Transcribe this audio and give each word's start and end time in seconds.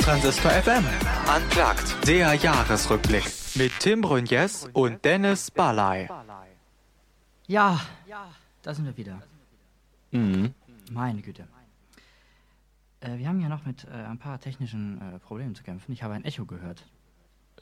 Transistor 0.00 0.50
FM. 0.50 0.84
Unplugged. 1.36 2.06
Der 2.08 2.34
Jahresrückblick. 2.34 3.24
Mit 3.54 3.72
Tim 3.78 4.00
Brünjes 4.00 4.68
und 4.72 5.04
Dennis 5.04 5.50
Balay. 5.50 6.08
Ja, 7.46 7.80
da 8.62 8.74
sind 8.74 8.86
wir 8.86 8.96
wieder. 8.96 9.22
Mhm. 10.10 10.54
Meine 10.90 11.22
Güte. 11.22 11.46
Äh, 13.00 13.18
wir 13.18 13.28
haben 13.28 13.40
ja 13.40 13.48
noch 13.48 13.64
mit 13.64 13.84
äh, 13.84 13.90
ein 13.92 14.18
paar 14.18 14.40
technischen 14.40 15.00
äh, 15.00 15.18
Problemen 15.20 15.54
zu 15.54 15.62
kämpfen. 15.62 15.92
Ich 15.92 16.02
habe 16.02 16.14
ein 16.14 16.24
Echo 16.24 16.44
gehört. 16.44 16.84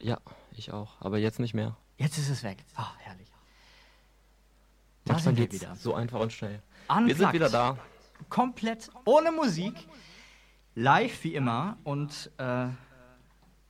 Ja, 0.01 0.19
ich 0.53 0.73
auch. 0.73 1.01
Aber 1.01 1.19
jetzt 1.19 1.39
nicht 1.41 1.53
mehr. 1.55 1.77
Jetzt 1.99 2.17
ist 2.19 2.31
es 2.31 2.43
weg. 2.43 2.65
Ah, 2.77 2.93
herrlich. 2.99 3.29
Da 5.05 5.15
Manchmal 5.15 5.35
sind 5.35 5.39
wir 5.39 5.49
geht's 5.49 5.63
wieder. 5.63 5.77
so 5.77 5.95
einfach 5.95 6.21
und 6.21 6.33
schnell. 6.33 6.63
Unplugged. 6.89 7.09
Wir 7.09 7.17
sind 7.17 7.33
wieder 7.35 7.51
da. 7.51 7.77
Komplett 8.31 8.91
ohne 9.05 9.31
Musik. 9.33 9.75
Live 10.77 11.25
wie 11.25 11.35
immer. 11.35 11.79
Und 11.85 12.31
äh, 12.37 12.69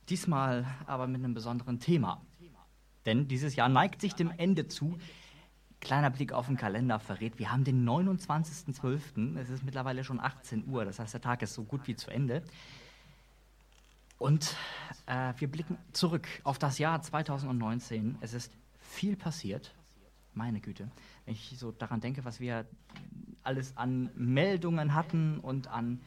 diesmal 0.09 0.65
aber 0.85 1.07
mit 1.07 1.23
einem 1.23 1.33
besonderen 1.33 1.79
Thema. 1.79 2.21
Denn 3.05 3.27
dieses 3.29 3.55
Jahr 3.55 3.69
neigt 3.69 4.01
sich 4.01 4.13
dem 4.13 4.31
Ende 4.37 4.67
zu. 4.67 4.97
Kleiner 5.79 6.09
Blick 6.09 6.33
auf 6.33 6.47
den 6.47 6.57
Kalender 6.57 6.99
verrät, 6.99 7.39
wir 7.39 7.51
haben 7.51 7.63
den 7.63 7.87
29.12. 7.87 9.37
Es 9.37 9.49
ist 9.49 9.63
mittlerweile 9.63 10.03
schon 10.03 10.19
18 10.19 10.67
Uhr, 10.67 10.83
das 10.83 10.99
heißt, 10.99 11.13
der 11.13 11.21
Tag 11.21 11.41
ist 11.43 11.53
so 11.53 11.63
gut 11.63 11.87
wie 11.87 11.95
zu 11.95 12.11
Ende. 12.11 12.43
Und 14.17 14.55
äh, 15.05 15.33
wir 15.37 15.49
blicken 15.49 15.77
zurück 15.93 16.27
auf 16.43 16.57
das 16.57 16.79
Jahr 16.79 17.01
2019. 17.01 18.17
Es 18.19 18.33
ist 18.33 18.51
viel 18.79 19.15
passiert. 19.15 19.73
Meine 20.33 20.59
Güte. 20.59 20.89
Wenn 21.25 21.35
ich 21.35 21.55
so 21.57 21.71
daran 21.71 22.01
denke, 22.01 22.25
was 22.25 22.39
wir 22.39 22.65
alles 23.43 23.77
an 23.77 24.09
Meldungen 24.15 24.93
hatten 24.93 25.39
und 25.39 25.67
an 25.67 26.01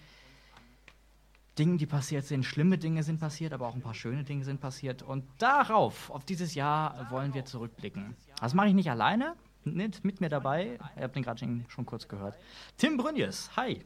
Dingen, 1.61 1.77
die 1.77 1.87
passiert 1.87 2.25
sind. 2.25 2.45
Schlimme 2.45 2.79
Dinge 2.79 3.03
sind 3.03 3.21
passiert, 3.21 3.53
aber 3.53 3.69
auch 3.69 3.75
ein 3.75 3.83
paar 3.83 3.95
schöne 3.95 4.25
Dinge 4.25 4.45
sind 4.45 4.61
passiert. 4.61 5.03
Und 5.03 5.25
darauf, 5.39 6.11
auf 6.11 6.25
dieses 6.25 6.55
Jahr, 6.55 7.07
wollen 7.11 7.35
wir 7.35 7.45
zurückblicken. 7.45 8.17
Das 8.41 8.55
mache 8.55 8.69
ich 8.69 8.75
nicht 8.75 8.91
alleine. 8.91 9.35
Nicht 9.65 10.03
mit 10.03 10.23
mir 10.23 10.31
dabei. 10.31 10.79
Ihr 10.97 11.03
habt 11.03 11.15
den 11.17 11.23
gerade 11.23 11.39
schon, 11.69 11.85
kurz 11.85 12.09
gehört. 12.09 12.35
Tim 12.79 12.97
Brünjes, 12.97 13.55
hi. 13.57 13.85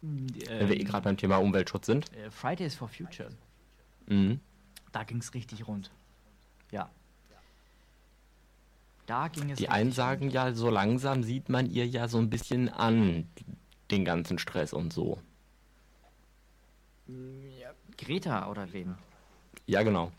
Wenn 0.00 0.68
wir 0.68 0.80
eh 0.80 0.84
gerade 0.84 1.04
beim 1.04 1.18
Thema 1.18 1.36
Umweltschutz 1.36 1.84
sind. 1.84 2.10
Äh, 2.14 2.30
Fridays 2.30 2.74
for 2.74 2.88
Future. 2.88 3.28
Mhm. 4.06 4.40
Da 4.92 5.04
ging 5.04 5.18
es 5.18 5.34
richtig 5.34 5.68
rund. 5.68 5.90
Ja. 6.70 6.88
Da 9.04 9.28
ging 9.28 9.50
es 9.50 9.58
Die 9.58 9.68
einen 9.68 9.92
sagen 9.92 10.30
ja, 10.30 10.54
so 10.54 10.70
langsam 10.70 11.22
sieht 11.22 11.50
man 11.50 11.66
ihr 11.66 11.86
ja 11.86 12.08
so 12.08 12.16
ein 12.16 12.30
bisschen 12.30 12.70
an, 12.70 13.28
den 13.90 14.06
ganzen 14.06 14.38
Stress 14.38 14.72
und 14.72 14.92
so. 14.92 15.20
Greta 17.96 18.48
oder 18.48 18.72
wen? 18.72 18.96
Ja, 19.66 19.82
genau. 19.82 20.10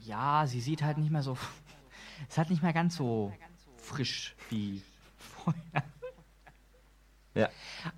Ja, 0.00 0.46
sie 0.46 0.60
sieht 0.60 0.82
halt 0.82 0.98
nicht 0.98 1.10
mehr 1.10 1.22
so. 1.22 1.36
Ist 2.28 2.38
halt 2.38 2.50
nicht 2.50 2.62
mehr 2.62 2.72
ganz 2.72 2.96
so 2.96 3.32
frisch 3.76 4.34
wie 4.48 4.82
vorher. 5.18 5.82
Ja. 7.34 7.48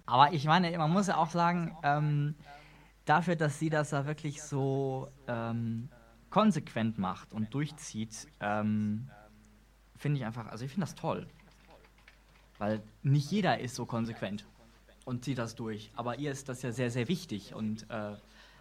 Aber 0.06 0.32
ich 0.32 0.46
meine, 0.46 0.76
man 0.78 0.90
muss 0.90 1.08
ja 1.08 1.16
auch 1.16 1.30
sagen, 1.30 1.76
ähm, 1.82 2.34
dafür, 3.04 3.36
dass 3.36 3.58
sie 3.58 3.68
das 3.68 3.90
da 3.90 4.06
wirklich 4.06 4.42
so 4.42 5.10
ähm, 5.28 5.90
konsequent 6.30 6.98
macht 6.98 7.32
und 7.32 7.52
durchzieht, 7.52 8.28
ähm, 8.40 9.10
finde 9.96 10.18
ich 10.18 10.24
einfach, 10.24 10.46
also 10.46 10.64
ich 10.64 10.70
finde 10.70 10.86
das 10.86 10.94
toll. 10.94 11.26
Weil 12.58 12.82
nicht 13.02 13.30
jeder 13.30 13.60
ist 13.60 13.74
so 13.74 13.84
konsequent 13.84 14.46
und 15.06 15.24
zieht 15.24 15.38
das 15.38 15.54
durch. 15.54 15.90
Aber 15.94 16.18
ihr 16.18 16.30
ist 16.32 16.50
das 16.50 16.60
ja 16.60 16.72
sehr, 16.72 16.90
sehr 16.90 17.08
wichtig. 17.08 17.54
Und 17.54 17.88
äh, 17.90 18.16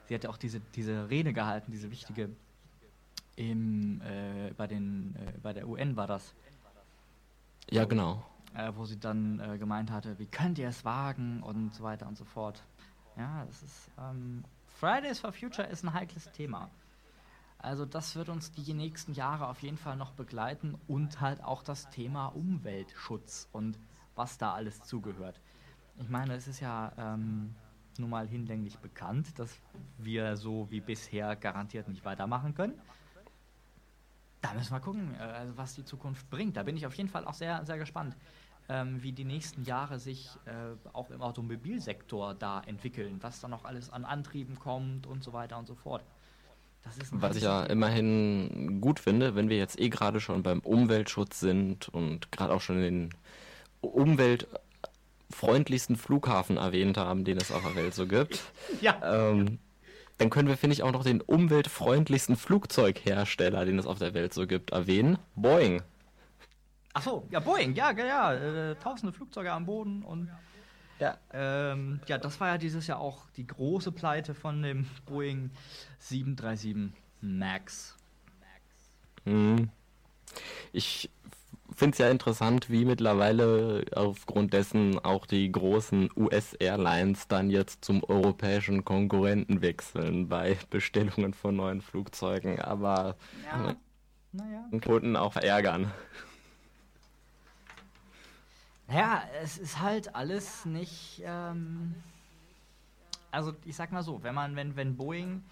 sie 0.07 0.15
hat 0.15 0.23
ja 0.23 0.29
auch 0.29 0.38
diese, 0.38 0.61
diese 0.75 1.09
Rede 1.09 1.33
gehalten, 1.33 1.71
diese 1.71 1.91
wichtige 1.91 2.29
im, 3.35 4.00
äh, 4.01 4.53
bei, 4.56 4.67
den, 4.67 5.16
äh, 5.17 5.38
bei 5.39 5.51
der 5.51 5.67
UN 5.67 5.97
war 5.97 6.07
das, 6.07 6.33
Ja, 7.69 7.83
genau. 7.83 8.23
äh, 8.53 8.72
wo 8.75 8.85
sie 8.85 8.97
dann 8.97 9.39
äh, 9.39 9.57
gemeint 9.57 9.91
hatte, 9.91 10.17
wie 10.19 10.28
könnt 10.28 10.57
ihr 10.57 10.69
es 10.69 10.85
wagen 10.85 11.44
und 11.44 11.73
so 11.73 11.83
weiter 11.83 12.07
und 12.07 12.16
so 12.17 12.23
fort. 12.23 12.63
Ja, 13.17 13.44
das 13.45 13.63
ist 13.63 13.89
ähm, 14.00 14.44
Fridays 14.67 15.19
for 15.19 15.33
Future 15.33 15.67
ist 15.67 15.83
ein 15.83 15.94
heikles 15.94 16.31
Thema. 16.31 16.69
Also 17.57 17.85
das 17.85 18.16
wird 18.16 18.29
uns 18.29 18.51
die 18.51 18.73
nächsten 18.73 19.13
Jahre 19.13 19.47
auf 19.47 19.63
jeden 19.63 19.77
Fall 19.77 19.95
noch 19.97 20.12
begleiten 20.12 20.77
und 20.88 21.19
halt 21.22 21.44
auch 21.44 21.63
das 21.63 21.89
Thema 21.89 22.27
Umweltschutz 22.27 23.47
und 23.51 23.79
was 24.13 24.38
da 24.38 24.53
alles 24.53 24.83
zugehört. 24.83 25.39
Ich 26.00 26.09
meine, 26.09 26.35
es 26.35 26.47
ist 26.47 26.59
ja 26.59 26.91
ähm, 26.97 27.56
nun 27.97 28.09
mal 28.09 28.28
hinlänglich 28.28 28.78
bekannt, 28.79 29.39
dass 29.39 29.57
wir 29.97 30.35
so 30.35 30.67
wie 30.69 30.81
bisher 30.81 31.35
garantiert 31.35 31.88
nicht 31.88 32.03
weitermachen 32.03 32.53
können. 32.53 32.73
Da 34.41 34.53
müssen 34.53 34.73
wir 34.73 34.79
gucken, 34.79 35.16
äh, 35.16 35.23
also 35.23 35.57
was 35.57 35.75
die 35.75 35.85
Zukunft 35.85 36.29
bringt. 36.29 36.57
Da 36.57 36.63
bin 36.63 36.78
ich 36.78 36.85
auf 36.85 36.94
jeden 36.95 37.09
Fall 37.09 37.25
auch 37.25 37.33
sehr, 37.33 37.66
sehr 37.66 37.78
gespannt, 37.78 38.16
ähm, 38.69 39.01
wie 39.01 39.11
die 39.11 39.25
nächsten 39.25 39.63
Jahre 39.63 40.00
sich 40.00 40.29
äh, 40.45 40.51
auch 40.94 41.09
im 41.09 41.22
Automobilsektor 41.22 42.35
da 42.35 42.62
entwickeln, 42.62 43.17
was 43.22 43.39
da 43.39 43.47
noch 43.47 43.63
alles 43.63 43.89
an 43.89 44.06
Antrieben 44.06 44.59
kommt 44.59 45.07
und 45.07 45.23
so 45.23 45.33
weiter 45.33 45.57
und 45.57 45.67
so 45.67 45.75
fort. 45.75 46.03
Das 46.83 46.97
ist 46.97 47.12
ein 47.12 47.22
Was 47.22 47.35
ich 47.35 47.44
ja 47.44 47.63
immerhin 47.63 48.79
gut 48.79 49.00
finde, 49.00 49.35
wenn 49.35 49.50
wir 49.50 49.57
jetzt 49.57 49.79
eh 49.79 49.89
gerade 49.89 50.19
schon 50.19 50.44
beim 50.44 50.59
Umweltschutz 50.59 51.39
sind 51.39 51.89
und 51.89 52.31
gerade 52.31 52.53
auch 52.53 52.62
schon 52.62 52.77
den 52.77 53.09
umweltfreundlichsten 55.30 55.96
Flughafen 55.96 56.58
erwähnt 56.58 56.97
haben, 56.97 57.24
den 57.25 57.38
es 57.38 57.52
auf 57.52 57.63
der 57.63 57.75
Welt 57.75 57.94
so 57.94 58.08
gibt, 58.08 58.41
Ja. 58.81 59.00
ähm, 59.31 59.59
dann 60.18 60.30
können 60.30 60.47
wir, 60.47 60.58
finde 60.58 60.74
ich, 60.75 60.84
auch 60.84 60.91
noch 60.91 61.03
den 61.03 61.22
umweltfreundlichsten 61.22 62.38
Flugzeughersteller, 62.38 63.66
den 63.66 63.78
es 63.80 63.86
auf 63.86 64.00
der 64.00 64.13
Welt 64.13 64.34
so 64.34 64.47
gibt, 64.47 64.72
erwähnen. 64.72 65.18
Boeing. 65.36 65.81
Ach 66.94 67.02
so, 67.02 67.28
ja, 67.31 67.40
Boeing, 67.41 67.75
ja, 67.75 67.91
ja, 67.91 68.06
ja 68.06 68.34
äh, 68.34 68.75
tausende 68.75 69.12
Flugzeuge 69.12 69.52
am 69.52 69.66
Boden 69.66 70.03
und 70.03 70.30
Ja. 71.00 71.18
ähm, 71.34 72.00
ja, 72.07 72.18
das 72.18 72.40
war 72.40 72.47
ja 72.50 72.57
dieses 72.57 72.88
Jahr 72.88 73.00
auch 73.00 73.30
die 73.36 73.46
große 73.46 73.92
Pleite 73.92 74.34
von 74.34 74.62
dem 74.62 74.88
Boeing 75.06 75.52
737 76.00 76.94
Max. 77.22 77.97
Mhm. 79.25 79.69
Ich 80.72 81.09
finde 81.75 81.94
es 81.94 81.97
ja 82.00 82.09
interessant, 82.09 82.69
wie 82.69 82.86
mittlerweile 82.86 83.86
aufgrund 83.96 84.53
dessen 84.53 85.00
auch 85.00 85.25
die 85.25 85.52
großen 85.52 86.09
US-Airlines 86.16 87.28
dann 87.28 87.50
jetzt 87.50 87.84
zum 87.84 88.03
europäischen 88.03 88.86
Konkurrenten 88.86 89.62
wechseln 89.62 90.30
bei 90.30 90.58
Bestellungen 90.69 91.34
von 91.34 91.56
neuen 91.56 91.81
Flugzeugen, 91.81 92.59
aber 92.59 93.16
Ja. 93.46 93.75
Naja. 94.31 94.68
den 94.69 94.81
Kunden 94.81 95.16
auch 95.16 95.34
verärgern. 95.34 95.91
Naja, 98.88 99.24
es 99.42 99.57
ist 99.57 99.80
halt 99.80 100.13
alles 100.13 100.66
nicht. 100.66 101.24
Ähm, 101.25 101.96
also 103.31 103.53
ich 103.66 103.75
sag 103.75 103.92
mal 103.92 104.03
so, 104.03 104.24
wenn 104.24 104.36
man, 104.36 104.56
wenn, 104.56 104.75
wenn 104.75 104.96
Boeing, 104.96 105.44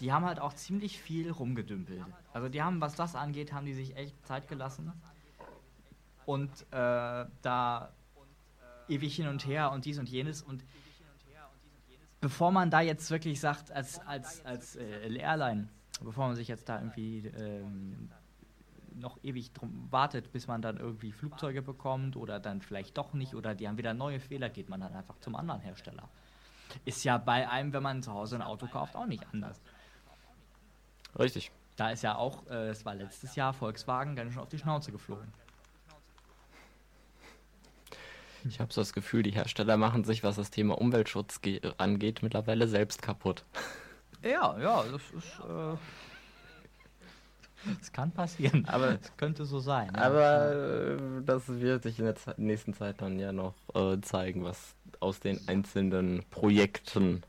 die 0.00 0.12
haben 0.12 0.24
halt 0.24 0.40
auch 0.40 0.54
ziemlich 0.54 1.00
viel 1.00 1.30
rumgedümpelt. 1.30 2.04
Also 2.32 2.48
die 2.48 2.62
haben, 2.62 2.80
was 2.80 2.94
das 2.94 3.14
angeht, 3.14 3.52
haben 3.52 3.66
die 3.66 3.74
sich 3.74 3.96
echt 3.96 4.14
Zeit 4.26 4.48
gelassen. 4.48 4.92
Und 6.26 6.50
äh, 6.70 7.26
da 7.42 7.92
ewig 8.88 9.14
hin 9.16 9.28
und 9.28 9.46
her 9.46 9.72
und 9.72 9.84
dies 9.84 9.98
und 9.98 10.08
jenes 10.08 10.42
und 10.42 10.64
bevor 12.20 12.52
man 12.52 12.70
da 12.70 12.80
jetzt 12.80 13.10
wirklich 13.10 13.40
sagt, 13.40 13.70
als, 13.72 13.98
als, 14.06 14.44
als 14.46 14.76
äh, 14.76 15.14
Airline, 15.16 15.68
bevor 16.00 16.28
man 16.28 16.36
sich 16.36 16.48
jetzt 16.48 16.68
da 16.68 16.78
irgendwie 16.78 17.26
ähm, 17.26 18.10
noch 18.94 19.18
ewig 19.22 19.52
drum 19.52 19.88
wartet, 19.90 20.32
bis 20.32 20.46
man 20.46 20.62
dann 20.62 20.76
irgendwie 20.76 21.12
Flugzeuge 21.12 21.62
bekommt 21.62 22.16
oder 22.16 22.38
dann 22.38 22.62
vielleicht 22.62 22.96
doch 22.96 23.12
nicht 23.12 23.34
oder 23.34 23.54
die 23.54 23.68
haben 23.68 23.76
wieder 23.76 23.92
neue 23.92 24.20
Fehler, 24.20 24.48
geht 24.48 24.68
man 24.68 24.80
dann 24.80 24.94
einfach 24.94 25.18
zum 25.18 25.34
anderen 25.34 25.60
Hersteller. 25.60 26.08
Ist 26.84 27.04
ja 27.04 27.18
bei 27.18 27.48
einem, 27.48 27.72
wenn 27.72 27.82
man 27.82 28.02
zu 28.02 28.12
Hause 28.12 28.36
ein 28.36 28.42
Auto 28.42 28.66
kauft, 28.66 28.94
auch 28.96 29.06
nicht 29.06 29.26
anders. 29.32 29.60
Richtig. 31.18 31.50
Da 31.76 31.90
ist 31.90 32.02
ja 32.02 32.16
auch, 32.16 32.46
äh, 32.48 32.68
es 32.68 32.84
war 32.84 32.94
letztes 32.94 33.34
Jahr 33.34 33.52
Volkswagen 33.52 34.14
ganz 34.14 34.32
schön 34.32 34.42
auf 34.42 34.48
die 34.48 34.58
Schnauze 34.58 34.92
geflogen. 34.92 35.32
Ich 38.48 38.60
habe 38.60 38.72
so 38.72 38.80
das 38.80 38.92
Gefühl, 38.92 39.22
die 39.22 39.30
Hersteller 39.32 39.76
machen 39.76 40.04
sich, 40.04 40.22
was 40.24 40.36
das 40.36 40.50
Thema 40.50 40.78
Umweltschutz 40.80 41.40
ge- 41.42 41.60
angeht, 41.78 42.22
mittlerweile 42.22 42.66
selbst 42.68 43.00
kaputt. 43.02 43.44
Ja, 44.22 44.58
ja, 44.58 44.82
das 44.84 45.02
ist. 45.12 45.38
Äh, 45.40 45.76
das 47.78 47.92
kann 47.92 48.10
passieren, 48.10 48.64
Aber- 48.66 48.98
es 49.00 49.16
könnte 49.16 49.44
so 49.44 49.60
sein. 49.60 49.92
ja. 49.94 50.02
Aber 50.02 50.52
äh, 50.52 50.96
das 51.24 51.48
wird 51.48 51.82
sich 51.84 51.98
in 51.98 52.04
der 52.06 52.16
Ze- 52.16 52.34
nächsten 52.36 52.74
Zeit 52.74 53.00
dann 53.00 53.18
ja 53.18 53.32
noch 53.32 53.54
äh, 53.74 54.00
zeigen, 54.00 54.44
was 54.44 54.74
aus 55.00 55.20
den 55.20 55.40
einzelnen 55.48 56.24
Projekten 56.30 57.22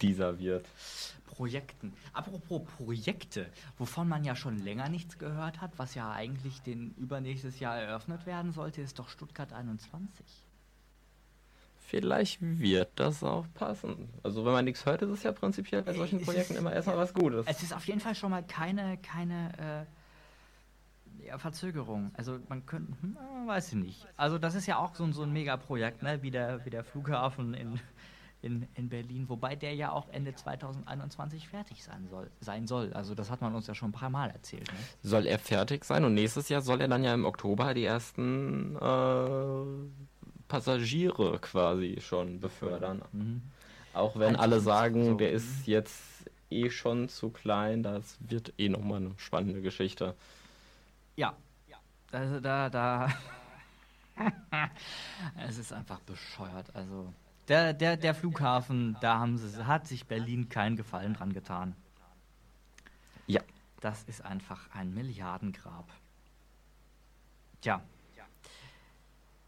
dieser 0.00 0.38
wird. 0.38 0.64
Projekten. 1.38 1.92
Apropos 2.12 2.62
Projekte, 2.76 3.46
wovon 3.78 4.08
man 4.08 4.24
ja 4.24 4.34
schon 4.34 4.58
länger 4.58 4.88
nichts 4.88 5.18
gehört 5.18 5.60
hat, 5.60 5.70
was 5.76 5.94
ja 5.94 6.10
eigentlich 6.10 6.62
den 6.62 6.94
übernächstes 6.96 7.60
Jahr 7.60 7.78
eröffnet 7.78 8.26
werden 8.26 8.50
sollte, 8.50 8.82
ist 8.82 8.98
doch 8.98 9.08
Stuttgart 9.08 9.52
21. 9.52 10.26
vielleicht 11.78 12.42
wird 12.42 12.90
das 12.96 13.22
auch 13.22 13.46
passen. 13.54 14.10
Also 14.24 14.44
wenn 14.44 14.52
man 14.52 14.64
nichts 14.64 14.84
hört, 14.84 15.00
ist 15.02 15.10
es 15.10 15.22
ja 15.22 15.30
prinzipiell 15.32 15.82
bei 15.82 15.94
solchen 15.94 16.20
Projekten 16.20 16.56
immer 16.56 16.72
erstmal 16.72 16.98
was 16.98 17.14
Gutes. 17.14 17.46
Es 17.46 17.62
ist 17.62 17.72
auf 17.72 17.86
jeden 17.86 18.00
Fall 18.00 18.16
schon 18.16 18.30
mal 18.30 18.42
keine, 18.42 18.98
keine 18.98 19.86
äh, 21.22 21.28
ja, 21.28 21.38
Verzögerung. 21.38 22.10
Also 22.14 22.40
man 22.48 22.66
könnte, 22.66 22.92
hm, 23.00 23.16
weiß 23.46 23.68
ich 23.68 23.74
nicht. 23.74 24.06
Also 24.16 24.38
das 24.38 24.56
ist 24.56 24.66
ja 24.66 24.76
auch 24.76 24.94
so, 24.96 25.10
so 25.12 25.22
ein 25.22 25.32
Megaprojekt, 25.32 26.02
ne? 26.02 26.20
wie, 26.20 26.32
der, 26.32 26.64
wie 26.66 26.70
der 26.70 26.82
Flughafen 26.82 27.54
in, 27.54 27.80
in, 28.40 28.68
in 28.74 28.88
Berlin, 28.88 29.28
wobei 29.28 29.56
der 29.56 29.74
ja 29.74 29.90
auch 29.90 30.08
Ende 30.10 30.34
2021 30.34 31.48
fertig 31.48 31.82
sein 31.82 32.06
soll, 32.08 32.30
sein 32.40 32.66
soll. 32.66 32.92
Also 32.92 33.14
das 33.14 33.30
hat 33.30 33.40
man 33.40 33.54
uns 33.54 33.66
ja 33.66 33.74
schon 33.74 33.90
ein 33.90 33.92
paar 33.92 34.10
Mal 34.10 34.30
erzählt. 34.30 34.70
Ne? 34.72 34.78
Soll 35.02 35.26
er 35.26 35.38
fertig 35.38 35.84
sein 35.84 36.04
und 36.04 36.14
nächstes 36.14 36.48
Jahr 36.48 36.62
soll 36.62 36.80
er 36.80 36.88
dann 36.88 37.02
ja 37.02 37.14
im 37.14 37.24
Oktober 37.24 37.74
die 37.74 37.84
ersten 37.84 38.76
äh, 38.76 39.90
Passagiere 40.46 41.38
quasi 41.40 41.98
schon 42.00 42.40
befördern. 42.40 43.02
Mhm. 43.12 43.42
Auch 43.92 44.16
wenn 44.18 44.36
alle 44.36 44.60
sagen, 44.60 45.04
so. 45.04 45.14
der 45.14 45.32
ist 45.32 45.66
jetzt 45.66 46.30
eh 46.50 46.70
schon 46.70 47.08
zu 47.08 47.30
klein, 47.30 47.82
das 47.82 48.16
wird 48.20 48.54
eh 48.56 48.68
nochmal 48.68 48.98
eine 48.98 49.14
spannende 49.16 49.60
Geschichte. 49.60 50.14
Ja, 51.16 51.34
also 52.12 52.40
da, 52.40 52.70
da. 52.70 53.08
es 55.46 55.58
ist 55.58 55.72
einfach 55.72 56.00
bescheuert. 56.00 56.74
Also 56.74 57.12
der, 57.48 57.72
der, 57.72 57.96
der 57.96 58.14
Flughafen, 58.14 58.96
da 59.00 59.18
haben 59.18 59.38
sie, 59.38 59.66
hat 59.66 59.86
sich 59.86 60.06
Berlin 60.06 60.48
keinen 60.48 60.76
Gefallen 60.76 61.14
dran 61.14 61.32
getan. 61.32 61.74
Ja. 63.26 63.42
Das 63.80 64.04
ist 64.04 64.24
einfach 64.24 64.68
ein 64.74 64.92
Milliardengrab. 64.92 65.88
Tja. 67.60 67.82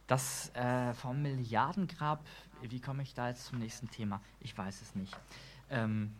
Das 0.06 0.50
äh, 0.56 0.92
vom 0.94 1.22
Milliardengrab, 1.22 2.26
wie 2.62 2.80
komme 2.80 3.02
ich 3.04 3.14
da 3.14 3.28
jetzt 3.28 3.46
zum 3.46 3.60
nächsten 3.60 3.88
Thema? 3.90 4.20
Ich 4.40 4.58
weiß 4.58 4.82
es 4.82 4.96
nicht. 4.96 5.16
Ähm, 5.68 6.16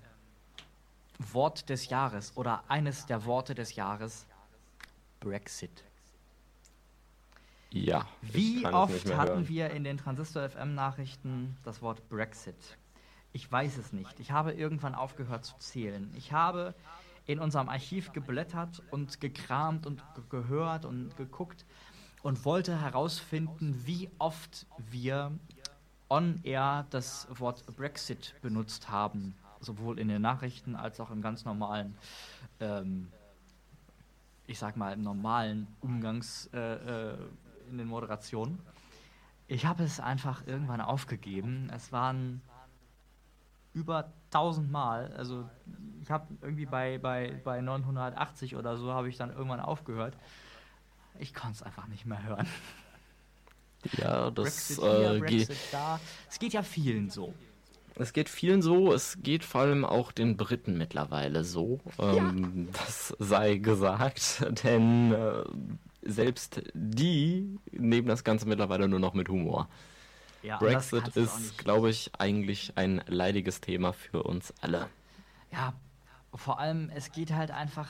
Wort 1.18 1.68
des 1.68 1.88
Jahres 1.88 2.36
oder 2.36 2.62
eines 2.68 3.06
der 3.06 3.24
Worte 3.24 3.54
des 3.54 3.74
Jahres, 3.74 4.26
Brexit. 5.18 5.82
Ja. 7.72 8.06
Wie 8.20 8.67
oft 8.67 9.14
hatten 9.14 9.32
hören. 9.32 9.49
wir 9.49 9.70
in 9.70 9.84
den 9.84 9.96
Transistor 9.96 10.49
FM 10.49 10.75
Nachrichten 10.75 11.56
das 11.62 11.82
Wort 11.82 12.08
Brexit? 12.08 12.78
Ich 13.32 13.50
weiß 13.50 13.78
es 13.78 13.93
nicht. 13.93 14.19
Ich 14.19 14.32
habe 14.32 14.52
irgendwann 14.52 14.94
aufgehört 14.94 15.44
zu 15.44 15.56
zählen. 15.58 16.12
Ich 16.17 16.32
habe 16.32 16.75
in 17.26 17.38
unserem 17.38 17.69
Archiv 17.69 18.12
geblättert 18.12 18.82
und 18.90 19.20
gekramt 19.20 19.87
und 19.87 20.02
gehört 20.31 20.84
und 20.84 21.17
geguckt 21.17 21.64
und 22.22 22.44
wollte 22.44 22.81
herausfinden, 22.81 23.81
wie 23.84 24.11
oft 24.19 24.66
wir 24.78 25.31
on 26.08 26.40
air 26.43 26.87
das 26.90 27.28
Wort 27.38 27.64
Brexit 27.76 28.34
benutzt 28.43 28.90
haben, 28.90 29.37
sowohl 29.61 30.00
in 30.00 30.08
den 30.08 30.23
Nachrichten 30.23 30.75
als 30.75 30.99
auch 30.99 31.12
im 31.12 31.23
ganz 31.23 31.44
normalen 31.44 31.96
ähm, 32.58 33.12
ich 34.50 34.58
sag 34.58 34.76
mal, 34.76 34.93
im 34.93 35.02
normalen 35.02 35.69
Umgangs, 35.81 36.50
äh, 36.52 37.12
äh, 37.12 37.16
in 37.70 37.78
den 37.78 37.88
Moderationen. 37.88 38.58
Ich 39.46 39.67
habe 39.67 39.82
es 39.82 39.99
einfach 40.00 40.46
irgendwann 40.46 40.81
aufgegeben. 40.81 41.70
Es 41.75 41.93
waren 41.93 42.40
über 43.72 44.12
1000 44.32 44.70
Mal. 44.70 45.12
Also 45.17 45.49
ich 46.02 46.11
habe 46.11 46.26
irgendwie 46.40 46.67
bei, 46.67 46.99
bei, 46.99 47.40
bei 47.44 47.61
980 47.61 48.56
oder 48.56 48.76
so 48.76 48.93
habe 48.93 49.08
ich 49.08 49.17
dann 49.17 49.31
irgendwann 49.31 49.61
aufgehört. 49.61 50.17
Ich 51.19 51.34
konnte 51.34 51.56
es 51.56 51.62
einfach 51.62 51.87
nicht 51.88 52.06
mehr 52.06 52.22
hören. 52.22 52.46
Ja, 53.96 54.31
das 54.31 54.44
Brexit 54.44 54.81
hier, 54.81 55.12
äh, 55.12 55.20
geht. 55.20 55.50
Da. 55.73 56.00
Es 56.28 56.38
geht 56.38 56.52
ja 56.52 56.62
vielen 56.62 57.11
so. 57.11 57.34
Es 57.96 58.12
geht 58.12 58.28
vielen 58.28 58.62
so, 58.62 58.93
es 58.93 59.19
geht 59.23 59.44
vor 59.44 59.62
allem 59.62 59.84
auch 59.84 60.12
den 60.12 60.37
Briten 60.37 60.78
mittlerweile 60.78 61.44
so. 61.44 61.81
Ähm, 61.99 62.69
ja. 62.73 62.73
Das 62.73 63.14
sei 63.19 63.56
gesagt, 63.56 64.44
denn 64.64 65.12
äh, 65.12 65.44
selbst 66.02 66.62
die 66.75 67.58
nehmen 67.70 68.08
das 68.08 68.25
Ganze 68.25 68.47
mittlerweile 68.47 68.88
nur 68.88 69.00
noch 69.00 69.14
mit 69.14 69.29
Humor. 69.29 69.69
Ja, 70.43 70.58
Brexit 70.58 71.08
ist, 71.17 71.58
glaube 71.58 71.91
ich, 71.91 72.12
eigentlich 72.19 72.73
ein 72.76 73.02
leidiges 73.06 73.61
Thema 73.61 73.93
für 73.93 74.23
uns 74.23 74.55
alle. 74.62 74.88
Ja, 75.52 75.75
vor 76.35 76.58
allem, 76.58 76.91
es 76.94 77.12
geht 77.12 77.32
halt 77.32 77.50
einfach 77.50 77.88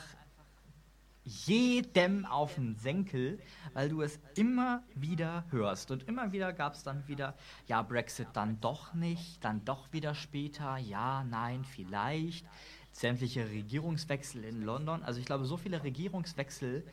jedem 1.25 2.25
auf 2.25 2.55
den 2.55 2.75
Senkel, 2.77 3.39
weil 3.75 3.89
du 3.89 4.03
es 4.03 4.19
immer 4.35 4.83
wieder 4.95 5.45
hörst. 5.51 5.91
Und 5.91 6.09
immer 6.09 6.33
wieder 6.33 6.53
gab 6.53 6.75
es 6.75 6.83
dann 6.83 7.07
wieder, 7.07 7.37
ja, 7.67 7.83
Brexit 7.83 8.29
dann 8.33 8.61
doch 8.61 8.95
nicht, 8.95 9.45
dann 9.45 9.65
doch 9.65 9.93
wieder 9.93 10.15
später, 10.15 10.77
ja, 10.79 11.23
nein, 11.25 11.65
vielleicht. 11.65 12.47
Sämtliche 12.93 13.49
Regierungswechsel 13.49 14.43
in 14.45 14.63
London. 14.63 15.05
Also 15.05 15.21
ich 15.21 15.27
glaube, 15.27 15.45
so 15.45 15.57
viele 15.57 15.85
Regierungswechsel 15.85 16.85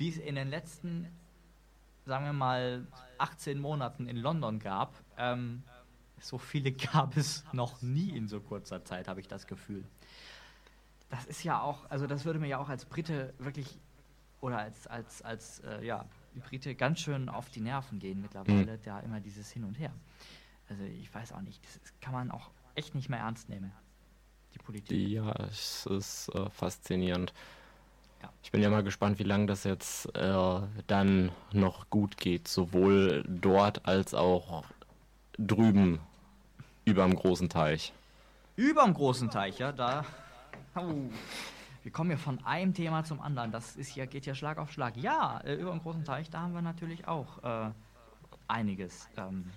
wie 0.00 0.08
es 0.08 0.16
in 0.16 0.34
den 0.34 0.48
letzten, 0.48 1.06
sagen 2.06 2.24
wir 2.24 2.32
mal, 2.32 2.86
18 3.18 3.60
Monaten 3.60 4.08
in 4.08 4.16
London 4.16 4.58
gab, 4.58 4.94
ähm, 5.18 5.62
so 6.18 6.38
viele 6.38 6.72
gab 6.92 7.18
es 7.18 7.44
noch 7.52 7.82
nie 7.82 8.16
in 8.16 8.26
so 8.26 8.40
kurzer 8.40 8.82
Zeit, 8.82 9.08
habe 9.08 9.20
ich 9.20 9.28
das 9.28 9.46
Gefühl. 9.46 9.84
Das 11.10 11.26
ist 11.26 11.44
ja 11.44 11.60
auch, 11.60 11.88
also 11.90 12.06
das 12.06 12.24
würde 12.24 12.38
mir 12.38 12.48
ja 12.48 12.58
auch 12.58 12.70
als 12.70 12.86
Brite 12.86 13.34
wirklich, 13.38 13.78
oder 14.40 14.58
als, 14.58 14.86
als, 14.86 15.20
als, 15.20 15.60
äh, 15.60 15.84
ja, 15.84 16.06
Brite 16.48 16.74
ganz 16.74 17.00
schön 17.00 17.28
auf 17.28 17.50
die 17.50 17.60
Nerven 17.60 17.98
gehen 17.98 18.22
mittlerweile, 18.22 18.78
mhm. 18.78 18.82
da 18.82 19.00
immer 19.00 19.20
dieses 19.20 19.50
Hin 19.50 19.64
und 19.64 19.78
Her. 19.78 19.92
Also 20.70 20.82
ich 20.84 21.12
weiß 21.12 21.32
auch 21.32 21.42
nicht, 21.42 21.62
das 21.62 21.92
kann 22.00 22.14
man 22.14 22.30
auch 22.30 22.50
echt 22.74 22.94
nicht 22.94 23.10
mehr 23.10 23.18
ernst 23.18 23.50
nehmen, 23.50 23.70
die 24.54 24.58
Politik. 24.58 25.08
Ja, 25.08 25.32
es 25.50 25.84
ist 25.84 26.30
äh, 26.34 26.48
faszinierend. 26.48 27.34
Ich 28.42 28.52
bin 28.52 28.62
ja 28.62 28.70
mal 28.70 28.82
gespannt, 28.82 29.18
wie 29.18 29.24
lange 29.24 29.46
das 29.46 29.64
jetzt 29.64 30.06
äh, 30.16 30.60
dann 30.86 31.30
noch 31.52 31.90
gut 31.90 32.16
geht, 32.16 32.48
sowohl 32.48 33.24
dort 33.28 33.86
als 33.86 34.14
auch 34.14 34.64
drüben 35.38 36.00
über 36.84 37.04
dem 37.04 37.14
großen 37.14 37.48
Teich. 37.48 37.92
Über 38.56 38.84
dem 38.84 38.94
großen 38.94 39.30
Teich, 39.30 39.58
ja, 39.58 39.72
da. 39.72 40.04
Oh. 40.74 41.10
Wir 41.82 41.92
kommen 41.92 42.10
ja 42.10 42.18
von 42.18 42.44
einem 42.44 42.74
Thema 42.74 43.04
zum 43.04 43.20
anderen. 43.20 43.52
Das 43.52 43.76
ist 43.76 43.96
ja, 43.96 44.04
geht 44.04 44.26
ja 44.26 44.34
Schlag 44.34 44.58
auf 44.58 44.70
Schlag. 44.70 44.96
Ja, 44.96 45.40
äh, 45.44 45.54
über 45.54 45.70
dem 45.70 45.80
großen 45.80 46.04
Teich, 46.04 46.28
da 46.28 46.40
haben 46.40 46.52
wir 46.52 46.60
natürlich 46.60 47.08
auch 47.08 47.42
äh, 47.42 47.70
einiges. 48.48 49.08
Ähm, 49.16 49.50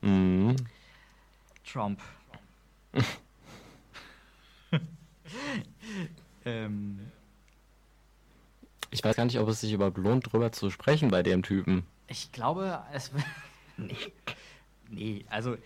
mhm. 0.00 0.56
Trump. 1.64 2.00
Ähm, 6.46 7.00
ich 8.90 9.04
weiß 9.04 9.16
gar 9.16 9.24
nicht, 9.24 9.38
ob 9.38 9.48
es 9.48 9.60
sich 9.60 9.72
überhaupt 9.72 9.98
lohnt, 9.98 10.32
drüber 10.32 10.52
zu 10.52 10.70
sprechen 10.70 11.10
bei 11.10 11.22
dem 11.22 11.42
Typen. 11.42 11.84
Ich 12.06 12.32
glaube, 12.32 12.82
es. 12.92 13.10
nee. 13.76 13.94
Nee, 14.88 15.24
also. 15.28 15.56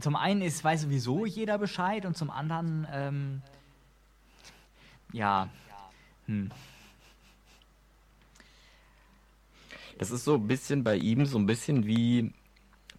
Zum 0.00 0.16
einen 0.16 0.42
ist, 0.42 0.64
weiß 0.64 0.82
sowieso 0.82 1.26
jeder 1.26 1.58
Bescheid 1.58 2.06
und 2.06 2.16
zum 2.16 2.30
anderen, 2.30 2.86
ähm, 2.90 3.42
ja. 5.12 5.48
Hm. 6.26 6.50
Das 9.98 10.10
ist 10.10 10.24
so 10.24 10.36
ein 10.36 10.46
bisschen 10.46 10.82
bei 10.82 10.96
ihm 10.96 11.26
so 11.26 11.38
ein 11.38 11.44
bisschen 11.44 11.86
wie 11.86 12.32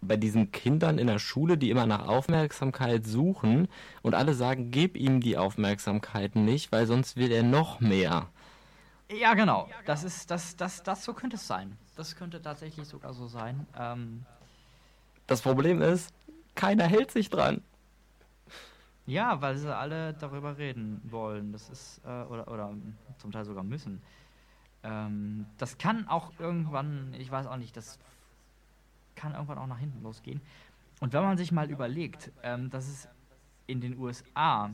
bei 0.02 0.16
diesen 0.16 0.52
Kindern 0.52 0.98
in 0.98 1.06
der 1.06 1.18
Schule, 1.18 1.56
die 1.56 1.70
immer 1.70 1.86
nach 1.86 2.06
Aufmerksamkeit 2.06 3.06
suchen 3.06 3.68
und 4.02 4.14
alle 4.14 4.34
sagen, 4.34 4.70
gib 4.70 4.96
ihm 4.96 5.20
die 5.20 5.38
Aufmerksamkeit 5.38 6.34
nicht, 6.36 6.72
weil 6.72 6.86
sonst 6.86 7.16
will 7.16 7.30
er 7.30 7.44
noch 7.44 7.80
mehr. 7.80 8.28
Ja, 9.10 9.34
genau. 9.34 9.68
Das 9.86 10.04
ist, 10.04 10.30
das, 10.30 10.56
das, 10.56 10.82
das, 10.82 11.04
so 11.04 11.14
könnte 11.14 11.36
es 11.36 11.46
sein. 11.46 11.76
Das 11.96 12.16
könnte 12.16 12.42
tatsächlich 12.42 12.88
sogar 12.88 13.14
so 13.14 13.28
sein. 13.28 13.66
Ähm 13.78 14.24
das 15.26 15.42
Problem 15.42 15.80
ist, 15.80 16.12
keiner 16.54 16.84
hält 16.84 17.10
sich 17.10 17.30
dran. 17.30 17.62
Ja, 19.06 19.40
weil 19.40 19.56
sie 19.56 19.74
alle 19.74 20.14
darüber 20.14 20.58
reden 20.58 21.00
wollen. 21.04 21.52
Das 21.52 21.68
ist, 21.68 22.00
äh, 22.04 22.22
oder, 22.24 22.48
oder 22.48 22.74
zum 23.18 23.32
Teil 23.32 23.44
sogar 23.44 23.64
müssen. 23.64 24.02
Ähm, 24.82 25.46
das 25.58 25.78
kann 25.78 26.08
auch 26.08 26.32
irgendwann, 26.38 27.14
ich 27.18 27.30
weiß 27.30 27.46
auch 27.46 27.56
nicht, 27.56 27.76
das 27.76 27.98
kann 29.14 29.32
irgendwann 29.32 29.58
auch 29.58 29.66
nach 29.66 29.78
hinten 29.78 30.02
losgehen. 30.02 30.40
Und 31.00 31.12
wenn 31.12 31.22
man 31.22 31.36
sich 31.36 31.52
mal 31.52 31.70
überlegt, 31.70 32.30
ähm, 32.42 32.70
dass 32.70 32.88
es 32.88 33.08
in 33.66 33.80
den 33.80 33.98
USA 33.98 34.70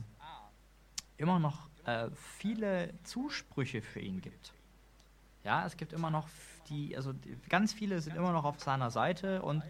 immer 1.17 1.39
noch 1.39 1.67
äh, 1.85 2.09
viele 2.37 2.93
Zusprüche 3.03 3.81
für 3.81 3.99
ihn 3.99 4.21
gibt. 4.21 4.53
Ja, 5.43 5.65
es 5.65 5.77
gibt 5.77 5.93
immer 5.93 6.11
noch 6.11 6.27
die, 6.69 6.95
also 6.95 7.13
die, 7.13 7.35
ganz 7.49 7.73
viele 7.73 8.01
sind 8.01 8.15
immer 8.15 8.31
noch 8.31 8.45
auf 8.45 8.59
seiner 8.59 8.91
Seite 8.91 9.41
und 9.41 9.63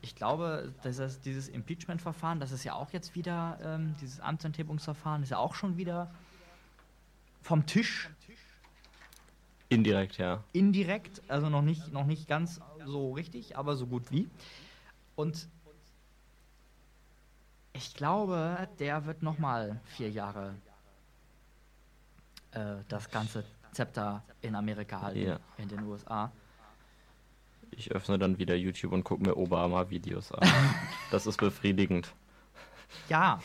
ich 0.00 0.14
glaube, 0.14 0.72
dass 0.82 0.96
das, 0.96 1.20
dieses 1.20 1.48
Impeachment-Verfahren, 1.48 2.40
das 2.40 2.52
ist 2.52 2.64
ja 2.64 2.74
auch 2.74 2.92
jetzt 2.92 3.14
wieder, 3.14 3.58
ähm, 3.62 3.96
dieses 4.00 4.20
Amtsenthebungsverfahren 4.20 5.22
ist 5.22 5.30
ja 5.30 5.38
auch 5.38 5.54
schon 5.54 5.76
wieder 5.76 6.12
vom 7.42 7.66
Tisch. 7.66 8.10
Indirekt, 9.68 10.18
ja. 10.18 10.44
Indirekt, 10.52 11.22
also 11.28 11.48
noch 11.48 11.62
nicht, 11.62 11.92
noch 11.92 12.06
nicht 12.06 12.28
ganz 12.28 12.60
so 12.84 13.12
richtig, 13.12 13.56
aber 13.56 13.76
so 13.76 13.86
gut 13.86 14.10
wie. 14.12 14.28
Und 15.16 15.48
ich 17.72 17.94
glaube, 17.94 18.68
der 18.78 19.06
wird 19.06 19.22
noch 19.22 19.38
mal 19.38 19.80
vier 19.96 20.10
Jahre 20.10 20.54
äh, 22.52 22.76
das 22.88 23.10
ganze 23.10 23.44
Zepter 23.72 24.22
in 24.40 24.54
Amerika 24.54 25.02
halten, 25.02 25.20
Ja. 25.26 25.40
in 25.58 25.68
den 25.68 25.82
USA. 25.82 26.30
Ich 27.72 27.90
öffne 27.90 28.18
dann 28.18 28.38
wieder 28.38 28.54
YouTube 28.54 28.92
und 28.92 29.04
gucke 29.04 29.22
mir 29.22 29.36
Obama-Videos 29.36 30.32
an. 30.32 30.48
das 31.10 31.26
ist 31.26 31.36
befriedigend. 31.38 32.08
Ja, 33.08 33.40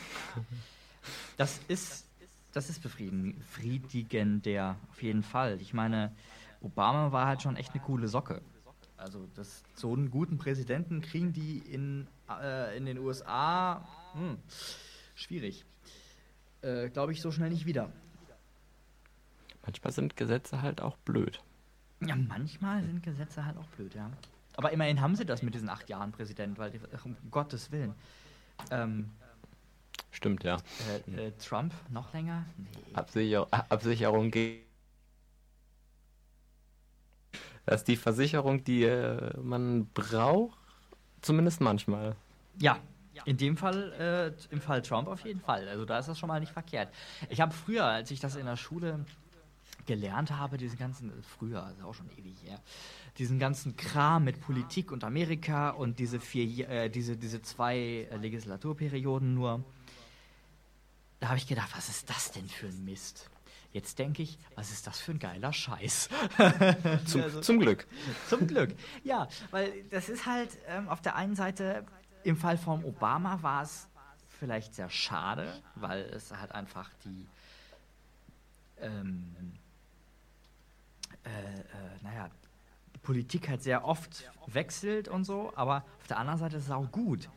das 1.36 1.60
ist, 1.68 2.06
das 2.52 2.70
ist 2.70 2.82
befriedigen- 2.82 3.38
befriedigender, 3.38 4.76
auf 4.90 5.02
jeden 5.02 5.22
Fall. 5.22 5.60
Ich 5.60 5.74
meine, 5.74 6.12
Obama 6.60 7.12
war 7.12 7.26
halt 7.26 7.42
schon 7.42 7.56
echt 7.56 7.72
eine 7.74 7.82
coole 7.82 8.08
Socke. 8.08 8.42
Also 8.96 9.26
das, 9.34 9.64
so 9.74 9.92
einen 9.92 10.10
guten 10.10 10.38
Präsidenten 10.38 11.00
kriegen 11.00 11.32
die 11.32 11.58
in, 11.58 12.06
äh, 12.30 12.76
in 12.76 12.86
den 12.86 12.98
USA 12.98 13.86
hm, 14.14 14.38
schwierig. 15.14 15.64
Äh, 16.60 16.88
Glaube 16.90 17.12
ich 17.12 17.20
so 17.20 17.32
schnell 17.32 17.50
nicht 17.50 17.66
wieder. 17.66 17.90
Manchmal 19.64 19.92
sind 19.92 20.16
Gesetze 20.16 20.62
halt 20.62 20.80
auch 20.80 20.96
blöd. 20.98 21.42
Ja, 22.00 22.16
manchmal 22.16 22.82
sind 22.82 23.02
Gesetze 23.02 23.44
halt 23.44 23.56
auch 23.56 23.66
blöd, 23.68 23.94
ja. 23.94 24.10
Aber 24.56 24.72
immerhin 24.72 25.00
haben 25.00 25.16
sie 25.16 25.24
das 25.24 25.42
mit 25.42 25.54
diesen 25.54 25.68
acht 25.68 25.88
Jahren 25.88 26.12
Präsident, 26.12 26.58
weil, 26.58 26.70
die, 26.70 26.80
um 27.04 27.16
Gottes 27.30 27.70
Willen. 27.72 27.94
Ähm, 28.70 29.10
Stimmt, 30.12 30.44
ja. 30.44 30.58
äh, 31.08 31.28
äh, 31.28 31.32
Trump 31.32 31.74
noch 31.90 32.12
länger? 32.12 32.44
Nee. 32.56 32.94
Absicher 32.94 33.48
Absicherung 33.50 34.30
gegen. 34.30 34.62
Das 37.64 37.80
ist 37.80 37.88
die 37.88 37.96
Versicherung, 37.96 38.62
die 38.62 38.84
äh, 38.84 39.36
man 39.40 39.86
braucht. 39.86 40.58
Zumindest 41.22 41.60
manchmal. 41.60 42.14
Ja, 42.58 42.78
in 43.24 43.36
dem 43.36 43.56
Fall, 43.56 43.92
äh, 43.92 44.52
im 44.52 44.60
Fall 44.60 44.82
Trump 44.82 45.08
auf 45.08 45.24
jeden 45.24 45.40
Fall. 45.40 45.68
Also 45.68 45.84
da 45.84 45.98
ist 45.98 46.08
das 46.08 46.18
schon 46.18 46.28
mal 46.28 46.40
nicht 46.40 46.52
verkehrt. 46.52 46.92
Ich 47.28 47.40
habe 47.40 47.52
früher, 47.52 47.84
als 47.84 48.10
ich 48.10 48.20
das 48.20 48.36
in 48.36 48.46
der 48.46 48.56
Schule 48.56 49.04
gelernt 49.86 50.30
habe, 50.30 50.56
diesen 50.58 50.78
ganzen, 50.78 51.10
äh, 51.10 51.22
früher, 51.22 51.64
also 51.64 51.84
auch 51.84 51.94
schon 51.94 52.10
ewig 52.18 52.36
her, 52.44 52.60
diesen 53.18 53.38
ganzen 53.38 53.76
Kram 53.76 54.24
mit 54.24 54.40
Politik 54.40 54.92
und 54.92 55.04
Amerika 55.04 55.70
und 55.70 55.98
diese 55.98 56.20
vier, 56.20 56.68
äh, 56.68 56.90
diese, 56.90 57.16
diese 57.16 57.42
zwei 57.42 58.08
äh, 58.10 58.16
Legislaturperioden 58.16 59.34
nur, 59.34 59.64
da 61.22 61.28
habe 61.28 61.38
ich 61.38 61.46
gedacht, 61.46 61.70
was 61.76 61.88
ist 61.88 62.10
das 62.10 62.32
denn 62.32 62.48
für 62.48 62.66
ein 62.66 62.84
Mist? 62.84 63.30
Jetzt 63.72 64.00
denke 64.00 64.22
ich, 64.24 64.38
was 64.56 64.72
ist 64.72 64.88
das 64.88 64.98
für 65.00 65.12
ein 65.12 65.20
geiler 65.20 65.52
Scheiß? 65.52 66.08
Zum, 67.06 67.22
Also- 67.22 67.40
zum 67.40 67.60
Glück. 67.60 67.86
Zum 68.28 68.46
Glück. 68.48 68.74
Ja, 69.04 69.28
weil 69.52 69.84
das 69.84 70.08
ist 70.08 70.26
halt 70.26 70.50
ähm, 70.66 70.88
auf 70.88 71.00
der 71.00 71.14
einen 71.14 71.36
Seite, 71.36 71.84
im 72.24 72.36
Fall 72.36 72.58
von 72.58 72.84
Obama 72.84 73.40
war 73.42 73.62
es 73.62 73.86
vielleicht 74.40 74.74
sehr 74.74 74.90
schade, 74.90 75.62
weil 75.76 76.00
es 76.06 76.32
halt 76.32 76.50
einfach 76.52 76.90
die, 77.04 77.26
ähm, 78.80 79.32
äh, 81.24 81.28
äh, 81.30 81.62
naja, 82.02 82.30
die 82.94 82.98
Politik 82.98 83.48
halt 83.48 83.62
sehr 83.62 83.84
oft 83.84 84.28
wechselt 84.48 85.06
und 85.06 85.22
so, 85.24 85.52
aber 85.54 85.84
auf 86.00 86.08
der 86.08 86.18
anderen 86.18 86.40
Seite 86.40 86.56
ist 86.56 86.64
es 86.64 86.70
auch 86.72 86.90
gut, 86.90 87.28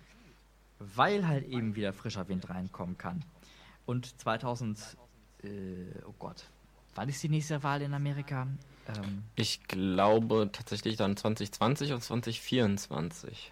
weil 0.79 1.27
halt 1.27 1.45
eben 1.47 1.75
wieder 1.75 1.93
frischer 1.93 2.27
Wind 2.27 2.49
reinkommen 2.49 2.97
kann. 2.97 3.23
Und 3.85 4.19
2000, 4.19 4.79
äh, 5.43 5.47
oh 6.07 6.13
Gott, 6.17 6.45
wann 6.95 7.09
ist 7.09 7.21
die 7.23 7.29
nächste 7.29 7.61
Wahl 7.63 7.81
in 7.81 7.93
Amerika? 7.93 8.47
Ähm, 8.87 9.23
Ich 9.35 9.63
glaube 9.63 10.49
tatsächlich 10.51 10.95
dann 10.97 11.15
2020 11.17 11.93
und 11.93 12.01
2024. 12.01 13.51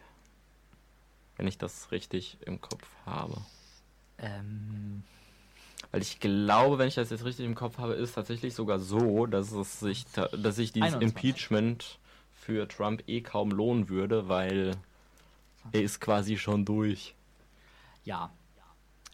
Wenn 1.37 1.47
ich 1.47 1.57
das 1.57 1.91
richtig 1.91 2.37
im 2.45 2.61
Kopf 2.61 2.87
habe. 3.05 3.41
ähm, 4.19 5.03
Weil 5.91 6.01
ich 6.01 6.19
glaube, 6.19 6.77
wenn 6.77 6.87
ich 6.87 6.95
das 6.95 7.09
jetzt 7.09 7.25
richtig 7.25 7.45
im 7.45 7.55
Kopf 7.55 7.77
habe, 7.79 7.93
ist 7.93 8.13
tatsächlich 8.13 8.53
sogar 8.53 8.79
so, 8.79 9.25
dass 9.25 9.51
es 9.51 9.79
sich, 9.79 10.05
dass 10.13 10.55
sich 10.55 10.71
dieses 10.71 10.93
21. 10.93 11.01
Impeachment 11.01 11.99
für 12.35 12.67
Trump 12.67 13.03
eh 13.07 13.21
kaum 13.21 13.49
lohnen 13.51 13.89
würde, 13.89 14.27
weil 14.29 14.75
er 15.71 15.81
ist 15.81 15.99
quasi 16.01 16.37
schon 16.37 16.65
durch. 16.65 17.15
Ja. 18.05 18.31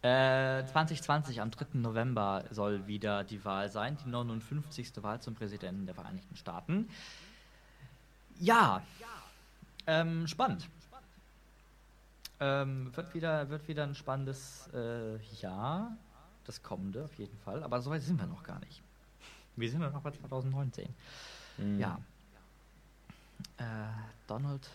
Äh, 0.02 0.66
2020, 0.66 1.42
am 1.42 1.52
3. 1.52 1.66
November, 1.74 2.46
soll 2.52 2.88
wieder 2.88 3.24
die 3.26 3.44
Wahl 3.44 3.70
sein, 3.70 3.98
die 4.04 4.10
59. 4.10 5.04
Wahl 5.04 5.22
zum 5.22 5.36
Präsidenten 5.36 5.86
der 5.86 5.96
Vereinigten 5.96 6.36
Staaten. 6.38 6.90
Ja, 8.40 8.82
ähm, 9.88 10.26
spannend. 10.28 10.70
Ähm, 12.40 12.96
wird, 12.96 13.14
wieder, 13.14 13.50
wird 13.50 13.68
wieder 13.68 13.84
ein 13.84 13.96
spannendes 13.96 14.70
äh, 14.74 15.18
Jahr, 15.42 15.98
das 16.46 16.64
kommende 16.64 17.04
auf 17.04 17.14
jeden 17.16 17.38
Fall, 17.40 17.62
aber 17.64 17.82
soweit 17.82 18.02
sind 18.02 18.18
wir 18.22 18.28
noch 18.28 18.44
gar 18.44 18.60
nicht. 18.60 18.82
Wir 19.58 19.70
sind 19.70 19.82
ja 19.82 19.90
noch 19.90 20.02
bei 20.02 20.12
2019. 20.12 20.88
Ja. 21.78 22.00
Äh, 23.58 23.64
Donald 24.28 24.70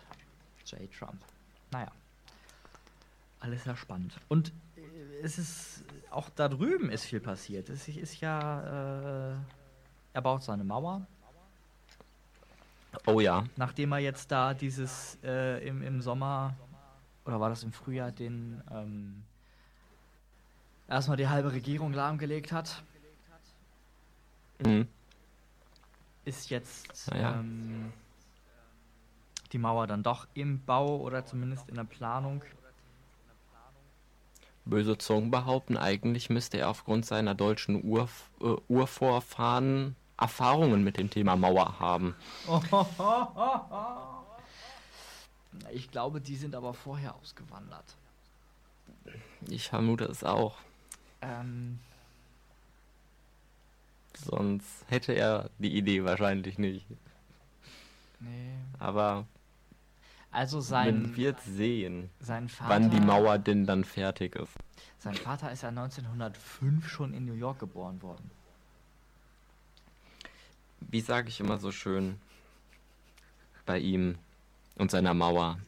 J. 0.66 0.92
Trump. 0.92 1.22
Naja. 1.70 1.90
Alles 3.44 3.64
sehr 3.64 3.76
spannend. 3.76 4.18
Und 4.28 4.52
es 5.22 5.38
ist 5.38 5.84
auch 6.10 6.30
da 6.30 6.48
drüben 6.48 6.88
ist 6.88 7.04
viel 7.04 7.20
passiert. 7.20 7.68
Es 7.68 7.86
ist 7.88 8.20
ja, 8.20 9.32
äh, 9.32 9.36
er 10.14 10.22
baut 10.22 10.42
seine 10.42 10.64
Mauer, 10.64 11.06
Oh 13.06 13.20
ja. 13.20 13.44
nachdem 13.56 13.92
er 13.92 13.98
jetzt 13.98 14.30
da 14.30 14.54
dieses 14.54 15.18
äh, 15.22 15.66
im, 15.68 15.82
im 15.82 16.00
Sommer 16.00 16.54
oder 17.26 17.38
war 17.38 17.50
das 17.50 17.64
im 17.64 17.72
Frühjahr 17.72 18.12
den 18.12 18.62
ähm, 18.70 19.24
erstmal 20.88 21.18
die 21.18 21.28
halbe 21.28 21.52
Regierung 21.52 21.92
lahmgelegt 21.92 22.50
hat, 22.52 22.82
Mhm. 24.64 24.88
ist 26.24 26.48
jetzt 26.48 27.10
ja. 27.12 27.34
ähm, 27.34 27.92
die 29.52 29.58
Mauer 29.58 29.86
dann 29.86 30.02
doch 30.02 30.28
im 30.34 30.64
Bau 30.64 30.96
oder 31.00 31.26
zumindest 31.26 31.68
in 31.68 31.74
der 31.74 31.84
Planung. 31.84 32.42
Böse 34.64 34.96
Zungen 34.98 35.30
behaupten, 35.30 35.76
eigentlich 35.76 36.30
müsste 36.30 36.58
er 36.58 36.70
aufgrund 36.70 37.04
seiner 37.06 37.34
deutschen 37.34 37.84
Urf 37.84 38.30
äh, 38.40 38.54
Urvorfahren 38.68 39.96
Erfahrungen 40.18 40.84
mit 40.84 40.96
dem 40.96 41.10
Thema 41.10 41.36
Mauer 41.36 41.78
haben. 41.80 42.14
Ich 45.72 45.90
glaube, 45.90 46.20
die 46.20 46.34
sind 46.34 46.54
aber 46.56 46.74
vorher 46.74 47.14
ausgewandert. 47.14 47.84
Ich 49.48 49.68
vermute 49.68 50.04
es 50.04 50.24
auch. 50.24 50.56
Ähm, 51.22 51.78
Sonst 54.14 54.84
hätte 54.88 55.12
er 55.12 55.50
die 55.58 55.76
Idee 55.76 56.04
wahrscheinlich 56.04 56.58
nicht. 56.58 56.86
nee. 58.20 58.54
Aber 58.78 59.26
Also 60.34 60.56
man 60.56 60.62
sein, 60.64 61.16
wird 61.16 61.40
sehen, 61.42 62.10
sein 62.20 62.48
Vater. 62.48 62.70
wann 62.70 62.90
die 62.90 63.00
Mauer 63.00 63.38
denn 63.38 63.66
dann 63.66 63.84
fertig 63.84 64.34
ist. 64.36 64.52
Sein 64.98 65.14
Vater 65.14 65.52
ist 65.52 65.62
ja 65.62 65.68
1905 65.68 66.88
schon 66.88 67.14
in 67.14 67.24
New 67.24 67.34
York 67.34 67.58
geboren 67.60 68.02
worden. 68.02 68.30
Wie 70.80 71.00
sage 71.00 71.28
ich 71.28 71.40
immer 71.40 71.58
so 71.58 71.72
schön 71.72 72.18
bei 73.66 73.78
ihm 73.78 74.16
und 74.76 74.90
seiner 74.90 75.14
Mauer. 75.14 75.58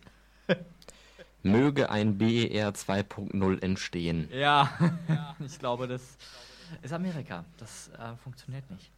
Möge 1.42 1.90
ein 1.90 2.18
BER 2.18 2.72
2.0 2.74 3.62
entstehen. 3.62 4.28
Ja, 4.32 4.68
ich 5.38 5.58
glaube, 5.58 5.86
das 5.86 6.16
ist 6.82 6.92
Amerika. 6.92 7.44
Das 7.58 7.88
äh, 7.90 8.16
funktioniert 8.16 8.68
nicht. 8.70 8.90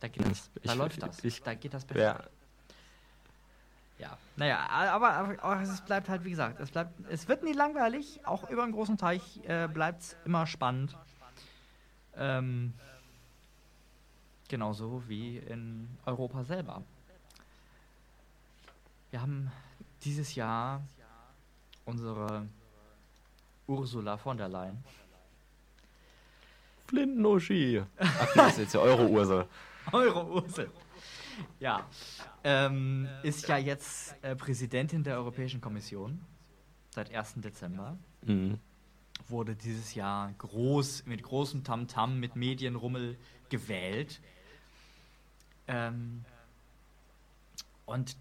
Da 0.00 0.08
geht 0.08 0.26
das, 0.28 0.50
da 0.64 0.72
Ich- 0.72 0.78
läuft 0.78 1.02
das. 1.02 1.22
ich- 1.24 1.40
da 1.42 1.54
geht 1.54 1.72
das 1.72 1.84
perfekt. 1.84 2.18
Ja, 2.20 2.28
Ja, 4.02 4.18
naja, 4.34 4.66
aber, 4.68 5.12
aber, 5.12 5.60
es 5.62 5.80
bleibt 5.82 6.08
halt, 6.08 6.24
wie 6.24 6.30
gesagt, 6.30 6.58
es 6.58 6.72
bleibt, 6.72 6.92
es 7.08 7.28
wird 7.28 7.44
nie 7.44 7.52
langweilig, 7.52 8.20
auch 8.26 8.50
über 8.50 8.64
einen 8.64 8.72
großen 8.72 8.98
Teich 8.98 9.40
äh, 9.46 9.68
bleibt 9.68 10.02
es 10.02 10.16
immer 10.24 10.44
spannend. 10.48 10.96
Ähm, 12.16 12.74
genauso 14.48 15.04
wie 15.06 15.38
in 15.38 15.88
Europa 16.04 16.42
selber. 16.42 16.82
Wir 19.12 19.22
haben 19.22 19.52
dieses 20.02 20.34
Jahr 20.34 20.82
unsere 21.84 22.48
Ursula 23.68 24.16
von 24.16 24.36
der 24.36 24.48
Leyen. 24.48 24.82
Flinten-Uschi. 26.88 27.84
Ach, 27.98 28.34
das 28.34 28.52
ist 28.54 28.58
jetzt 28.58 28.74
ja 28.74 28.80
eure 28.80 29.08
Ursel. 29.08 29.46
Eure 29.92 30.26
Ursel. 30.26 30.70
Ja. 31.60 31.88
Ähm, 32.44 33.08
ist 33.22 33.48
ja 33.48 33.56
jetzt 33.56 34.14
äh, 34.22 34.34
Präsidentin 34.36 35.04
der 35.04 35.16
Europäischen 35.16 35.60
Kommission 35.60 36.20
seit 36.90 37.14
1. 37.14 37.34
Dezember. 37.36 37.96
Mhm. 38.22 38.58
Wurde 39.28 39.54
dieses 39.54 39.94
Jahr 39.94 40.32
groß, 40.38 41.06
mit 41.06 41.22
großem 41.22 41.64
Tamtam, 41.64 42.18
mit 42.18 42.36
Medienrummel 42.36 43.16
gewählt. 43.48 44.20
Ähm, 45.68 46.24
und 47.86 48.16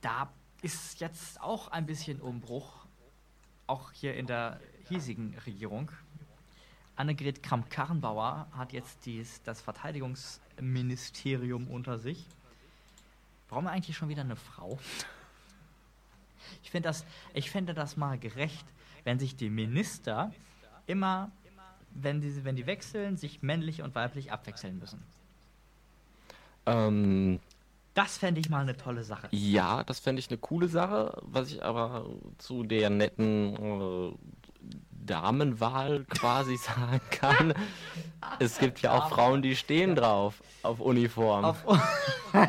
da 0.00 0.32
ist 0.60 1.00
jetzt 1.00 1.40
auch 1.40 1.68
ein 1.68 1.86
bisschen 1.86 2.20
Umbruch, 2.20 2.86
auch 3.66 3.92
hier 3.92 4.14
in 4.14 4.26
der 4.26 4.60
hiesigen 4.88 5.36
Regierung. 5.46 5.90
Annegret 6.94 7.42
Kramp-Karrenbauer 7.42 8.48
hat 8.52 8.72
jetzt 8.72 9.06
dies, 9.06 9.42
das 9.42 9.60
Verteidigungsministerium 10.56 11.68
unter 11.68 11.98
sich. 11.98 12.26
Warum 13.48 13.66
eigentlich 13.66 13.96
schon 13.96 14.08
wieder 14.08 14.22
eine 14.22 14.36
Frau? 14.36 14.78
Ich, 16.62 16.70
find 16.70 16.86
das, 16.86 17.04
ich 17.34 17.50
fände 17.50 17.74
das 17.74 17.96
mal 17.96 18.18
gerecht, 18.18 18.64
wenn 19.04 19.18
sich 19.18 19.36
die 19.36 19.50
Minister 19.50 20.32
immer, 20.86 21.30
wenn 21.90 22.20
die, 22.20 22.44
wenn 22.44 22.56
die 22.56 22.66
wechseln, 22.66 23.16
sich 23.16 23.42
männlich 23.42 23.82
und 23.82 23.94
weiblich 23.94 24.32
abwechseln 24.32 24.78
müssen. 24.78 25.02
Ähm, 26.66 27.40
das 27.94 28.16
fände 28.16 28.40
ich 28.40 28.48
mal 28.48 28.62
eine 28.62 28.76
tolle 28.76 29.04
Sache. 29.04 29.28
Ja, 29.32 29.84
das 29.84 30.00
fände 30.00 30.20
ich 30.20 30.30
eine 30.30 30.38
coole 30.38 30.68
Sache. 30.68 31.20
Was 31.22 31.50
ich 31.50 31.62
aber 31.62 32.06
zu 32.38 32.62
der 32.62 32.88
netten 32.88 33.54
äh, 33.54 34.12
Damenwahl 35.06 36.04
quasi 36.04 36.56
sagen 36.58 37.00
kann, 37.10 37.54
es 38.38 38.58
gibt 38.58 38.80
ja 38.82 38.92
auch 38.92 39.10
Frauen, 39.10 39.42
die 39.42 39.56
stehen 39.56 39.94
drauf 39.94 40.42
auf 40.62 40.80
Uniform. 40.80 41.44
Auf 41.44 41.64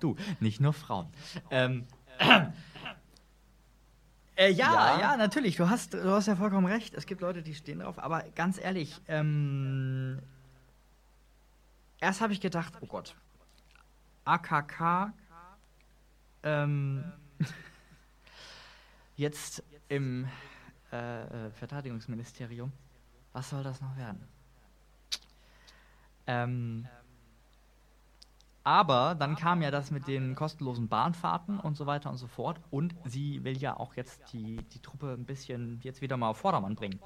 du, 0.00 0.16
nicht 0.40 0.60
nur 0.60 0.72
Frauen. 0.72 1.08
Ähm, 1.50 1.86
äh, 4.36 4.50
ja, 4.50 4.72
ja, 4.72 5.00
ja, 5.00 5.16
natürlich. 5.16 5.56
Du 5.56 5.68
hast, 5.68 5.94
du 5.94 6.10
hast 6.10 6.26
ja 6.26 6.36
vollkommen 6.36 6.66
recht. 6.66 6.94
Es 6.94 7.06
gibt 7.06 7.20
Leute, 7.20 7.42
die 7.42 7.54
stehen 7.54 7.80
drauf. 7.80 7.98
Aber 7.98 8.24
ganz 8.34 8.58
ehrlich, 8.58 9.00
ähm, 9.08 10.20
erst 12.00 12.20
habe 12.20 12.32
ich 12.32 12.40
gedacht, 12.40 12.74
oh 12.80 12.86
Gott, 12.86 13.16
AKK 14.24 15.12
ähm, 16.44 17.04
jetzt 19.16 19.64
im 19.88 20.28
äh, 20.94 21.46
äh, 21.46 21.50
Verteidigungsministerium. 21.50 22.70
Was 23.32 23.50
soll 23.50 23.64
das 23.64 23.80
noch 23.80 23.96
werden? 23.96 24.28
Ähm, 26.28 26.86
aber 28.62 29.16
dann 29.18 29.34
kam 29.34 29.60
ja 29.60 29.72
das 29.72 29.90
mit 29.90 30.06
den 30.06 30.36
kostenlosen 30.36 30.88
Bahnfahrten 30.88 31.58
und 31.58 31.76
so 31.76 31.86
weiter 31.86 32.10
und 32.10 32.16
so 32.16 32.28
fort. 32.28 32.60
Und 32.70 32.94
sie 33.04 33.42
will 33.42 33.58
ja 33.58 33.76
auch 33.76 33.94
jetzt 33.94 34.32
die, 34.32 34.56
die 34.72 34.78
Truppe 34.78 35.12
ein 35.12 35.24
bisschen 35.24 35.80
jetzt 35.82 36.00
wieder 36.00 36.16
mal 36.16 36.28
auf 36.28 36.38
Vordermann 36.38 36.76
bringen. 36.76 37.00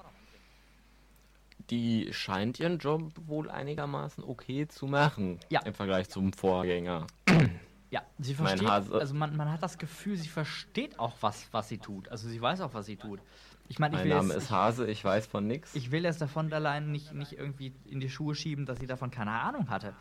Die 1.71 2.13
scheint 2.13 2.61
ihren 2.61 2.79
Job 2.79 3.11
wohl 3.27 3.51
einigermaßen 3.51 4.23
okay 4.23 4.69
zu 4.69 4.87
machen. 4.87 5.41
Ja. 5.49 5.61
Im 5.63 5.75
Vergleich 5.75 6.11
zum 6.11 6.33
Vorgänger. 6.33 7.07
Ja, 7.91 8.03
sie 8.19 8.35
versteht. 8.35 8.69
Also 8.69 9.15
man, 9.15 9.35
man 9.35 9.51
hat 9.51 9.63
das 9.63 9.79
Gefühl, 9.79 10.17
sie 10.17 10.29
versteht 10.29 10.99
auch, 10.99 11.15
was, 11.23 11.49
was 11.53 11.69
sie 11.69 11.79
tut. 11.79 12.09
Also 12.11 12.29
sie 12.29 12.41
weiß 12.41 12.61
auch, 12.61 12.75
was 12.75 12.87
sie 12.87 12.97
tut. 12.97 13.21
Ich 13.69 13.79
meine, 13.79 13.97
ich 13.97 14.01
mein 14.01 14.09
Name 14.09 14.35
jetzt, 14.35 14.45
ist 14.45 14.51
Hase, 14.51 14.87
ich 14.91 15.05
weiß 15.05 15.27
von 15.27 15.47
nichts. 15.47 15.75
Ich 15.75 15.91
will 15.91 16.05
es 16.07 16.19
davon 16.19 16.53
allein 16.53 16.91
nicht, 16.91 17.13
nicht 17.13 17.33
irgendwie 17.33 17.75
in 17.85 18.01
die 18.01 18.09
Schuhe 18.09 18.35
schieben, 18.35 18.67
dass 18.67 18.79
sie 18.79 18.87
davon 18.87 19.11
keine 19.11 19.33
Ahnung 19.33 19.69
hatte. 19.69 19.95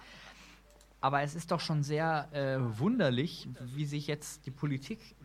Aber 1.01 1.21
es 1.21 1.35
ist 1.35 1.51
doch 1.51 1.59
schon 1.59 1.83
sehr 1.83 2.29
äh, 2.31 2.79
wunderlich, 2.79 3.47
wie 3.59 3.85
sich 3.85 4.07
jetzt 4.07 4.45
die 4.45 4.51
Politik 4.51 5.15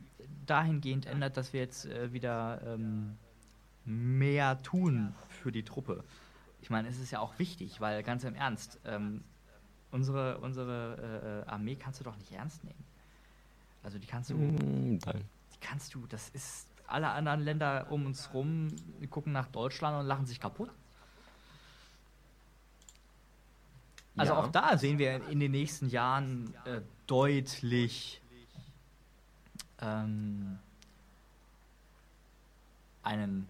dahingehend 0.45 1.07
ändert, 1.07 1.37
dass 1.37 1.53
wir 1.53 1.61
jetzt 1.61 1.87
äh, 1.87 2.13
wieder 2.13 2.61
ähm, 2.67 3.17
mehr 3.85 4.61
tun 4.63 5.15
für 5.29 5.53
die 5.53 5.63
Truppe. 5.63 6.05
Ich 6.61 6.71
meine, 6.71 6.89
es 6.89 6.99
ist 6.99 7.11
ja 7.11 7.21
auch 7.21 7.39
wichtig, 7.39 7.81
weil 7.81 8.03
ganz 8.03 8.25
im 8.25 8.35
Ernst, 8.35 8.79
ähm, 8.85 9.23
unsere, 9.91 10.39
unsere 10.39 11.45
äh, 11.47 11.51
Armee 11.51 11.77
kannst 11.77 12.01
du 12.01 12.05
doch 12.05 12.17
nicht 12.17 12.33
ernst 12.33 12.65
nehmen. 12.65 12.85
Also 13.83 13.99
die 13.99 14.07
kannst 14.07 14.31
du. 14.31 14.35
Mm, 14.35 14.99
nein. 15.05 15.25
Die 15.55 15.61
kannst 15.61 15.95
du, 15.95 16.07
das 16.07 16.29
ist. 16.31 16.69
Alle 16.93 17.09
anderen 17.09 17.41
Länder 17.41 17.87
um 17.91 18.05
uns 18.05 18.35
rum 18.35 18.69
gucken 19.09 19.33
nach 19.33 19.49
Deutschland 19.49 19.99
und 19.99 20.07
lachen 20.07 20.27
sich 20.27 20.39
kaputt. 20.39 20.69
Also 24.15 24.35
ja. 24.35 24.39
auch 24.39 24.49
da 24.49 24.77
sehen 24.77 24.99
wir 24.99 25.27
in 25.29 25.41
den 25.41 25.53
nächsten 25.53 25.89
Jahren 25.89 26.55
äh, 26.67 26.83
deutlich 27.07 28.21
ähm, 29.81 30.59
einen, 33.03 33.49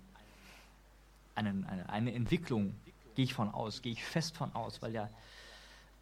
einen, 1.34 1.64
eine, 1.64 1.88
eine 1.88 2.14
Entwicklung, 2.14 2.76
gehe 3.16 3.24
ich 3.24 3.34
von 3.34 3.52
aus, 3.52 3.82
gehe 3.82 3.92
ich 3.92 4.04
fest 4.04 4.36
von 4.36 4.54
aus, 4.54 4.80
weil 4.82 4.92
ja 4.92 5.10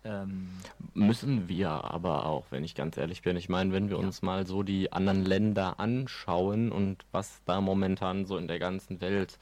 ähm, 0.04 0.48
Müssen 0.94 1.48
wir 1.48 1.70
aber 1.70 2.26
auch, 2.26 2.46
wenn 2.50 2.64
ich 2.64 2.74
ganz 2.74 2.96
ehrlich 2.96 3.22
bin. 3.22 3.36
Ich 3.36 3.48
meine, 3.48 3.72
wenn 3.72 3.90
wir 3.90 3.98
ja. 3.98 4.02
uns 4.04 4.22
mal 4.22 4.46
so 4.46 4.62
die 4.62 4.92
anderen 4.92 5.24
Länder 5.24 5.78
anschauen 5.78 6.72
und 6.72 7.04
was 7.12 7.42
da 7.44 7.60
momentan 7.60 8.24
so 8.24 8.36
in 8.36 8.48
der 8.48 8.58
ganzen 8.58 9.00
Welt 9.00 9.38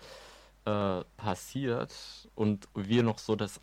äh, 0.64 1.04
passiert 1.16 1.94
und 2.34 2.68
wir 2.74 3.02
noch 3.02 3.18
so 3.18 3.36
das 3.36 3.60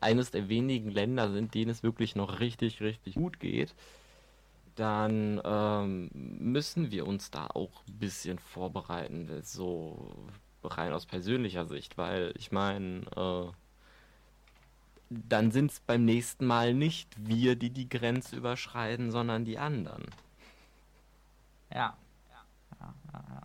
eines 0.00 0.30
der 0.30 0.48
wenigen 0.48 0.90
Länder 0.90 1.32
sind, 1.32 1.54
denen 1.54 1.70
es 1.70 1.82
wirklich 1.82 2.14
noch 2.14 2.38
richtig, 2.38 2.80
richtig 2.80 3.14
gut 3.16 3.40
geht, 3.40 3.74
dann 4.76 5.40
ähm, 5.44 6.10
müssen 6.12 6.90
wir 6.90 7.06
uns 7.06 7.30
da 7.30 7.46
auch 7.46 7.82
ein 7.88 7.98
bisschen 7.98 8.38
vorbereiten, 8.38 9.28
so 9.42 10.14
rein 10.62 10.92
aus 10.92 11.06
persönlicher 11.06 11.66
Sicht, 11.66 11.98
weil 11.98 12.32
ich 12.36 12.52
meine, 12.52 13.02
äh, 13.16 13.46
dann 15.10 15.50
sind 15.50 15.70
es 15.70 15.80
beim 15.80 16.04
nächsten 16.04 16.46
Mal 16.46 16.74
nicht 16.74 17.08
wir, 17.18 17.56
die 17.56 17.70
die 17.70 17.88
Grenze 17.88 18.36
überschreiten, 18.36 19.10
sondern 19.10 19.44
die 19.44 19.58
anderen. 19.58 20.04
Ja. 21.70 21.96
ja, 22.80 22.94
ja, 23.12 23.24
ja. 23.30 23.42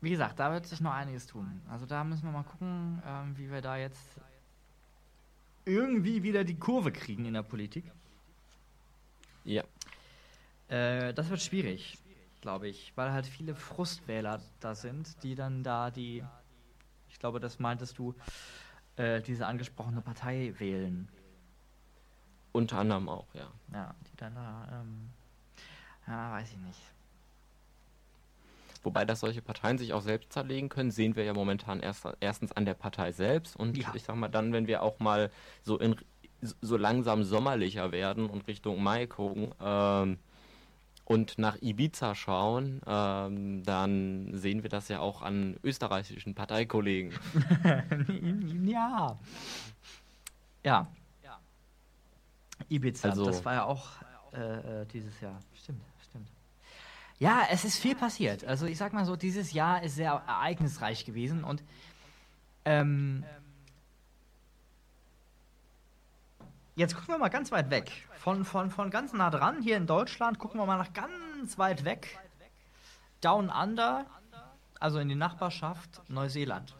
Wie 0.00 0.10
gesagt, 0.10 0.38
da 0.38 0.52
wird 0.52 0.66
sich 0.66 0.80
noch 0.80 0.92
einiges 0.92 1.26
tun. 1.26 1.62
Also 1.68 1.86
da 1.86 2.04
müssen 2.04 2.24
wir 2.24 2.32
mal 2.32 2.44
gucken, 2.44 3.02
ähm, 3.06 3.36
wie 3.36 3.50
wir 3.50 3.60
da 3.60 3.76
jetzt 3.76 4.20
irgendwie 5.64 6.22
wieder 6.22 6.44
die 6.44 6.58
Kurve 6.58 6.92
kriegen 6.92 7.24
in 7.24 7.34
der 7.34 7.42
Politik. 7.42 7.84
Ja. 9.44 9.64
Äh, 10.68 11.14
das 11.14 11.28
wird 11.28 11.40
schwierig, 11.40 11.98
glaube 12.40 12.68
ich, 12.68 12.92
weil 12.96 13.12
halt 13.12 13.26
viele 13.26 13.54
Frustwähler 13.54 14.40
da 14.60 14.74
sind, 14.74 15.22
die 15.22 15.34
dann 15.34 15.62
da 15.62 15.90
die 15.90 16.22
glaube, 17.26 17.40
das 17.40 17.58
meintest 17.58 17.98
du, 17.98 18.14
äh, 18.94 19.20
diese 19.20 19.46
angesprochene 19.46 20.00
Partei 20.00 20.54
wählen. 20.58 21.08
Unter 22.52 22.78
anderem 22.78 23.08
auch, 23.08 23.26
ja. 23.34 23.50
Ja, 23.72 23.94
die 24.06 24.16
dann 24.16 24.36
da, 24.36 24.68
ähm, 24.72 25.10
ja, 26.06 26.32
weiß 26.32 26.52
ich 26.52 26.58
nicht. 26.58 26.80
Wobei, 28.84 29.04
dass 29.04 29.18
solche 29.18 29.42
Parteien 29.42 29.76
sich 29.76 29.92
auch 29.92 30.02
selbst 30.02 30.32
zerlegen 30.32 30.68
können, 30.68 30.92
sehen 30.92 31.16
wir 31.16 31.24
ja 31.24 31.34
momentan 31.34 31.80
erst, 31.80 32.06
erstens 32.20 32.52
an 32.52 32.64
der 32.64 32.74
Partei 32.74 33.10
selbst 33.10 33.56
und 33.56 33.76
ja. 33.76 33.92
ich 33.92 34.04
sag 34.04 34.14
mal 34.14 34.28
dann, 34.28 34.52
wenn 34.52 34.68
wir 34.68 34.82
auch 34.82 35.00
mal 35.00 35.32
so 35.62 35.78
in 35.78 35.96
so 36.40 36.76
langsam 36.76 37.24
sommerlicher 37.24 37.90
werden 37.90 38.30
und 38.30 38.46
Richtung 38.46 38.80
Mai 38.80 39.08
gucken, 39.08 39.52
ähm, 39.60 40.18
und 41.06 41.38
nach 41.38 41.56
Ibiza 41.62 42.14
schauen, 42.14 42.82
ähm, 42.86 43.62
dann 43.64 44.30
sehen 44.34 44.62
wir 44.62 44.68
das 44.68 44.88
ja 44.88 44.98
auch 44.98 45.22
an 45.22 45.56
österreichischen 45.62 46.34
Parteikollegen. 46.34 47.14
ja. 48.66 49.18
Ja. 50.64 50.88
Ibiza, 52.68 53.10
also, 53.10 53.26
das 53.26 53.44
war 53.44 53.54
ja 53.54 53.64
auch 53.64 53.86
äh, 54.32 54.82
äh, 54.82 54.86
dieses 54.86 55.20
Jahr. 55.20 55.38
Stimmt, 55.54 55.82
stimmt. 56.02 56.28
Ja, 57.18 57.42
es 57.50 57.64
ist 57.64 57.78
viel 57.78 57.94
passiert. 57.94 58.44
Also 58.44 58.66
ich 58.66 58.76
sag 58.76 58.92
mal 58.92 59.04
so, 59.04 59.16
dieses 59.16 59.52
Jahr 59.52 59.82
ist 59.82 59.94
sehr 59.94 60.10
ereignisreich 60.26 61.04
gewesen 61.04 61.44
und 61.44 61.62
ähm, 62.64 63.24
Jetzt 66.76 66.94
gucken 66.94 67.14
wir 67.14 67.18
mal 67.18 67.30
ganz 67.30 67.50
weit 67.52 67.70
weg. 67.70 67.90
Von, 68.18 68.44
von, 68.44 68.70
von 68.70 68.90
ganz 68.90 69.14
nah 69.14 69.30
dran, 69.30 69.62
hier 69.62 69.78
in 69.78 69.86
Deutschland, 69.86 70.38
gucken 70.38 70.60
wir 70.60 70.66
mal 70.66 70.76
nach 70.76 70.92
ganz 70.92 71.56
weit 71.56 71.86
weg. 71.86 72.18
Down 73.22 73.48
Under, 73.48 74.04
also 74.78 74.98
in 74.98 75.08
die 75.08 75.14
Nachbarschaft 75.14 76.02
Neuseeland. 76.08 76.76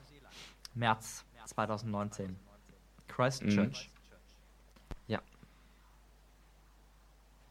März 0.75 1.25
2019. 1.47 2.39
Christchurch. 3.09 3.91
Mhm. 3.91 5.15
Ja. 5.15 5.21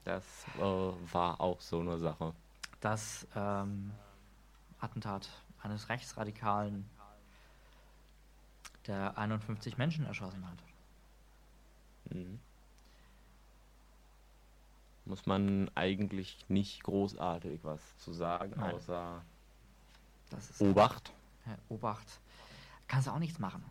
Das 0.04 0.24
äh, 0.58 0.62
war 0.62 1.42
auch 1.42 1.60
so 1.62 1.80
eine 1.80 1.98
Sache. 1.98 2.36
Das 2.80 3.28
ähm, 3.36 3.92
Attentat 4.80 5.28
eines 5.64 5.90
Rechtsradikalen, 5.90 6.88
der 8.86 9.18
51 9.18 9.80
Menschen 9.80 10.06
erschossen 10.06 10.48
hat. 10.48 10.65
Mhm. 12.10 12.40
Muss 15.06 15.26
man 15.26 15.70
eigentlich 15.76 16.46
nicht 16.50 16.84
großartig 16.84 17.60
was 17.64 17.80
zu 18.00 18.12
sagen, 18.12 18.54
Nein. 18.56 18.74
außer 18.74 19.22
das 20.30 20.50
ist 20.50 20.62
Obacht. 20.62 21.14
Ja, 21.46 21.58
Obacht. 21.70 22.20
Kannst 22.88 23.08
du 23.08 23.12
auch 23.12 23.20
nichts 23.20 23.40
machen. 23.40 23.64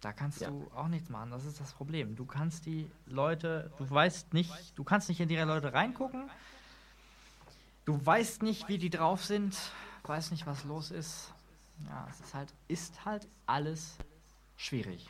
Da 0.00 0.12
kannst 0.12 0.40
ja. 0.40 0.50
du 0.50 0.70
auch 0.74 0.88
nichts 0.88 1.08
machen. 1.08 1.30
Das 1.30 1.44
ist 1.44 1.60
das 1.60 1.72
Problem. 1.72 2.16
Du 2.16 2.26
kannst 2.26 2.66
die 2.66 2.90
Leute, 3.06 3.72
du 3.78 3.88
weißt 3.88 4.34
nicht, 4.34 4.76
du 4.76 4.84
kannst 4.84 5.08
nicht 5.08 5.20
in 5.20 5.28
die 5.28 5.36
Leute 5.36 5.72
reingucken. 5.72 6.30
Du 7.84 8.04
weißt 8.04 8.42
nicht, 8.42 8.68
wie 8.68 8.78
die 8.78 8.90
drauf 8.90 9.24
sind, 9.24 9.56
weißt 10.04 10.32
nicht, 10.32 10.46
was 10.46 10.64
los 10.64 10.90
ist. 10.90 11.32
Ja, 11.86 12.06
es 12.10 12.20
ist 12.20 12.34
halt, 12.34 12.52
ist 12.68 13.04
halt 13.04 13.28
alles 13.46 13.96
schwierig. 14.56 15.08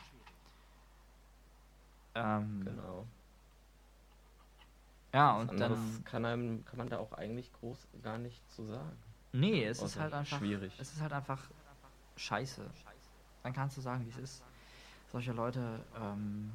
Ähm, 2.16 2.64
genau. 2.64 3.06
Ja, 5.12 5.36
und 5.36 5.58
dann 5.60 6.04
kann, 6.04 6.24
einem, 6.24 6.64
kann 6.64 6.78
man 6.78 6.88
da 6.88 6.98
auch 6.98 7.12
eigentlich 7.12 7.52
groß 7.52 7.88
gar 8.02 8.18
nicht 8.18 8.50
zu 8.50 8.64
sagen. 8.66 8.96
Nee, 9.32 9.64
es 9.64 9.82
ist 9.82 9.98
halt 9.98 10.14
einfach 10.14 10.38
schwierig. 10.38 10.72
Es 10.78 10.92
ist 10.92 11.00
halt 11.00 11.12
einfach 11.12 11.42
scheiße. 12.16 12.68
Dann 13.42 13.52
kannst 13.52 13.76
du 13.76 13.82
sagen, 13.82 14.04
wie 14.06 14.10
es 14.10 14.16
ist. 14.16 14.42
Solche 15.12 15.32
Leute, 15.32 15.84
ähm, 16.00 16.52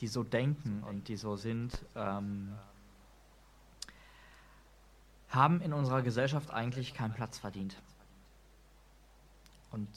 die 0.00 0.08
so 0.08 0.22
denken 0.22 0.82
und 0.82 1.08
die 1.08 1.16
so 1.16 1.36
sind, 1.36 1.84
ähm, 1.94 2.54
haben 5.28 5.60
in 5.60 5.72
unserer 5.72 6.02
Gesellschaft 6.02 6.50
eigentlich 6.50 6.94
keinen 6.94 7.14
Platz 7.14 7.38
verdient. 7.38 7.76
Und 9.70 9.88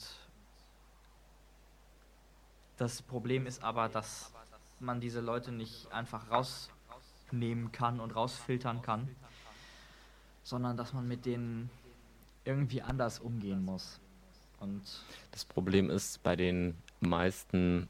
das 2.76 3.02
Problem 3.02 3.46
ist 3.46 3.62
aber, 3.62 3.88
dass 3.88 4.32
man 4.80 5.00
diese 5.00 5.20
Leute 5.20 5.52
nicht 5.52 5.90
einfach 5.92 6.30
rausnehmen 6.30 7.72
kann 7.72 8.00
und 8.00 8.14
rausfiltern 8.14 8.82
kann, 8.82 9.08
sondern 10.42 10.76
dass 10.76 10.92
man 10.92 11.08
mit 11.08 11.26
denen 11.26 11.70
irgendwie 12.44 12.82
anders 12.82 13.18
umgehen 13.18 13.64
muss. 13.64 14.00
Und 14.60 14.82
das 15.32 15.44
Problem 15.44 15.90
ist, 15.90 16.22
bei 16.22 16.36
den 16.36 16.76
meisten 17.00 17.88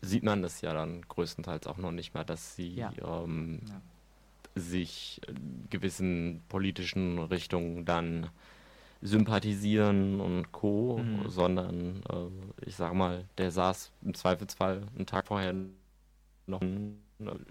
sieht 0.00 0.22
man 0.22 0.42
das 0.42 0.60
ja 0.60 0.72
dann 0.72 1.02
größtenteils 1.02 1.66
auch 1.66 1.78
noch 1.78 1.92
nicht 1.92 2.14
mehr, 2.14 2.24
dass 2.24 2.56
sie 2.56 2.74
ja. 2.74 2.92
Ähm, 3.02 3.60
ja. 3.66 3.80
sich 4.54 5.20
gewissen 5.70 6.42
politischen 6.48 7.18
Richtungen 7.18 7.84
dann 7.84 8.30
sympathisieren 9.04 10.18
und 10.18 10.50
Co., 10.50 10.98
mhm. 10.98 11.28
sondern 11.28 12.02
äh, 12.08 12.66
ich 12.66 12.74
sag 12.74 12.94
mal, 12.94 13.24
der 13.36 13.50
saß 13.50 13.92
im 14.02 14.14
Zweifelsfall 14.14 14.82
einen 14.96 15.06
Tag 15.06 15.26
vorher 15.26 15.54
noch 16.46 16.62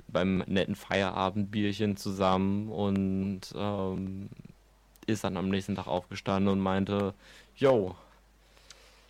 beim 0.07 0.39
netten 0.47 0.75
Feierabendbierchen 0.75 1.95
zusammen 1.95 2.69
und 2.69 3.41
ähm, 3.55 4.29
ist 5.05 5.23
dann 5.23 5.37
am 5.37 5.49
nächsten 5.49 5.75
Tag 5.75 5.85
aufgestanden 5.85 6.51
und 6.51 6.59
meinte, 6.59 7.13
yo, 7.55 7.95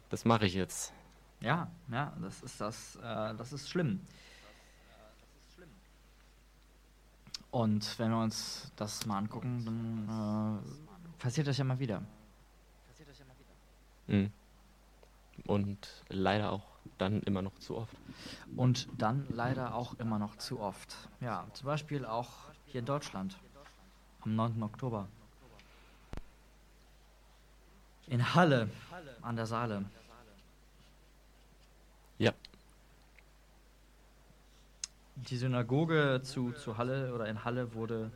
das 0.10 0.26
mache 0.26 0.46
ich 0.46 0.54
jetzt. 0.54 0.92
Ja, 1.40 1.72
ja, 1.92 2.14
das 2.22 2.42
ist 2.42 2.60
das, 2.60 2.98
äh, 2.98 3.36
das 3.36 3.54
ist 3.54 3.70
schlimm. 3.70 4.02
Und 7.52 7.98
wenn 8.00 8.12
wir 8.12 8.20
uns 8.20 8.70
das 8.76 9.06
mal 9.06 9.20
angucken, 9.20 9.64
dann 9.64 10.60
äh, 10.60 11.20
passiert 11.20 11.48
das 11.48 11.58
ja 11.58 11.64
mal 11.64 11.80
wieder. 11.80 12.02
Mhm. 14.08 14.32
Und 15.46 16.04
leider 16.10 16.52
auch 16.52 16.74
dann 16.98 17.22
immer 17.24 17.42
noch 17.42 17.58
zu 17.60 17.78
oft. 17.78 17.96
Und 18.56 18.88
dann 18.98 19.26
leider 19.30 19.74
auch 19.74 20.00
immer 20.00 20.20
noch 20.20 20.38
zu 20.38 20.60
oft. 20.60 20.96
Ja, 21.22 21.46
zum 21.54 21.66
Beispiel 21.66 22.06
auch 22.06 22.30
hier 22.68 22.80
in 22.80 22.86
Deutschland 22.86 23.38
am 24.22 24.36
9. 24.36 24.62
Oktober. 24.64 25.08
In 28.08 28.36
Halle 28.36 28.70
an 29.22 29.36
der 29.36 29.46
Saale. 29.46 29.86
Ja. 32.18 32.34
Die 35.16 35.38
Synagoge 35.38 36.22
zu, 36.24 36.52
zu 36.52 36.78
Halle 36.78 37.14
oder 37.14 37.28
in 37.28 37.44
Halle 37.44 37.74
wurde 37.74 38.12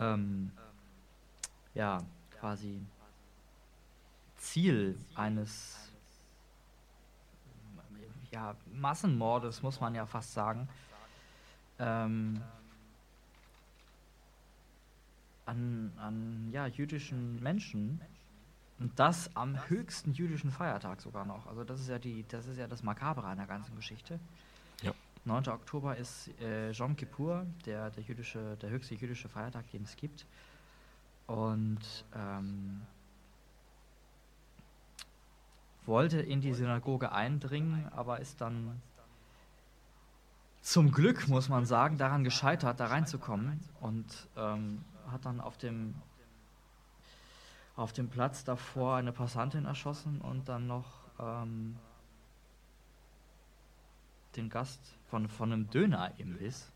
ähm, 0.00 0.50
ja 1.74 2.02
quasi 2.38 2.80
Ziel 4.42 4.98
eines 5.14 5.78
ja, 8.32 8.56
Massenmordes, 8.72 9.62
muss 9.62 9.80
man 9.80 9.94
ja 9.94 10.04
fast 10.04 10.32
sagen, 10.32 10.68
ähm, 11.78 12.42
an, 15.46 15.92
an 15.96 16.48
ja, 16.50 16.66
jüdischen 16.66 17.42
Menschen. 17.42 18.00
Und 18.78 18.98
das 18.98 19.34
am 19.36 19.68
höchsten 19.68 20.12
jüdischen 20.12 20.50
Feiertag 20.50 21.00
sogar 21.00 21.24
noch. 21.24 21.46
Also 21.46 21.62
das 21.62 21.80
ist 21.80 21.88
ja 21.88 21.98
die, 21.98 22.24
das 22.28 22.46
ist 22.46 22.58
ja 22.58 22.66
das 22.66 22.82
Makabre 22.82 23.26
einer 23.26 23.46
ganzen 23.46 23.76
Geschichte. 23.76 24.18
Ja. 24.82 24.92
9. 25.24 25.48
Oktober 25.48 25.96
ist 25.96 26.30
äh, 26.40 26.72
Yom 26.72 26.96
Kippur, 26.96 27.46
der, 27.64 27.90
der, 27.90 28.02
jüdische, 28.02 28.56
der 28.60 28.70
höchste 28.70 28.96
jüdische 28.96 29.28
Feiertag, 29.28 29.70
den 29.70 29.84
es 29.84 29.94
gibt. 29.94 30.26
Und 31.28 32.04
ähm, 32.16 32.82
wollte 35.86 36.20
in 36.20 36.40
die 36.40 36.54
Synagoge 36.54 37.12
eindringen, 37.12 37.88
aber 37.92 38.20
ist 38.20 38.40
dann 38.40 38.80
zum 40.60 40.92
Glück, 40.92 41.28
muss 41.28 41.48
man 41.48 41.66
sagen, 41.66 41.98
daran 41.98 42.22
gescheitert, 42.22 42.78
da 42.78 42.86
reinzukommen 42.86 43.60
und 43.80 44.28
ähm, 44.36 44.84
hat 45.10 45.24
dann 45.24 45.40
auf 45.40 45.58
dem, 45.58 45.94
auf 47.74 47.92
dem 47.92 48.08
Platz 48.08 48.44
davor 48.44 48.96
eine 48.96 49.12
Passantin 49.12 49.64
erschossen 49.64 50.20
und 50.20 50.48
dann 50.48 50.68
noch 50.68 50.86
ähm, 51.18 51.76
den 54.36 54.48
Gast 54.48 54.80
von, 55.10 55.28
von 55.28 55.52
einem 55.52 55.68
Döner-Imbiss. 55.70 56.70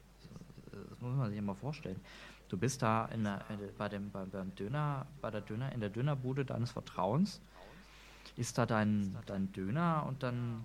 Das 0.73 1.01
muss 1.01 1.15
man 1.15 1.31
sich 1.31 1.39
immer 1.39 1.55
vorstellen. 1.55 2.01
Du 2.49 2.57
bist 2.57 2.83
da 2.83 3.07
in 3.07 3.25
der, 3.25 3.45
bei 3.79 3.89
dem, 3.89 4.11
beim, 4.11 4.31
beim 4.31 4.55
Döner, 4.55 5.07
bei 5.21 5.31
der 5.31 5.41
Döner, 5.41 5.73
in 5.73 5.81
der 5.81 5.91
Dönerbude 5.91 6.45
deines 6.45 6.73
Vertrauens 6.73 7.41
isst 8.37 8.59
da 8.59 8.67
dein, 8.67 9.17
dein 9.27 9.53
Döner 9.53 10.05
und 10.07 10.23
dann 10.23 10.65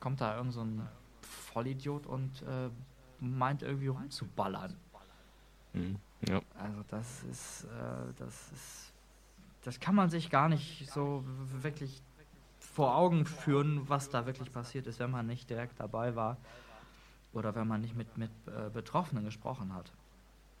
kommt 0.00 0.20
da 0.20 0.36
irgend 0.36 0.52
so 0.52 0.62
ein 0.62 0.86
Vollidiot 1.20 2.06
und 2.06 2.42
äh, 2.42 2.70
meint 3.20 3.62
irgendwie 3.62 3.88
rumzuballern. 3.88 4.76
Mhm, 5.72 5.96
ja. 6.28 6.40
Also 6.58 6.84
das 6.88 7.24
ist, 7.24 7.64
äh, 7.64 8.12
das 8.18 8.52
ist, 8.52 8.92
das 9.62 9.80
kann 9.80 9.94
man 9.94 10.10
sich 10.10 10.30
gar 10.30 10.48
nicht 10.48 10.90
so 10.90 11.24
wirklich 11.60 12.02
vor 12.58 12.96
Augen 12.96 13.26
führen, 13.26 13.88
was 13.88 14.10
da 14.10 14.26
wirklich 14.26 14.52
passiert 14.52 14.86
ist, 14.86 14.98
wenn 14.98 15.10
man 15.10 15.26
nicht 15.26 15.48
direkt 15.48 15.80
dabei 15.80 16.14
war 16.16 16.36
oder 17.32 17.54
wenn 17.54 17.66
man 17.66 17.80
nicht 17.80 17.94
mit, 17.94 18.16
mit 18.16 18.30
äh, 18.46 18.70
Betroffenen 18.70 19.24
gesprochen 19.24 19.74
hat. 19.74 19.92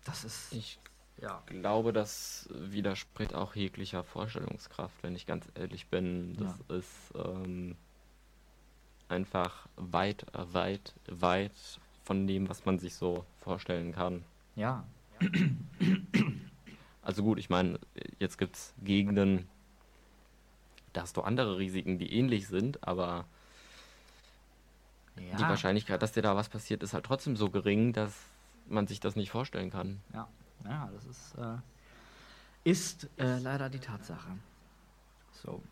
Das 0.04 0.24
ist. 0.24 0.52
Ich 0.52 0.78
ja. 1.20 1.42
glaube, 1.46 1.92
das 1.92 2.48
widerspricht 2.50 3.34
auch 3.34 3.54
jeglicher 3.54 4.02
Vorstellungskraft, 4.02 4.94
wenn 5.02 5.14
ich 5.14 5.26
ganz 5.26 5.46
ehrlich 5.54 5.86
bin. 5.86 6.36
Das 6.36 6.58
ja. 6.68 6.76
ist 6.76 7.12
ähm, 7.14 7.76
einfach 9.08 9.66
weit, 9.76 10.26
weit, 10.32 10.94
weit 11.06 11.52
von 12.04 12.26
dem, 12.26 12.48
was 12.48 12.64
man 12.64 12.78
sich 12.78 12.94
so 12.94 13.24
vorstellen 13.40 13.92
kann. 13.92 14.24
Ja. 14.56 14.84
Also 17.02 17.22
gut, 17.22 17.38
ich 17.38 17.50
meine, 17.50 17.78
jetzt 18.18 18.38
gibt 18.38 18.56
es 18.56 18.74
Gegenden, 18.82 19.46
da 20.94 21.02
hast 21.02 21.16
du 21.16 21.20
andere 21.20 21.58
Risiken, 21.58 21.98
die 21.98 22.12
ähnlich 22.12 22.48
sind, 22.48 22.86
aber 22.86 23.26
ja. 25.18 25.36
die 25.36 25.42
Wahrscheinlichkeit, 25.42 26.02
dass 26.02 26.12
dir 26.12 26.22
da 26.22 26.34
was 26.34 26.48
passiert, 26.48 26.82
ist 26.82 26.94
halt 26.94 27.04
trotzdem 27.04 27.36
so 27.36 27.50
gering, 27.50 27.92
dass 27.92 28.14
man 28.68 28.86
sich 28.86 29.00
das 29.00 29.16
nicht 29.16 29.30
vorstellen 29.30 29.70
kann. 29.70 30.00
Ja. 30.12 30.28
Ja, 30.64 30.88
das 30.92 31.04
ist, 31.04 31.34
äh, 31.36 32.70
ist 32.70 33.08
äh, 33.18 33.38
leider 33.38 33.68
die 33.68 33.78
Tatsache. 33.78 34.30
So. 35.32 35.62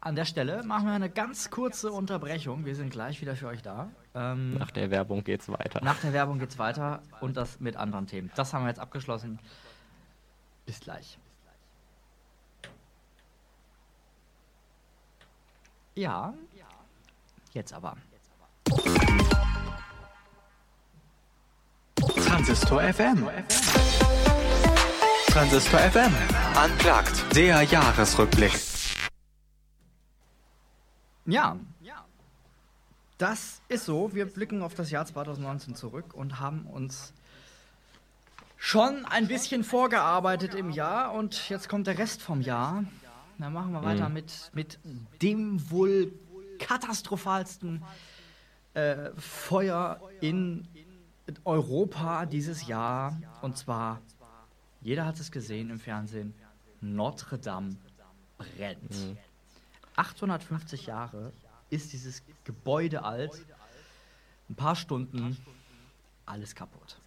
An 0.00 0.14
der 0.16 0.26
Stelle 0.26 0.62
machen 0.64 0.86
wir 0.86 0.92
eine 0.92 1.08
ganz 1.08 1.50
kurze 1.50 1.90
Unterbrechung. 1.90 2.66
Wir 2.66 2.76
sind 2.76 2.90
gleich 2.90 3.20
wieder 3.22 3.36
für 3.36 3.48
euch 3.48 3.62
da. 3.62 3.90
Ähm, 4.14 4.54
nach 4.54 4.70
der 4.70 4.90
Werbung 4.90 5.24
geht's 5.24 5.48
weiter. 5.48 5.82
Nach 5.82 5.98
der 5.98 6.12
Werbung 6.12 6.38
geht's 6.38 6.58
weiter 6.58 7.02
und 7.20 7.36
das 7.36 7.58
mit 7.58 7.76
anderen 7.76 8.06
Themen. 8.06 8.30
Das 8.34 8.52
haben 8.52 8.64
wir 8.64 8.68
jetzt 8.68 8.80
abgeschlossen. 8.80 9.38
Bis 10.66 10.80
gleich. 10.80 11.18
Ja, 15.94 16.34
jetzt 17.52 17.72
aber. 17.72 17.96
Transistor 22.44 22.82
FM. 22.92 23.26
Transistor 25.28 25.80
FM. 25.80 26.12
Unplugged. 26.62 27.34
Der 27.34 27.62
Jahresrückblick. 27.62 28.52
Ja. 31.24 31.56
Das 33.16 33.62
ist 33.68 33.86
so. 33.86 34.14
Wir 34.14 34.26
blicken 34.26 34.60
auf 34.60 34.74
das 34.74 34.90
Jahr 34.90 35.06
2019 35.06 35.74
zurück 35.74 36.12
und 36.12 36.38
haben 36.38 36.66
uns 36.66 37.14
schon 38.58 39.06
ein 39.06 39.26
bisschen 39.26 39.64
vorgearbeitet 39.64 40.54
im 40.54 40.68
Jahr 40.68 41.14
und 41.14 41.48
jetzt 41.48 41.70
kommt 41.70 41.86
der 41.86 41.96
Rest 41.96 42.20
vom 42.20 42.42
Jahr. 42.42 42.84
dann 43.38 43.54
machen 43.54 43.72
wir 43.72 43.82
weiter 43.82 44.08
Mhm. 44.10 44.14
mit, 44.14 44.50
mit 44.52 44.78
dem 45.22 45.70
wohl 45.70 46.12
katastrophalsten 46.58 47.82
äh, 48.74 49.12
Feuer 49.16 49.98
in 50.20 50.68
Europa 51.44 52.26
dieses 52.26 52.66
Jahr. 52.66 53.20
Und 53.42 53.56
zwar, 53.56 54.00
jeder 54.80 55.06
hat 55.06 55.18
es 55.18 55.30
gesehen 55.30 55.70
im 55.70 55.78
Fernsehen, 55.78 56.34
Notre 56.80 57.38
Dame 57.38 57.76
brennt. 58.38 58.90
Mhm. 58.90 59.16
850 59.96 60.86
Jahre 60.86 61.32
ist 61.70 61.92
dieses 61.92 62.22
Gebäude 62.44 63.04
alt. 63.04 63.32
Ein 64.50 64.56
paar 64.56 64.76
Stunden, 64.76 65.38
alles 66.26 66.54
kaputt. 66.54 67.00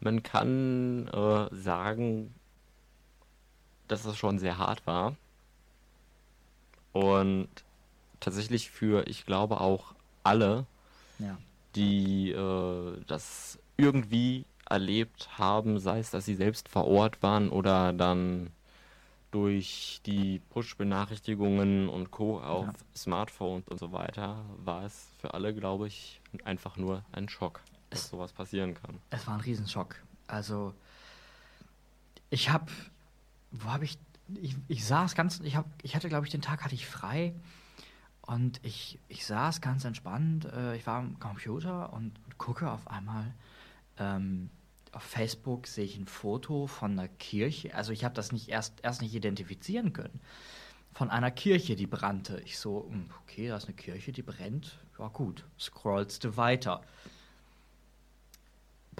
Man 0.00 0.22
kann 0.22 1.08
äh, 1.08 1.54
sagen, 1.54 2.34
dass 3.88 4.06
es 4.06 4.16
schon 4.16 4.38
sehr 4.38 4.56
hart 4.56 4.86
war. 4.86 5.16
Und 6.92 7.48
tatsächlich 8.18 8.70
für, 8.70 9.06
ich 9.06 9.26
glaube, 9.26 9.60
auch 9.60 9.94
alle, 10.22 10.66
Ja. 11.18 11.36
Die 11.74 12.30
äh, 12.30 13.00
das 13.06 13.58
irgendwie 13.76 14.44
erlebt 14.68 15.38
haben, 15.38 15.78
sei 15.78 15.98
es, 15.98 16.10
dass 16.10 16.24
sie 16.24 16.34
selbst 16.34 16.68
vor 16.68 16.86
Ort 16.86 17.22
waren 17.22 17.50
oder 17.50 17.92
dann 17.92 18.50
durch 19.30 20.00
die 20.06 20.40
Push-Benachrichtigungen 20.50 21.88
und 21.88 22.10
Co. 22.10 22.40
auf 22.40 22.66
Ja. 22.66 22.72
Smartphones 22.96 23.68
und 23.68 23.78
so 23.78 23.92
weiter, 23.92 24.44
war 24.58 24.84
es 24.84 25.08
für 25.20 25.34
alle, 25.34 25.54
glaube 25.54 25.86
ich, 25.86 26.20
einfach 26.44 26.76
nur 26.76 27.04
ein 27.12 27.28
Schock, 27.28 27.60
dass 27.90 28.08
sowas 28.08 28.32
passieren 28.32 28.74
kann. 28.74 28.98
Es 29.10 29.26
war 29.26 29.34
ein 29.34 29.40
Riesenschock. 29.40 29.96
Also, 30.26 30.74
ich 32.28 32.50
habe, 32.50 32.66
wo 33.52 33.68
habe 33.70 33.84
ich, 33.84 33.98
ich, 34.40 34.56
ich 34.68 34.84
saß 34.84 35.14
ganz, 35.14 35.40
ich, 35.40 35.56
hab, 35.56 35.66
ich 35.82 35.94
hatte, 35.94 36.08
glaube 36.08 36.26
ich, 36.26 36.32
den 36.32 36.42
Tag 36.42 36.64
hatte 36.64 36.74
ich 36.74 36.86
frei 36.86 37.34
und 38.30 38.60
ich, 38.62 39.00
ich 39.08 39.26
saß 39.26 39.60
ganz 39.60 39.84
entspannt. 39.84 40.44
Äh, 40.44 40.76
ich 40.76 40.86
war 40.86 40.98
am 40.98 41.18
Computer 41.18 41.92
und, 41.92 42.12
gucke 42.38 42.70
auf 42.70 42.88
einmal 42.88 43.34
ähm, 43.98 44.48
auf 44.92 45.02
Facebook 45.02 45.66
sehe 45.66 45.84
ich 45.84 45.98
ein 45.98 46.06
Foto 46.06 46.66
von 46.66 46.92
einer 46.92 47.08
Kirche. 47.08 47.74
Also 47.74 47.92
ich 47.92 48.04
habe 48.04 48.14
das 48.14 48.32
nicht 48.32 48.48
erst, 48.48 48.80
erst 48.82 49.02
nicht 49.02 49.14
identifizieren 49.14 49.92
können. 49.92 50.20
Von 50.94 51.10
einer 51.10 51.30
Kirche, 51.30 51.76
die 51.76 51.86
brannte. 51.86 52.40
Ich 52.44 52.58
so, 52.58 52.88
hm, 52.88 53.10
okay, 53.22 53.48
da 53.48 53.56
ist 53.56 53.66
eine 53.66 53.74
Kirche, 53.74 54.12
die 54.12 54.22
brennt. 54.22 54.78
Ja 54.98 55.08
gut, 55.08 55.44
scrollst 55.58 56.24
du 56.24 56.36
weiter 56.36 56.82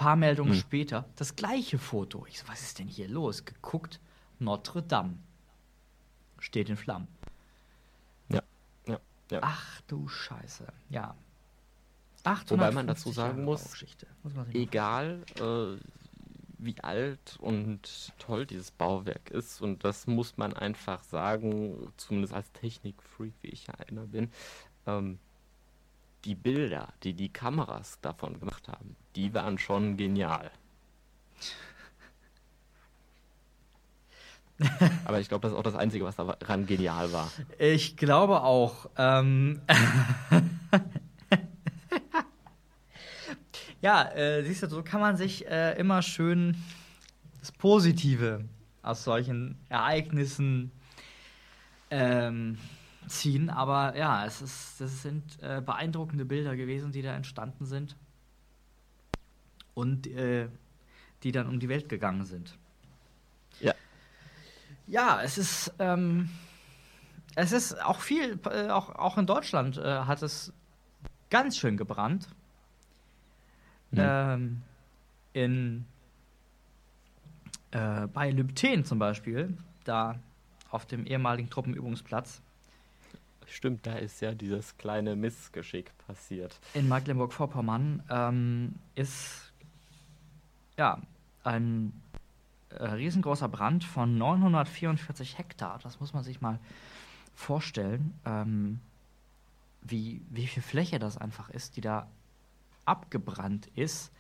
paar 0.01 0.17
Meldungen 0.17 0.55
Hm. 0.55 0.59
später 0.59 1.05
das 1.17 1.37
gleiche 1.37 1.79
Foto. 1.79 2.27
Ich 2.27 2.41
so, 2.41 2.49
was 2.49 2.63
ist 2.63 2.79
denn 2.79 2.89
hier 2.89 3.07
los? 3.07 3.45
Geguckt, 3.45 4.01
Notre 4.39 4.83
Dame. 4.83 5.19
Steht 6.39 6.69
in 6.69 6.77
Flammen. 6.77 7.07
Ja. 9.31 9.41
Ach 9.43 9.81
du 9.87 10.09
Scheiße. 10.09 10.67
Ja. 10.89 11.15
850 12.25 12.51
Wobei 12.51 12.71
man 12.73 12.87
dazu 12.87 13.13
sagen 13.13 13.45
muss, 13.45 13.83
muss 14.23 14.35
egal 14.53 15.25
äh, 15.39 15.79
wie 16.59 16.79
alt 16.83 17.39
und 17.41 18.13
toll 18.19 18.45
dieses 18.45 18.71
Bauwerk 18.71 19.31
ist, 19.31 19.63
und 19.63 19.85
das 19.85 20.07
muss 20.07 20.37
man 20.37 20.53
einfach 20.53 21.03
sagen, 21.03 21.93
zumindest 21.97 22.35
als 22.35 22.53
Technikfreak, 22.53 23.33
wie 23.41 23.49
ich 23.49 23.67
ja 23.67 23.75
einer 23.75 24.03
bin, 24.03 24.31
ähm, 24.87 25.19
die 26.25 26.35
Bilder, 26.35 26.93
die 27.03 27.15
die 27.15 27.31
Kameras 27.31 27.99
davon 28.03 28.39
gemacht 28.39 28.69
haben, 28.69 28.97
die 29.17 29.33
waren 29.33 29.59
schon 29.59 29.97
genial. 29.97 30.51
Aber 35.05 35.21
ich 35.21 35.29
glaube, 35.29 35.43
das 35.43 35.53
ist 35.53 35.59
auch 35.59 35.63
das 35.63 35.75
Einzige, 35.75 36.05
was 36.05 36.17
daran 36.17 36.67
genial 36.67 37.13
war. 37.13 37.31
Ich 37.59 37.97
glaube 37.97 38.43
auch. 38.43 38.91
Ähm 38.97 39.61
ja, 43.81 44.11
äh, 44.13 44.43
siehst 44.45 44.63
du, 44.63 44.69
so 44.69 44.83
kann 44.83 45.01
man 45.01 45.17
sich 45.17 45.47
äh, 45.47 45.79
immer 45.79 46.03
schön 46.03 46.57
das 47.41 47.53
Positive 47.53 48.45
aus 48.83 49.05
solchen 49.05 49.57
Ereignissen 49.69 50.73
ähm, 51.91 52.59
ziehen. 53.07 53.51
Aber 53.51 53.97
ja, 53.97 54.27
es 54.27 54.43
ist, 54.43 54.81
das 54.81 55.03
sind 55.03 55.39
äh, 55.43 55.63
beeindruckende 55.65 56.25
Bilder 56.25 56.57
gewesen, 56.57 56.93
die 56.93 57.03
da 57.03 57.15
entstanden 57.15 57.65
sind 57.65 57.97
und 59.75 60.07
äh, 60.07 60.49
die 61.23 61.33
dann 61.33 61.49
um 61.49 61.61
die 61.61 61.69
Welt 61.69 61.89
gegangen 61.89 62.25
sind. 62.25 62.59
Ja. 64.91 65.23
Es 65.23 65.39
ist, 65.39 65.73
ähm, 65.79 66.29
es 67.35 67.53
ist 67.53 67.81
auch 67.83 68.01
viel, 68.01 68.39
äh, 68.51 68.69
auch, 68.69 68.91
auch 68.97 69.19
in 69.19 69.27
Deutschland 69.27 69.79
äh, 69.79 70.01
hat 70.01 70.23
es 70.23 70.53
ganz 71.31 71.57
schön 71.57 71.77
gebrannt. 71.77 72.29
Mhm. 73.93 73.99
Ähm, 74.01 74.63
in, 75.33 75.85
äh, 77.71 78.07
bei 78.09 78.31
Lübten 78.31 78.85
zum 78.85 78.99
Beispiel, 78.99 79.57
da 79.85 80.19
auf 80.71 80.87
dem 80.87 81.07
ehemaligen 81.07 81.51
Truppenübungsplatz 81.51 82.43
Stimmt, 83.51 83.85
da 83.85 83.97
ist 83.97 84.21
ja 84.21 84.33
dieses 84.33 84.77
kleine 84.79 85.17
Missgeschick 85.17 85.91
passiert. 86.07 86.61
in 86.73 86.89
Mecklenburg-Vorpommern, 86.89 88.03
ähm, 88.09 88.77
ist 88.95 89.53
ja 90.79 91.01
ein 91.43 91.93
äh, 92.71 92.85
riesengroßer 92.85 93.49
Brand 93.49 93.85
von 93.85 94.17
944 94.17 95.39
Hektar. 95.39 95.79
Das 95.83 96.01
muss 96.01 96.13
man 96.13 96.23
sich 96.23 96.41
mal 96.41 96.59
vorstellen, 97.35 98.19
ähm, 98.25 98.81
wie, 99.83 100.23
wie 100.29 100.47
viel 100.47 100.63
Fläche 100.63 100.99
das 100.99 101.17
einfach 101.17 101.51
ist, 101.51 101.77
die 101.77 101.81
da 101.81 102.09
abgebrannt 102.85 103.69
ist. 103.75 104.13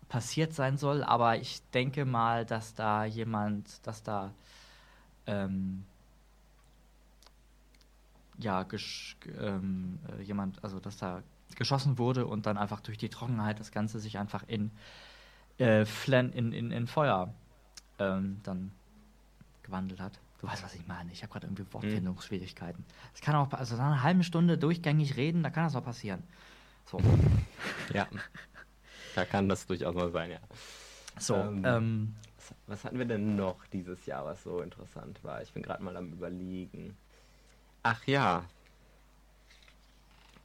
passiert 0.09 0.53
sein 0.53 0.77
soll. 0.77 1.03
Aber 1.03 1.37
ich 1.37 1.61
denke 1.73 2.05
mal, 2.05 2.45
dass 2.45 2.73
da 2.73 3.05
jemand, 3.05 3.85
dass 3.87 4.03
da 4.03 4.31
ähm, 5.27 5.85
ja, 8.37 8.65
ähm, 9.39 9.99
äh, 10.17 10.21
jemand, 10.23 10.63
also 10.63 10.79
dass 10.79 10.97
da 10.97 11.21
geschossen 11.55 11.97
wurde 11.97 12.25
und 12.25 12.45
dann 12.45 12.57
einfach 12.57 12.79
durch 12.79 12.97
die 12.97 13.09
Trockenheit 13.09 13.59
das 13.59 13.71
Ganze 13.71 13.99
sich 13.99 14.17
einfach 14.17 14.43
in, 14.47 14.71
äh, 15.57 15.85
Flan 15.85 16.31
in, 16.31 16.53
in, 16.53 16.71
in 16.71 16.87
Feuer 16.87 17.33
ähm, 17.99 18.39
dann 18.43 18.71
gewandelt 19.63 19.99
hat. 19.99 20.19
Du 20.39 20.47
weißt, 20.47 20.63
was 20.63 20.73
ich 20.73 20.87
meine. 20.87 21.11
Ich 21.11 21.21
habe 21.21 21.31
gerade 21.31 21.45
irgendwie 21.45 21.65
Wortfindungsschwierigkeiten. 21.71 22.83
Es 23.13 23.21
kann 23.21 23.35
auch, 23.35 23.51
also 23.53 23.75
nach 23.75 23.85
einer 23.85 24.03
halben 24.03 24.23
Stunde 24.23 24.57
durchgängig 24.57 25.15
reden, 25.17 25.43
da 25.43 25.51
kann 25.51 25.65
das 25.65 25.75
auch 25.75 25.83
passieren. 25.83 26.23
So. 26.85 26.99
Ja. 27.93 28.07
Da 29.13 29.25
kann 29.25 29.49
das 29.49 29.67
durchaus 29.67 29.93
mal 29.93 30.09
sein, 30.11 30.31
ja. 30.31 30.39
So, 31.19 31.35
ähm, 31.35 31.63
ähm, 31.65 32.15
was, 32.67 32.83
hatten 32.83 32.97
wir 32.97 33.05
denn 33.05 33.35
noch 33.35 33.65
dieses 33.67 34.05
Jahr, 34.05 34.25
was 34.25 34.43
so 34.43 34.61
interessant 34.61 35.23
war? 35.23 35.41
Ich 35.41 35.51
bin 35.51 35.63
gerade 35.63 35.83
mal 35.83 35.95
am 35.97 36.11
überlegen. 36.11 36.95
Ach 37.83 38.05
ja. 38.05 38.45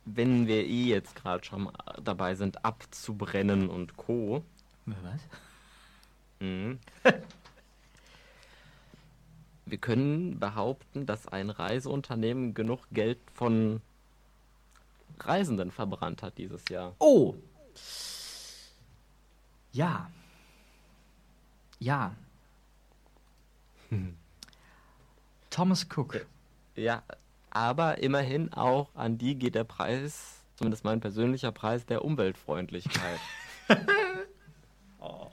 Wenn 0.04 0.46
wir 0.46 0.64
eh 0.64 0.84
jetzt 0.84 1.16
gerade 1.16 1.44
schon 1.44 1.70
dabei 2.02 2.34
sind, 2.34 2.64
abzubrennen 2.64 3.68
und 3.68 3.96
Co. 3.96 4.44
Was? 4.86 5.20
Mhm. 6.40 6.78
wir 9.66 9.78
können 9.78 10.38
behaupten, 10.38 11.06
dass 11.06 11.26
ein 11.26 11.50
Reiseunternehmen 11.50 12.54
genug 12.54 12.80
Geld 12.92 13.18
von 13.34 13.80
Reisenden 15.18 15.70
verbrannt 15.70 16.22
hat 16.22 16.38
dieses 16.38 16.68
Jahr. 16.68 16.94
Oh! 16.98 17.34
Ja. 19.72 20.10
Ja. 21.78 22.14
Thomas 25.50 25.86
Cook. 25.94 26.26
Ja, 26.74 27.02
aber 27.50 27.98
immerhin 27.98 28.52
auch 28.52 28.88
an 28.94 29.18
die 29.18 29.34
geht 29.34 29.54
der 29.54 29.64
Preis, 29.64 30.42
zumindest 30.56 30.84
mein 30.84 31.00
persönlicher 31.00 31.52
Preis, 31.52 31.86
der 31.86 32.04
Umweltfreundlichkeit. 32.04 33.20
oh. 35.00 35.28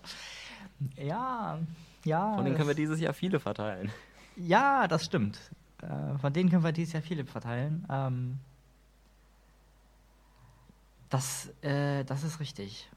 Ja, 0.95 1.59
ja. 2.05 2.35
Von 2.35 2.45
denen 2.45 2.55
können 2.55 2.69
wir 2.69 2.75
dieses 2.75 2.99
Jahr 2.99 3.13
viele 3.13 3.39
verteilen. 3.39 3.91
Ja, 4.35 4.87
das 4.87 5.05
stimmt. 5.05 5.37
Äh, 5.81 6.17
von 6.19 6.33
denen 6.33 6.49
können 6.49 6.63
wir 6.63 6.71
dieses 6.71 6.93
Jahr 6.93 7.03
viele 7.03 7.25
verteilen. 7.25 7.85
Ähm, 7.89 8.39
das, 11.09 11.51
äh, 11.61 12.03
das 12.05 12.23
ist 12.23 12.39
richtig. 12.39 12.89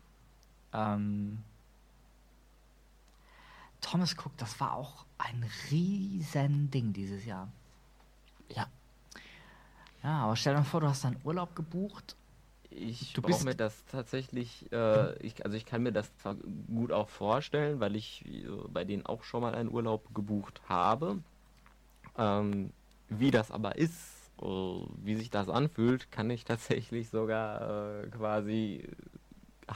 Ähm, 0.73 1.39
Thomas 3.88 4.16
Cook, 4.16 4.37
das 4.37 4.59
war 4.59 4.75
auch 4.75 5.05
ein 5.16 5.49
riesen 5.70 6.70
Ding 6.72 6.92
dieses 6.92 7.25
Jahr. 7.25 7.49
Ja. 8.49 8.66
Ja, 10.03 10.25
aber 10.25 10.35
stell 10.37 10.55
dir 10.55 10.61
mal 10.61 10.64
vor, 10.64 10.81
du 10.81 10.88
hast 10.88 11.05
deinen 11.05 11.20
Urlaub 11.22 11.55
gebucht. 11.55 12.16
Ich 12.70 13.12
du 13.12 13.22
bist 13.22 13.44
mir 13.44 13.55
das 13.55 13.85
tatsächlich, 13.87 14.70
äh, 14.72 15.16
ich, 15.18 15.44
also 15.44 15.57
ich 15.57 15.64
kann 15.66 15.85
mir 15.85 15.92
das 15.92 16.14
zwar 16.18 16.35
gut 16.35 16.90
auch 16.90 17.09
vorstellen, 17.09 17.79
weil 17.79 17.94
ich 17.94 18.25
äh, 18.27 18.49
bei 18.68 18.85
denen 18.85 19.07
auch 19.07 19.22
schon 19.22 19.40
mal 19.40 19.55
einen 19.55 19.70
Urlaub 19.70 20.12
gebucht 20.14 20.61
habe. 20.68 21.22
Ähm, 22.18 22.72
wie 23.09 23.31
das 23.31 23.53
aber 23.53 23.77
ist, 23.77 24.33
äh, 24.42 24.44
wie 24.44 25.14
sich 25.14 25.31
das 25.31 25.49
anfühlt, 25.49 26.11
kann 26.11 26.29
ich 26.31 26.44
tatsächlich 26.44 27.09
sogar 27.09 28.03
äh, 28.03 28.09
quasi 28.09 28.88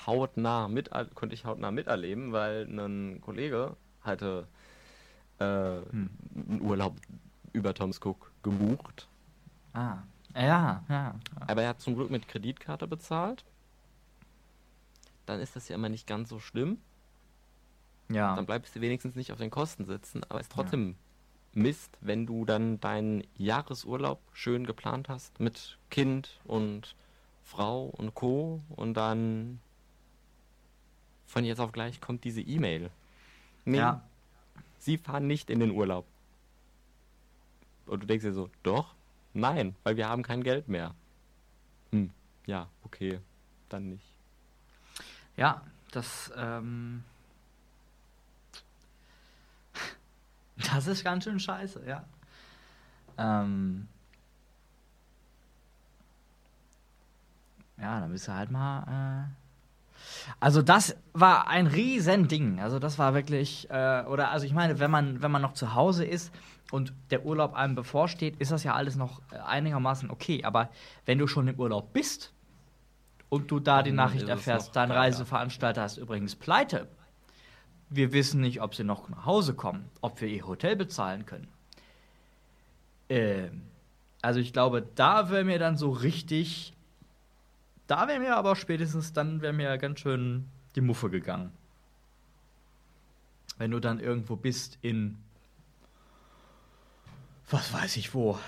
hautnah 0.07 0.67
mit, 0.67 0.91
konnte 1.15 1.35
ich 1.35 1.45
hautnah 1.45 1.71
miterleben, 1.71 2.33
weil 2.33 2.67
ein 2.67 3.21
Kollege 3.21 3.77
hatte 4.11 4.47
äh, 5.39 5.45
hm. 5.45 6.11
einen 6.35 6.61
Urlaub 6.63 6.97
über 7.53 7.75
Thomas 7.75 8.01
Cook 8.05 8.31
gebucht. 8.43 9.09
Ah, 9.73 9.99
ja, 10.35 10.85
ja. 10.89 11.15
Aber 11.47 11.63
er 11.63 11.71
hat 11.71 11.81
zum 11.81 11.95
Glück 11.95 12.11
mit 12.11 12.29
Kreditkarte 12.29 12.87
bezahlt. 12.87 13.45
Dann 15.27 15.41
ist 15.41 15.57
das 15.57 15.69
ja 15.69 15.75
immer 15.75 15.89
nicht 15.89 16.07
ganz 16.07 16.29
so 16.29 16.39
schlimm. 16.39 16.79
Ja. 18.09 18.35
Dann 18.35 18.47
bleibst 18.47 18.75
du 18.75 18.81
wenigstens 18.81 19.15
nicht 19.15 19.33
auf 19.33 19.39
den 19.39 19.51
Kosten 19.51 19.85
sitzen, 19.85 20.23
aber 20.29 20.41
es 20.41 20.47
ist 20.47 20.53
trotzdem 20.53 20.97
ja. 21.55 21.63
Mist, 21.63 21.99
wenn 22.01 22.27
du 22.27 22.45
dann 22.45 22.81
deinen 22.81 23.25
Jahresurlaub 23.37 24.21
schön 24.33 24.67
geplant 24.67 25.09
hast 25.09 25.41
mit 25.41 25.79
Kind 25.91 26.41
und 26.45 26.97
Frau 27.43 27.87
und 27.87 28.15
Co. 28.15 28.63
und 28.71 28.95
dann 28.95 29.61
von 31.27 31.45
jetzt 31.45 31.61
auf 31.61 31.73
gleich 31.73 32.01
kommt 32.01 32.25
diese 32.25 32.41
E-Mail. 32.41 32.91
Nee, 33.71 33.79
ja. 33.79 34.03
Sie 34.79 34.99
fahren 34.99 35.27
nicht 35.27 35.49
in 35.49 35.61
den 35.61 35.71
Urlaub. 35.71 36.07
Und 37.87 38.03
du 38.03 38.07
denkst 38.07 38.25
dir 38.25 38.33
so, 38.33 38.51
doch? 38.63 38.95
Nein, 39.33 39.77
weil 39.85 39.97
wir 39.97 40.09
haben 40.09 40.23
kein 40.23 40.43
Geld 40.43 40.69
mehr. 40.69 40.95
Hm, 41.93 42.11
ja, 42.47 42.69
okay, 42.83 43.21
dann 43.69 43.91
nicht. 43.91 44.13
Ja, 45.37 45.63
das, 45.93 46.33
ähm, 46.37 47.05
das 50.57 50.89
ist 50.89 51.05
ganz 51.05 51.25
schön 51.25 51.39
scheiße, 51.39 51.87
ja. 51.87 52.05
Ähm, 53.19 53.87
ja, 57.77 58.01
dann 58.01 58.11
bist 58.11 58.27
du 58.27 58.33
halt 58.33 58.51
mal, 58.51 59.29
äh, 59.29 59.40
also 60.39 60.63
das 60.63 60.97
war 61.13 61.49
ein 61.49 61.67
Riesending. 61.67 62.61
Also 62.61 62.79
das 62.79 62.99
war 62.99 63.15
wirklich, 63.15 63.69
äh, 63.71 64.05
oder 64.07 64.31
also 64.31 64.47
ich 64.47 64.53
meine, 64.53 64.79
wenn 64.79 64.91
man, 64.91 65.23
wenn 65.23 65.31
man 65.31 65.43
noch 65.43 65.55
zu 65.55 65.75
Hause 65.75 66.05
ist 66.05 66.33
und 66.71 66.93
der 67.11 67.25
Urlaub 67.25 67.55
einem 67.55 67.75
bevorsteht, 67.75 68.37
ist 68.39 68.53
das 68.53 68.65
ja 68.65 68.75
alles 68.75 68.97
noch 68.97 69.21
äh, 69.33 69.39
einigermaßen 69.39 70.11
okay. 70.11 70.45
Aber 70.45 70.71
wenn 71.07 71.19
du 71.19 71.27
schon 71.27 71.49
im 71.49 71.59
Urlaub 71.59 71.93
bist 71.93 72.33
und 73.29 73.51
du 73.51 73.61
da 73.61 73.83
die 73.83 73.93
Nachricht 73.93 74.29
erfährst, 74.29 74.75
dein 74.77 74.91
Reiseveranstalter 74.91 75.85
ist 75.85 75.99
übrigens 75.99 76.37
pleite, 76.37 76.89
wir 77.89 78.13
wissen 78.13 78.41
nicht, 78.41 78.63
ob 78.63 78.75
sie 78.75 78.85
noch 78.85 79.09
nach 79.09 79.27
Hause 79.27 79.55
kommen, 79.55 79.91
ob 80.01 80.21
wir 80.21 80.29
ihr 80.29 80.47
Hotel 80.47 80.77
bezahlen 80.77 81.27
können. 81.27 81.49
Ähm, 83.09 83.63
also 84.23 84.39
ich 84.41 84.53
glaube, 84.53 84.87
da 84.95 85.31
wäre 85.31 85.45
mir 85.45 85.59
dann 85.59 85.77
so 85.77 85.91
richtig 85.91 86.73
da 87.91 88.07
wäre 88.07 88.21
mir 88.21 88.37
aber 88.37 88.55
spätestens 88.55 89.13
dann 89.13 89.43
wäre 89.43 89.53
mir 89.53 89.77
ganz 89.79 90.01
schön 90.01 90.49
die 90.77 90.81
Muffe 90.81 91.11
gegangen. 91.11 91.53
Wenn 93.59 93.73
du 93.73 93.81
dann 93.81 93.99
irgendwo 93.99 94.37
bist 94.37 94.79
in 94.81 95.19
was 97.51 97.73
weiß 97.73 97.97
ich 97.97 98.15
wo. 98.15 98.39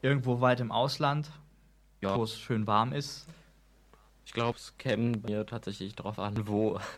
Irgendwo 0.00 0.40
weit 0.40 0.60
im 0.60 0.70
Ausland, 0.70 1.28
ja. 2.00 2.16
wo 2.16 2.22
es 2.22 2.38
schön 2.38 2.68
warm 2.68 2.92
ist. 2.92 3.26
Ich 4.24 4.32
glaube, 4.32 4.56
es 4.56 4.74
käme 4.78 5.18
mir 5.26 5.44
tatsächlich 5.44 5.94
drauf 5.94 6.18
an, 6.18 6.46
wo. 6.46 6.80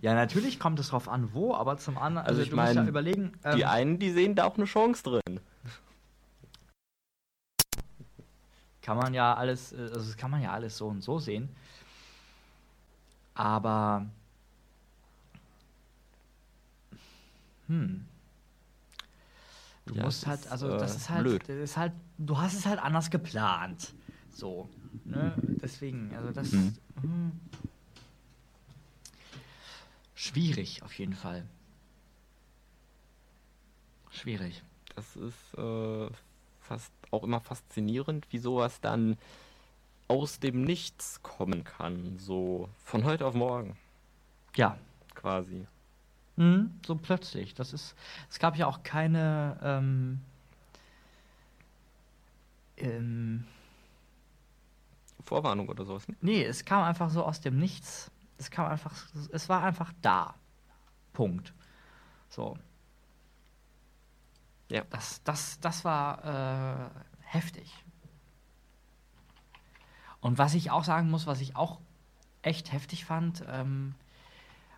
Ja, 0.00 0.14
natürlich 0.14 0.58
kommt 0.58 0.80
es 0.80 0.88
drauf 0.88 1.08
an, 1.08 1.32
wo, 1.32 1.54
aber 1.54 1.78
zum 1.78 1.96
anderen, 1.96 2.26
also, 2.26 2.40
also 2.40 2.50
ich 2.50 2.56
meine, 2.56 2.80
ja 2.80 2.86
überlegen. 2.88 3.34
Ähm, 3.44 3.56
die 3.56 3.66
einen, 3.66 4.00
die 4.00 4.10
sehen 4.10 4.34
da 4.34 4.42
auch 4.42 4.56
eine 4.56 4.64
Chance 4.64 5.04
drin. 5.04 5.38
Kann 8.86 8.96
man 8.98 9.14
ja 9.14 9.34
alles, 9.34 9.72
äh, 9.72 9.78
also 9.78 9.96
das 9.96 10.16
kann 10.16 10.30
man 10.30 10.40
ja 10.40 10.52
alles 10.52 10.76
so 10.76 10.86
und 10.86 11.02
so 11.02 11.18
sehen. 11.18 11.48
Aber 13.34 14.06
hm. 17.66 18.06
Du 19.86 19.94
ja, 19.94 20.04
musst 20.04 20.24
halt, 20.28 20.46
also 20.52 20.68
ist, 20.68 20.80
das 20.80 20.94
äh, 20.94 20.96
ist 20.98 21.10
halt, 21.10 21.24
blöd. 21.24 21.42
das 21.48 21.56
ist 21.56 21.76
halt, 21.76 21.92
du 22.18 22.38
hast 22.38 22.54
es 22.54 22.64
halt 22.64 22.78
anders 22.78 23.10
geplant. 23.10 23.92
So. 24.32 24.68
Ne? 25.04 25.34
Deswegen, 25.60 26.14
also 26.14 26.30
das 26.30 26.52
mhm. 26.52 26.74
hm. 27.00 27.40
schwierig 30.14 30.84
auf 30.84 30.92
jeden 30.92 31.14
Fall. 31.14 31.44
Schwierig. 34.10 34.62
Das 34.94 35.16
ist 35.16 35.54
äh, 35.58 36.08
fast 36.66 36.92
auch 37.10 37.22
immer 37.22 37.40
faszinierend, 37.40 38.26
wie 38.30 38.38
sowas 38.38 38.80
dann 38.80 39.16
aus 40.08 40.38
dem 40.38 40.62
Nichts 40.62 41.22
kommen 41.22 41.64
kann. 41.64 42.18
So 42.18 42.68
von 42.84 43.04
heute 43.04 43.26
auf 43.26 43.34
morgen. 43.34 43.76
Ja. 44.54 44.78
Quasi. 45.14 45.66
Mhm, 46.36 46.78
so 46.86 46.96
plötzlich. 46.96 47.54
Das 47.54 47.72
ist. 47.72 47.94
Es 48.30 48.38
gab 48.38 48.56
ja 48.56 48.66
auch 48.66 48.82
keine. 48.82 49.58
Ähm, 49.62 50.20
ähm, 52.76 53.44
Vorwarnung 55.24 55.68
oder 55.68 55.84
sowas. 55.84 56.06
Ne? 56.08 56.16
Nee, 56.20 56.44
es 56.44 56.64
kam 56.64 56.82
einfach 56.82 57.10
so 57.10 57.24
aus 57.24 57.40
dem 57.40 57.58
Nichts. 57.58 58.10
Es 58.38 58.50
kam 58.50 58.66
einfach. 58.70 58.92
Es 59.32 59.48
war 59.48 59.62
einfach 59.62 59.92
da. 60.02 60.34
Punkt. 61.12 61.54
So. 62.28 62.56
Ja. 64.68 64.82
Das, 64.90 65.22
das, 65.22 65.60
das 65.60 65.84
war 65.84 66.24
äh, 66.24 67.00
heftig. 67.20 67.72
Und 70.20 70.38
was 70.38 70.54
ich 70.54 70.70
auch 70.70 70.84
sagen 70.84 71.10
muss, 71.10 71.26
was 71.26 71.40
ich 71.40 71.54
auch 71.54 71.80
echt 72.42 72.72
heftig 72.72 73.04
fand, 73.04 73.44
ähm, 73.48 73.94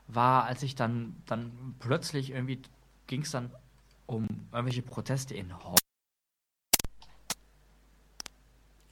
war, 0.07 0.45
als 0.45 0.63
ich 0.63 0.75
dann, 0.75 1.23
dann 1.27 1.75
plötzlich 1.79 2.31
irgendwie 2.31 2.63
ging 3.07 3.23
es 3.23 3.31
dann 3.31 3.51
um 4.07 4.27
irgendwelche 4.53 4.83
Proteste 4.83 5.35
in 5.35 5.53
Hongkong. 5.53 5.77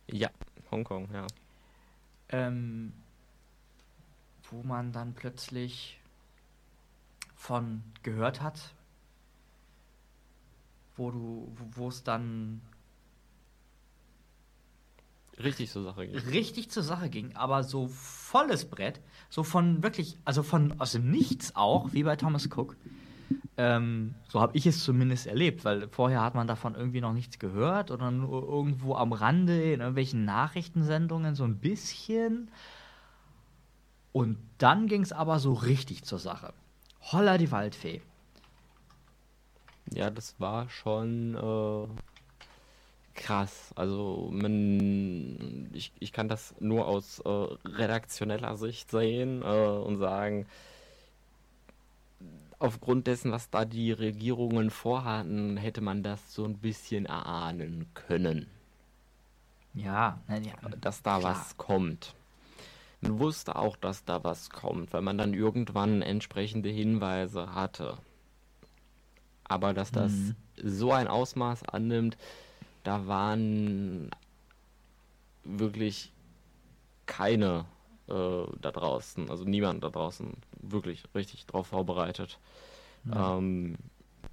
Ja, 0.09 0.31
Hongkong, 0.71 1.09
ja. 1.13 1.27
ähm, 2.29 2.93
wo 4.51 4.63
man 4.63 4.93
dann 4.93 5.15
plötzlich 5.15 5.99
von 7.35 7.83
gehört 8.03 8.41
hat, 8.41 8.75
wo 10.97 11.11
du, 11.11 11.53
wo 11.73 11.89
es 11.89 12.03
dann 12.03 12.61
richtig 15.39 15.71
zur 15.71 15.83
Sache 15.83 16.07
ging. 16.07 16.17
Richtig 16.17 16.71
zur 16.71 16.83
Sache 16.83 17.11
ging, 17.11 17.35
aber 17.37 17.63
so 17.63 17.89
volles 17.89 18.65
Brett, 18.69 19.01
so 19.29 19.43
von 19.43 19.83
wirklich, 19.83 20.17
also 20.25 20.43
von 20.43 20.81
aus 20.81 20.93
dem 20.93 21.11
Nichts 21.11 21.55
auch, 21.57 21.93
wie 21.93 22.03
bei 22.03 22.17
Thomas 22.17 22.47
Cook. 22.47 22.77
Ähm, 23.59 24.15
so 24.29 24.41
habe 24.41 24.57
ich 24.57 24.67
es 24.67 24.85
zumindest 24.85 25.27
erlebt, 25.27 25.65
weil 25.65 25.89
vorher 25.89 26.23
hat 26.23 26.35
man 26.35 26.47
davon 26.47 26.75
irgendwie 26.75 27.01
noch 27.01 27.15
nichts 27.15 27.39
gehört 27.39 27.91
oder 27.91 28.11
nur 28.11 28.43
irgendwo 28.47 28.95
am 28.95 29.13
Rande 29.13 29.73
in 29.73 29.81
irgendwelchen 29.81 30.25
Nachrichtensendungen 30.25 31.35
so 31.35 31.45
ein 31.45 31.57
bisschen. 31.59 32.51
Und 34.13 34.39
dann 34.59 34.89
ging 34.89 35.03
es 35.03 35.13
aber 35.13 35.39
so 35.39 35.55
richtig 35.55 36.05
zur 36.05 36.19
Sache. 36.19 36.53
Holla 37.01 37.39
die 37.39 37.51
Waldfee. 37.51 38.03
Ja, 39.93 40.11
das 40.11 40.35
war 40.39 40.69
schon 40.69 41.35
äh, 41.35 41.89
krass. 43.15 43.73
Also 43.77 44.29
man, 44.33 45.71
ich, 45.73 45.93
ich 45.99 46.13
kann 46.13 46.29
das 46.29 46.55
nur 46.61 46.87
aus 46.87 47.21
äh, 47.21 47.29
redaktioneller 47.29 48.57
Sicht 48.57 48.91
sehen 48.91 49.43
äh, 49.43 49.47
und 49.47 49.99
sagen, 49.99 50.47
aufgrund 52.59 53.07
dessen, 53.07 53.33
was 53.33 53.51
da 53.51 53.65
die 53.65 53.93
Regierungen 53.93 54.71
vorhatten, 54.71 55.57
hätte 55.57 55.81
man 55.81 56.03
das 56.03 56.35
so 56.35 56.45
ein 56.45 56.59
bisschen 56.59 57.07
erahnen 57.07 57.87
können. 57.95 58.47
Ja, 59.75 60.19
ja 60.29 60.55
dass 60.81 61.03
da 61.03 61.19
klar. 61.19 61.33
was 61.33 61.57
kommt. 61.57 62.15
Man 63.03 63.19
wusste 63.19 63.57
auch, 63.57 63.77
dass 63.77 64.05
da 64.05 64.25
was 64.25 64.51
kommt, 64.51 64.93
weil 64.93 65.03
man 65.03 65.19
dann 65.19 65.35
irgendwann 65.35 66.01
entsprechende 66.03 66.71
Hinweise 66.71 67.55
hatte. 67.55 67.99
Aber 69.49 69.75
dass 69.75 69.91
das 69.93 70.13
mhm. 70.13 70.35
so 70.57 70.93
ein 70.93 71.09
Ausmaß 71.09 71.65
annimmt, 71.65 72.17
da 72.85 73.07
waren 73.07 74.11
wirklich 75.45 76.13
keine 77.07 77.65
äh, 78.09 78.45
da 78.61 78.71
draußen, 78.71 79.31
also 79.31 79.45
niemand 79.45 79.83
da 79.83 79.91
draußen 79.91 80.33
wirklich 80.61 81.05
richtig 81.15 81.47
drauf 81.47 81.69
vorbereitet. 81.69 82.39
Ja. 83.05 83.39
Ähm, 83.39 83.77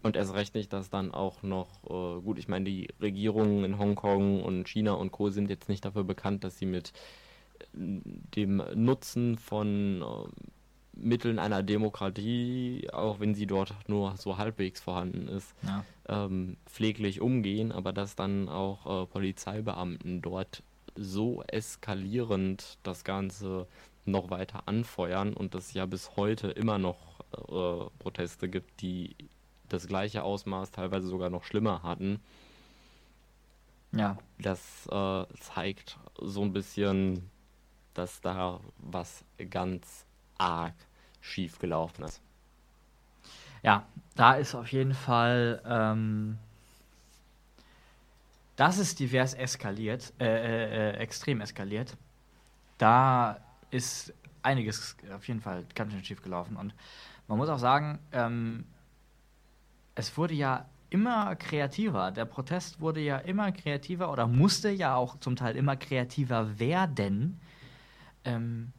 und 0.01 0.15
erst 0.15 0.33
recht 0.33 0.53
nicht, 0.55 0.73
dass 0.73 0.89
dann 0.89 1.13
auch 1.13 1.43
noch, 1.43 1.69
äh, 1.85 2.21
gut, 2.21 2.37
ich 2.37 2.47
meine, 2.47 2.65
die 2.65 2.89
Regierungen 3.01 3.63
in 3.63 3.77
Hongkong 3.77 4.43
und 4.43 4.67
China 4.67 4.93
und 4.93 5.11
Co. 5.11 5.29
sind 5.29 5.49
jetzt 5.49 5.69
nicht 5.69 5.85
dafür 5.85 6.03
bekannt, 6.03 6.43
dass 6.43 6.57
sie 6.57 6.65
mit 6.65 6.91
äh, 7.73 7.99
dem 8.35 8.61
Nutzen 8.75 9.37
von 9.37 10.01
äh, 10.01 10.29
Mitteln 10.95 11.39
einer 11.39 11.63
Demokratie, 11.63 12.87
auch 12.91 13.19
wenn 13.19 13.35
sie 13.35 13.47
dort 13.47 13.73
nur 13.87 14.15
so 14.17 14.37
halbwegs 14.37 14.81
vorhanden 14.81 15.27
ist, 15.27 15.53
ja. 15.63 15.83
ähm, 16.07 16.57
pfleglich 16.65 17.19
umgehen, 17.19 17.71
aber 17.71 17.93
dass 17.93 18.15
dann 18.15 18.47
auch 18.47 19.03
äh, 19.03 19.05
Polizeibeamten 19.07 20.21
dort 20.21 20.63
so 20.95 21.43
eskalierend 21.47 22.77
das 22.83 23.03
Ganze 23.03 23.67
noch 24.05 24.29
weiter 24.29 24.63
anfeuern 24.67 25.33
und 25.33 25.55
es 25.55 25.73
ja 25.73 25.85
bis 25.85 26.15
heute 26.15 26.49
immer 26.49 26.77
noch 26.77 27.19
äh, 27.33 27.89
Proteste 27.99 28.49
gibt, 28.49 28.81
die 28.81 29.15
das 29.69 29.87
gleiche 29.87 30.23
Ausmaß, 30.23 30.71
teilweise 30.71 31.07
sogar 31.07 31.29
noch 31.29 31.43
schlimmer 31.43 31.83
hatten. 31.83 32.19
Ja. 33.91 34.17
Das 34.39 34.87
äh, 34.87 35.25
zeigt 35.39 35.97
so 36.19 36.41
ein 36.41 36.53
bisschen, 36.53 37.29
dass 37.93 38.21
da 38.21 38.59
was 38.77 39.23
ganz 39.49 40.05
arg 40.43 40.75
schief 41.21 41.59
gelaufen 41.59 42.03
ist. 42.03 42.21
Ja, 43.61 43.85
da 44.15 44.33
ist 44.33 44.55
auf 44.55 44.71
jeden 44.71 44.93
Fall 44.93 45.61
ähm, 45.65 46.37
das 48.55 48.77
ist 48.77 48.99
divers 48.99 49.33
eskaliert, 49.33 50.13
äh, 50.19 50.25
äh, 50.25 50.91
äh, 50.91 50.97
extrem 50.97 51.41
eskaliert. 51.41 51.97
Da 52.77 53.39
ist 53.71 54.13
einiges 54.43 54.95
auf 55.13 55.27
jeden 55.27 55.41
Fall 55.41 55.65
ganz 55.73 55.91
schön 55.91 56.03
schief 56.03 56.21
gelaufen. 56.21 56.55
Und 56.55 56.75
man 57.27 57.37
muss 57.37 57.49
auch 57.49 57.57
sagen, 57.57 57.99
ähm, 58.11 58.65
es 59.95 60.15
wurde 60.17 60.35
ja 60.35 60.65
immer 60.91 61.35
kreativer. 61.35 62.11
Der 62.11 62.25
Protest 62.25 62.79
wurde 62.79 62.99
ja 62.99 63.17
immer 63.17 63.51
kreativer 63.51 64.11
oder 64.11 64.27
musste 64.27 64.69
ja 64.69 64.95
auch 64.95 65.19
zum 65.19 65.35
Teil 65.35 65.55
immer 65.55 65.75
kreativer 65.75 66.59
werden, 66.59 67.39
ähm, 68.25 68.71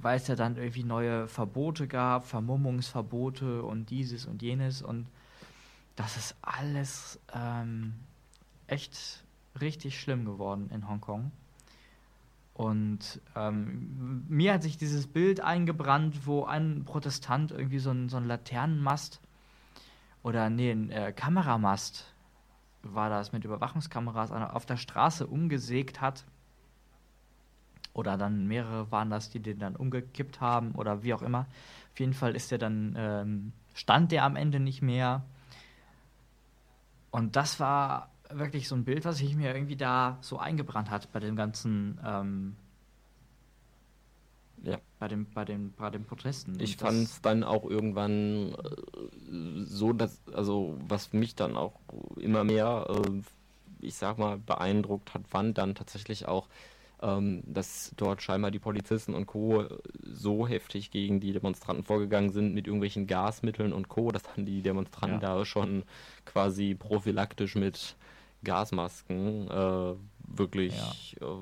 weil 0.00 0.16
es 0.16 0.28
ja 0.28 0.36
dann 0.36 0.56
irgendwie 0.56 0.84
neue 0.84 1.28
Verbote 1.28 1.88
gab, 1.88 2.26
Vermummungsverbote 2.26 3.62
und 3.62 3.90
dieses 3.90 4.26
und 4.26 4.42
jenes. 4.42 4.82
Und 4.82 5.06
das 5.96 6.16
ist 6.16 6.36
alles 6.42 7.20
ähm, 7.34 7.94
echt 8.66 9.24
richtig 9.60 10.00
schlimm 10.00 10.24
geworden 10.24 10.70
in 10.72 10.88
Hongkong. 10.88 11.30
Und 12.54 13.20
ähm, 13.34 14.24
mir 14.28 14.54
hat 14.54 14.62
sich 14.62 14.78
dieses 14.78 15.06
Bild 15.06 15.40
eingebrannt, 15.40 16.26
wo 16.26 16.44
ein 16.44 16.84
Protestant 16.86 17.52
irgendwie 17.52 17.78
so 17.78 17.90
ein, 17.90 18.08
so 18.08 18.18
Laternenmast 18.18 19.20
oder 20.22 20.48
nee, 20.48 20.70
ein 20.70 20.90
äh, 20.90 21.12
Kameramast 21.12 22.14
war 22.82 23.10
das 23.10 23.32
mit 23.32 23.44
Überwachungskameras 23.44 24.32
auf 24.32 24.64
der 24.64 24.76
Straße 24.76 25.26
umgesägt 25.26 26.00
hat. 26.00 26.24
Oder 27.96 28.18
dann 28.18 28.46
mehrere 28.46 28.90
waren 28.92 29.08
das, 29.08 29.30
die 29.30 29.40
den 29.40 29.58
dann 29.58 29.74
umgekippt 29.74 30.38
haben 30.42 30.72
oder 30.72 31.02
wie 31.02 31.14
auch 31.14 31.22
immer. 31.22 31.46
Auf 31.92 32.00
jeden 32.00 32.12
Fall 32.12 32.36
ist 32.36 32.50
der 32.50 32.58
dann, 32.58 32.94
ähm, 32.94 33.52
stand 33.72 34.12
der 34.12 34.24
am 34.24 34.36
Ende 34.36 34.60
nicht 34.60 34.82
mehr. 34.82 35.24
Und 37.10 37.36
das 37.36 37.58
war 37.58 38.10
wirklich 38.30 38.68
so 38.68 38.74
ein 38.74 38.84
Bild, 38.84 39.06
was 39.06 39.16
sich 39.16 39.34
mir 39.34 39.54
irgendwie 39.54 39.76
da 39.76 40.18
so 40.20 40.38
eingebrannt 40.38 40.90
hat 40.90 41.10
bei 41.10 41.20
dem 41.20 41.36
ganzen, 41.36 41.98
ähm, 42.04 42.56
ja. 44.62 44.76
bei, 44.98 45.08
dem, 45.08 45.24
bei, 45.32 45.46
den, 45.46 45.72
bei 45.72 45.88
den 45.88 46.04
Protesten. 46.04 46.60
Ich 46.60 46.76
fand 46.76 47.04
es 47.04 47.22
dann 47.22 47.44
auch 47.44 47.64
irgendwann 47.64 48.52
äh, 48.52 49.64
so, 49.64 49.94
dass, 49.94 50.20
also 50.34 50.78
was 50.86 51.14
mich 51.14 51.34
dann 51.34 51.56
auch 51.56 51.80
immer 52.16 52.44
mehr, 52.44 52.88
äh, 52.90 53.22
ich 53.80 53.94
sag 53.94 54.18
mal, 54.18 54.36
beeindruckt 54.36 55.14
hat, 55.14 55.32
waren 55.32 55.54
dann 55.54 55.74
tatsächlich 55.74 56.28
auch 56.28 56.46
ähm, 57.02 57.42
dass 57.46 57.92
dort 57.96 58.22
scheinbar 58.22 58.50
die 58.50 58.58
Polizisten 58.58 59.14
und 59.14 59.26
Co. 59.26 59.64
so 60.02 60.46
heftig 60.48 60.90
gegen 60.90 61.20
die 61.20 61.32
Demonstranten 61.32 61.84
vorgegangen 61.84 62.30
sind 62.30 62.54
mit 62.54 62.66
irgendwelchen 62.66 63.06
Gasmitteln 63.06 63.72
und 63.72 63.88
Co., 63.88 64.10
dass 64.10 64.22
dann 64.22 64.46
die 64.46 64.62
Demonstranten 64.62 65.20
ja. 65.20 65.36
da 65.36 65.44
schon 65.44 65.84
quasi 66.24 66.74
prophylaktisch 66.74 67.54
mit 67.54 67.96
Gasmasken 68.44 69.50
äh, 69.50 69.94
wirklich 70.26 71.16
ja. 71.20 71.26
äh, 71.26 71.36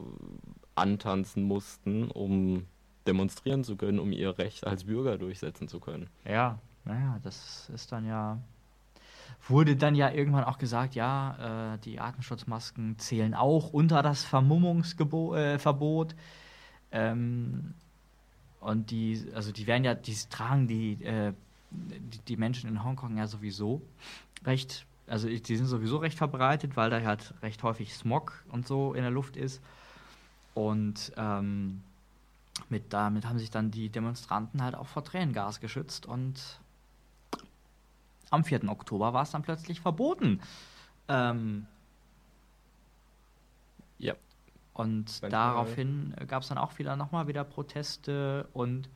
antanzen 0.74 1.44
mussten, 1.44 2.10
um 2.10 2.66
demonstrieren 3.06 3.64
zu 3.64 3.76
können, 3.76 3.98
um 3.98 4.12
ihr 4.12 4.38
Recht 4.38 4.66
als 4.66 4.84
Bürger 4.84 5.18
durchsetzen 5.18 5.68
zu 5.68 5.78
können. 5.78 6.08
Ja, 6.24 6.58
naja, 6.84 7.18
das 7.22 7.70
ist 7.70 7.92
dann 7.92 8.06
ja. 8.06 8.38
Wurde 9.48 9.76
dann 9.76 9.94
ja 9.94 10.10
irgendwann 10.10 10.44
auch 10.44 10.58
gesagt, 10.58 10.94
ja, 10.94 11.74
äh, 11.74 11.78
die 11.78 12.00
Atemschutzmasken 12.00 12.98
zählen 12.98 13.34
auch 13.34 13.72
unter 13.72 14.02
das 14.02 14.24
Vermummungsverbot. 14.24 16.12
Äh, 16.12 16.16
ähm, 16.92 17.74
und 18.60 18.90
die, 18.90 19.26
also 19.34 19.52
die 19.52 19.66
werden 19.66 19.84
ja, 19.84 19.94
die 19.94 20.16
tragen 20.30 20.66
die, 20.66 21.02
äh, 21.04 21.32
die, 21.70 22.18
die 22.28 22.36
Menschen 22.36 22.70
in 22.70 22.82
Hongkong 22.82 23.18
ja 23.18 23.26
sowieso 23.26 23.82
recht 24.44 24.86
also 25.06 25.28
die 25.28 25.56
sind 25.56 25.66
sowieso 25.66 25.98
recht 25.98 26.16
verbreitet, 26.16 26.76
weil 26.76 26.90
da 26.90 27.00
halt 27.02 27.34
recht 27.42 27.62
häufig 27.62 27.94
Smog 27.94 28.44
und 28.50 28.66
so 28.66 28.94
in 28.94 29.02
der 29.02 29.10
Luft 29.10 29.36
ist. 29.36 29.62
Und 30.54 31.12
ähm, 31.16 31.82
mit, 32.68 32.92
damit 32.92 33.26
haben 33.26 33.38
sich 33.38 33.50
dann 33.50 33.70
die 33.70 33.88
Demonstranten 33.90 34.62
halt 34.62 34.74
auch 34.74 34.86
vor 34.86 35.04
Tränengas 35.04 35.60
geschützt 35.60 36.06
und 36.06 36.60
am 38.30 38.44
4. 38.44 38.68
Oktober 38.68 39.12
war 39.12 39.22
es 39.22 39.30
dann 39.30 39.42
plötzlich 39.42 39.80
verboten. 39.80 40.40
Ähm, 41.08 41.66
ja. 43.98 44.14
Und 44.72 45.22
Danke. 45.22 45.30
daraufhin 45.30 46.14
gab 46.26 46.42
es 46.42 46.48
dann 46.48 46.58
auch 46.58 46.78
wieder 46.78 46.96
nochmal 46.96 47.28
wieder 47.28 47.44
Proteste 47.44 48.48
und 48.52 48.88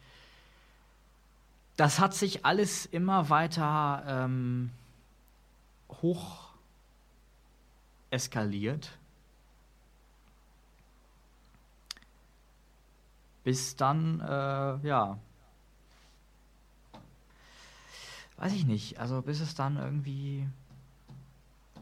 das 1.77 2.01
hat 2.01 2.13
sich 2.13 2.45
alles 2.45 2.87
immer 2.87 3.31
weiter 3.31 4.03
ähm, 4.07 4.71
hoch 6.03 6.49
eskaliert, 8.11 8.91
bis 13.45 13.77
dann, 13.77 14.21
äh, 14.21 14.87
ja, 14.87 15.19
weiß 18.39 18.53
ich 18.53 18.65
nicht, 18.65 18.99
also 18.99 19.21
bis 19.21 19.41
es 19.41 19.55
dann 19.55 19.77
irgendwie 19.77 20.47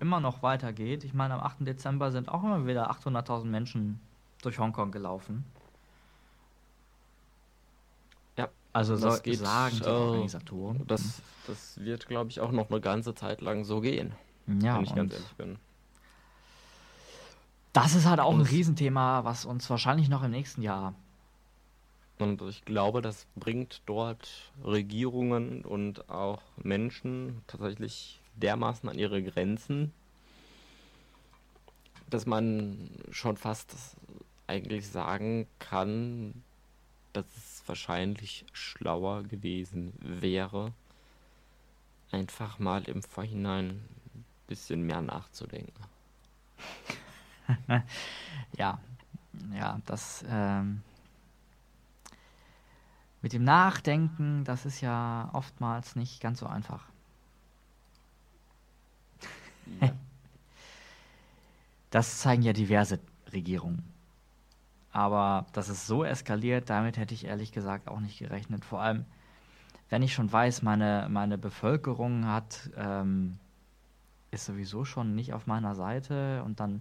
immer 0.00 0.20
noch 0.20 0.42
weitergeht. 0.42 1.04
Ich 1.04 1.14
meine, 1.14 1.34
am 1.34 1.40
8. 1.40 1.66
Dezember 1.66 2.10
sind 2.10 2.28
auch 2.28 2.42
immer 2.42 2.66
wieder 2.66 2.90
800.000 2.90 3.44
Menschen 3.44 4.00
durch 4.42 4.58
Hongkong 4.58 4.90
gelaufen. 4.90 5.44
Ja, 8.36 8.48
also 8.72 8.96
das 8.96 9.16
so 9.16 9.22
geht, 9.22 9.38
sagen 9.38 9.76
die 9.76 9.84
äh, 9.84 9.92
Organisatoren. 9.92 10.86
Das, 10.86 11.22
das 11.46 11.78
wird, 11.78 12.08
glaube 12.08 12.30
ich, 12.30 12.40
auch 12.40 12.52
noch 12.52 12.70
eine 12.70 12.80
ganze 12.80 13.14
Zeit 13.14 13.40
lang 13.40 13.64
so 13.64 13.80
gehen. 13.80 14.12
Ja, 14.46 14.76
wenn 14.76 14.84
ich 14.84 14.94
ganz 14.94 15.12
ehrlich 15.12 15.34
bin. 15.34 15.58
Das 17.72 17.94
ist 17.94 18.06
halt 18.06 18.20
auch 18.20 18.32
ein 18.32 18.40
Riesenthema, 18.40 19.24
was 19.24 19.44
uns 19.44 19.68
wahrscheinlich 19.68 20.08
noch 20.08 20.22
im 20.22 20.30
nächsten 20.30 20.62
Jahr 20.62 20.94
und 22.18 22.40
ich 22.42 22.64
glaube, 22.64 23.02
das 23.02 23.26
bringt 23.36 23.82
dort 23.86 24.50
Regierungen 24.64 25.64
und 25.64 26.08
auch 26.08 26.40
Menschen 26.56 27.42
tatsächlich 27.46 28.20
dermaßen 28.36 28.88
an 28.88 28.98
ihre 28.98 29.22
Grenzen, 29.22 29.92
dass 32.08 32.24
man 32.24 32.90
schon 33.10 33.36
fast 33.36 33.74
eigentlich 34.46 34.88
sagen 34.88 35.46
kann, 35.58 36.42
dass 37.12 37.26
es 37.36 37.62
wahrscheinlich 37.66 38.46
schlauer 38.52 39.24
gewesen 39.24 39.92
wäre, 40.00 40.72
einfach 42.12 42.58
mal 42.58 42.84
im 42.84 43.02
Vorhinein 43.02 43.82
ein 44.14 44.24
bisschen 44.46 44.82
mehr 44.82 45.02
nachzudenken. 45.02 45.82
ja, 48.56 48.78
ja, 49.54 49.80
das 49.86 50.24
ähm, 50.28 50.82
mit 53.26 53.32
dem 53.32 53.42
Nachdenken, 53.42 54.44
das 54.44 54.66
ist 54.66 54.80
ja 54.80 55.30
oftmals 55.32 55.96
nicht 55.96 56.20
ganz 56.20 56.38
so 56.38 56.46
einfach. 56.46 56.84
Ja. 59.80 59.90
Das 61.90 62.18
zeigen 62.18 62.42
ja 62.42 62.52
diverse 62.52 63.00
Regierungen. 63.32 63.82
Aber 64.92 65.46
dass 65.52 65.68
es 65.68 65.86
so 65.86 66.04
eskaliert, 66.04 66.68
damit 66.70 66.98
hätte 66.98 67.14
ich 67.14 67.24
ehrlich 67.24 67.52
gesagt 67.52 67.88
auch 67.88 68.00
nicht 68.00 68.18
gerechnet. 68.18 68.64
Vor 68.64 68.80
allem, 68.80 69.06
wenn 69.88 70.02
ich 70.02 70.12
schon 70.12 70.30
weiß, 70.30 70.62
meine, 70.62 71.08
meine 71.10 71.38
Bevölkerung 71.38 72.26
hat, 72.26 72.70
ähm, 72.76 73.38
ist 74.30 74.44
sowieso 74.44 74.84
schon 74.84 75.14
nicht 75.14 75.32
auf 75.32 75.46
meiner 75.46 75.74
Seite 75.74 76.42
und 76.44 76.60
dann 76.60 76.80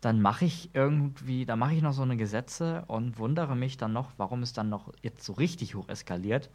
dann 0.00 0.20
mache 0.20 0.44
ich 0.44 0.70
irgendwie, 0.74 1.46
dann 1.46 1.58
mache 1.58 1.74
ich 1.74 1.82
noch 1.82 1.92
so 1.92 2.02
eine 2.02 2.16
Gesetze 2.16 2.84
und 2.86 3.18
wundere 3.18 3.56
mich 3.56 3.76
dann 3.76 3.92
noch, 3.92 4.12
warum 4.16 4.42
es 4.42 4.52
dann 4.52 4.68
noch 4.68 4.92
jetzt 5.02 5.24
so 5.24 5.32
richtig 5.32 5.74
hoch 5.74 5.88
eskaliert. 5.88 6.50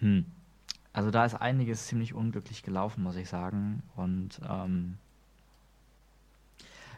Hm. 0.00 0.26
Also 0.92 1.10
da 1.10 1.24
ist 1.24 1.34
einiges 1.34 1.86
ziemlich 1.86 2.14
unglücklich 2.14 2.62
gelaufen, 2.62 3.04
muss 3.04 3.16
ich 3.16 3.28
sagen. 3.28 3.82
Und 3.94 4.40
ähm, 4.48 4.98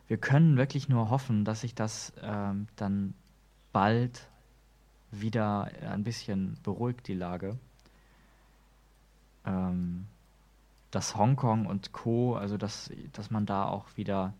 wir 0.08 0.16
können 0.16 0.56
wirklich 0.56 0.88
nur 0.88 1.10
hoffen, 1.10 1.44
dass 1.44 1.60
sich 1.60 1.74
das 1.74 2.12
ähm, 2.22 2.68
dann 2.76 3.14
bald 3.72 4.28
wieder 5.10 5.70
ein 5.82 6.04
bisschen 6.04 6.56
beruhigt, 6.62 7.06
die 7.06 7.14
Lage. 7.14 7.58
Ähm, 9.44 10.06
dass 10.90 11.16
Hongkong 11.16 11.66
und 11.66 11.92
Co., 11.92 12.34
also 12.34 12.56
dass, 12.56 12.90
dass 13.12 13.30
man 13.30 13.46
da 13.46 13.66
auch 13.66 13.86
wieder 13.96 14.32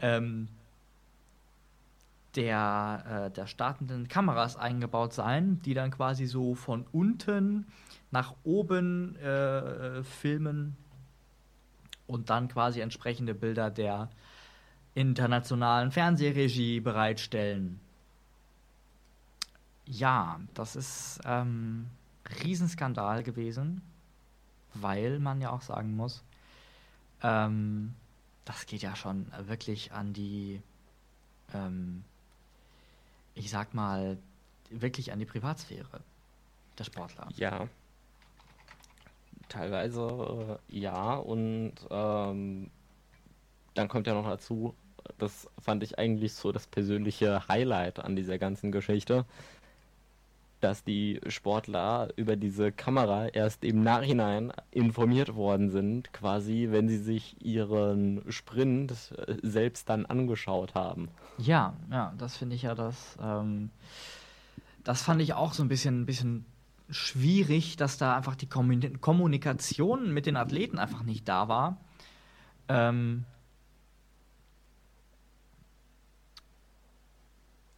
ähm, 0.00 0.48
der, 2.34 3.28
äh, 3.28 3.30
der 3.30 3.46
startenden 3.46 4.08
Kameras 4.08 4.56
eingebaut 4.56 5.12
sein, 5.12 5.62
die 5.62 5.74
dann 5.74 5.92
quasi 5.92 6.26
so 6.26 6.56
von 6.56 6.84
unten 6.90 7.68
nach 8.10 8.34
oben 8.42 9.14
äh, 9.18 10.02
filmen 10.02 10.76
und 12.10 12.28
dann 12.28 12.48
quasi 12.48 12.80
entsprechende 12.80 13.34
Bilder 13.34 13.70
der 13.70 14.10
internationalen 14.94 15.92
Fernsehregie 15.92 16.80
bereitstellen. 16.80 17.80
Ja, 19.86 20.40
das 20.54 20.76
ist 20.76 21.20
ähm, 21.24 21.86
Riesenskandal 22.42 23.22
gewesen, 23.22 23.82
weil 24.74 25.18
man 25.20 25.40
ja 25.40 25.50
auch 25.50 25.62
sagen 25.62 25.96
muss, 25.96 26.22
ähm, 27.22 27.94
das 28.44 28.66
geht 28.66 28.82
ja 28.82 28.96
schon 28.96 29.26
wirklich 29.46 29.92
an 29.92 30.12
die, 30.12 30.60
ähm, 31.54 32.04
ich 33.34 33.50
sag 33.50 33.74
mal, 33.74 34.18
wirklich 34.70 35.12
an 35.12 35.18
die 35.18 35.26
Privatsphäre 35.26 36.00
der 36.78 36.84
Sportler. 36.84 37.28
Ja, 37.36 37.68
Teilweise 39.50 40.58
äh, 40.70 40.78
ja 40.78 41.16
und 41.16 41.74
ähm, 41.90 42.70
dann 43.74 43.88
kommt 43.88 44.06
ja 44.06 44.14
noch 44.14 44.26
dazu, 44.26 44.74
das 45.18 45.48
fand 45.60 45.82
ich 45.82 45.98
eigentlich 45.98 46.34
so 46.34 46.52
das 46.52 46.66
persönliche 46.66 47.46
Highlight 47.48 47.98
an 47.98 48.16
dieser 48.16 48.38
ganzen 48.38 48.72
Geschichte, 48.72 49.24
dass 50.60 50.84
die 50.84 51.20
Sportler 51.26 52.10
über 52.16 52.36
diese 52.36 52.70
Kamera 52.70 53.28
erst 53.28 53.64
im 53.64 53.82
Nachhinein 53.82 54.52
informiert 54.70 55.34
worden 55.34 55.70
sind, 55.70 56.12
quasi, 56.12 56.68
wenn 56.70 56.88
sie 56.88 56.98
sich 56.98 57.36
ihren 57.44 58.22
Sprint 58.30 58.92
äh, 59.26 59.36
selbst 59.42 59.88
dann 59.88 60.06
angeschaut 60.06 60.74
haben. 60.74 61.08
Ja, 61.38 61.74
ja, 61.90 62.12
das 62.18 62.36
finde 62.36 62.56
ich 62.56 62.62
ja 62.62 62.74
das. 62.74 63.16
Ähm, 63.22 63.70
das 64.84 65.02
fand 65.02 65.20
ich 65.22 65.34
auch 65.34 65.52
so 65.54 65.62
ein 65.62 65.68
bisschen, 65.68 66.02
ein 66.02 66.06
bisschen 66.06 66.44
schwierig, 66.90 67.76
dass 67.76 67.98
da 67.98 68.16
einfach 68.16 68.36
die 68.36 68.48
Kommunikation 68.48 70.12
mit 70.12 70.26
den 70.26 70.36
Athleten 70.36 70.78
einfach 70.78 71.02
nicht 71.02 71.28
da 71.28 71.48
war. 71.48 71.78
Ähm 72.68 73.24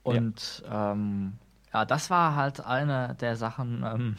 und 0.03 0.63
ja. 0.65 0.93
Ähm, 0.93 1.35
ja. 1.73 1.85
das 1.85 2.11
war 2.11 2.35
halt 2.37 2.61
eine 2.61 3.15
der 3.21 3.37
Sachen. 3.37 3.85
Ähm, 3.85 4.17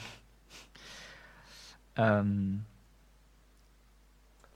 ähm, 1.96 2.66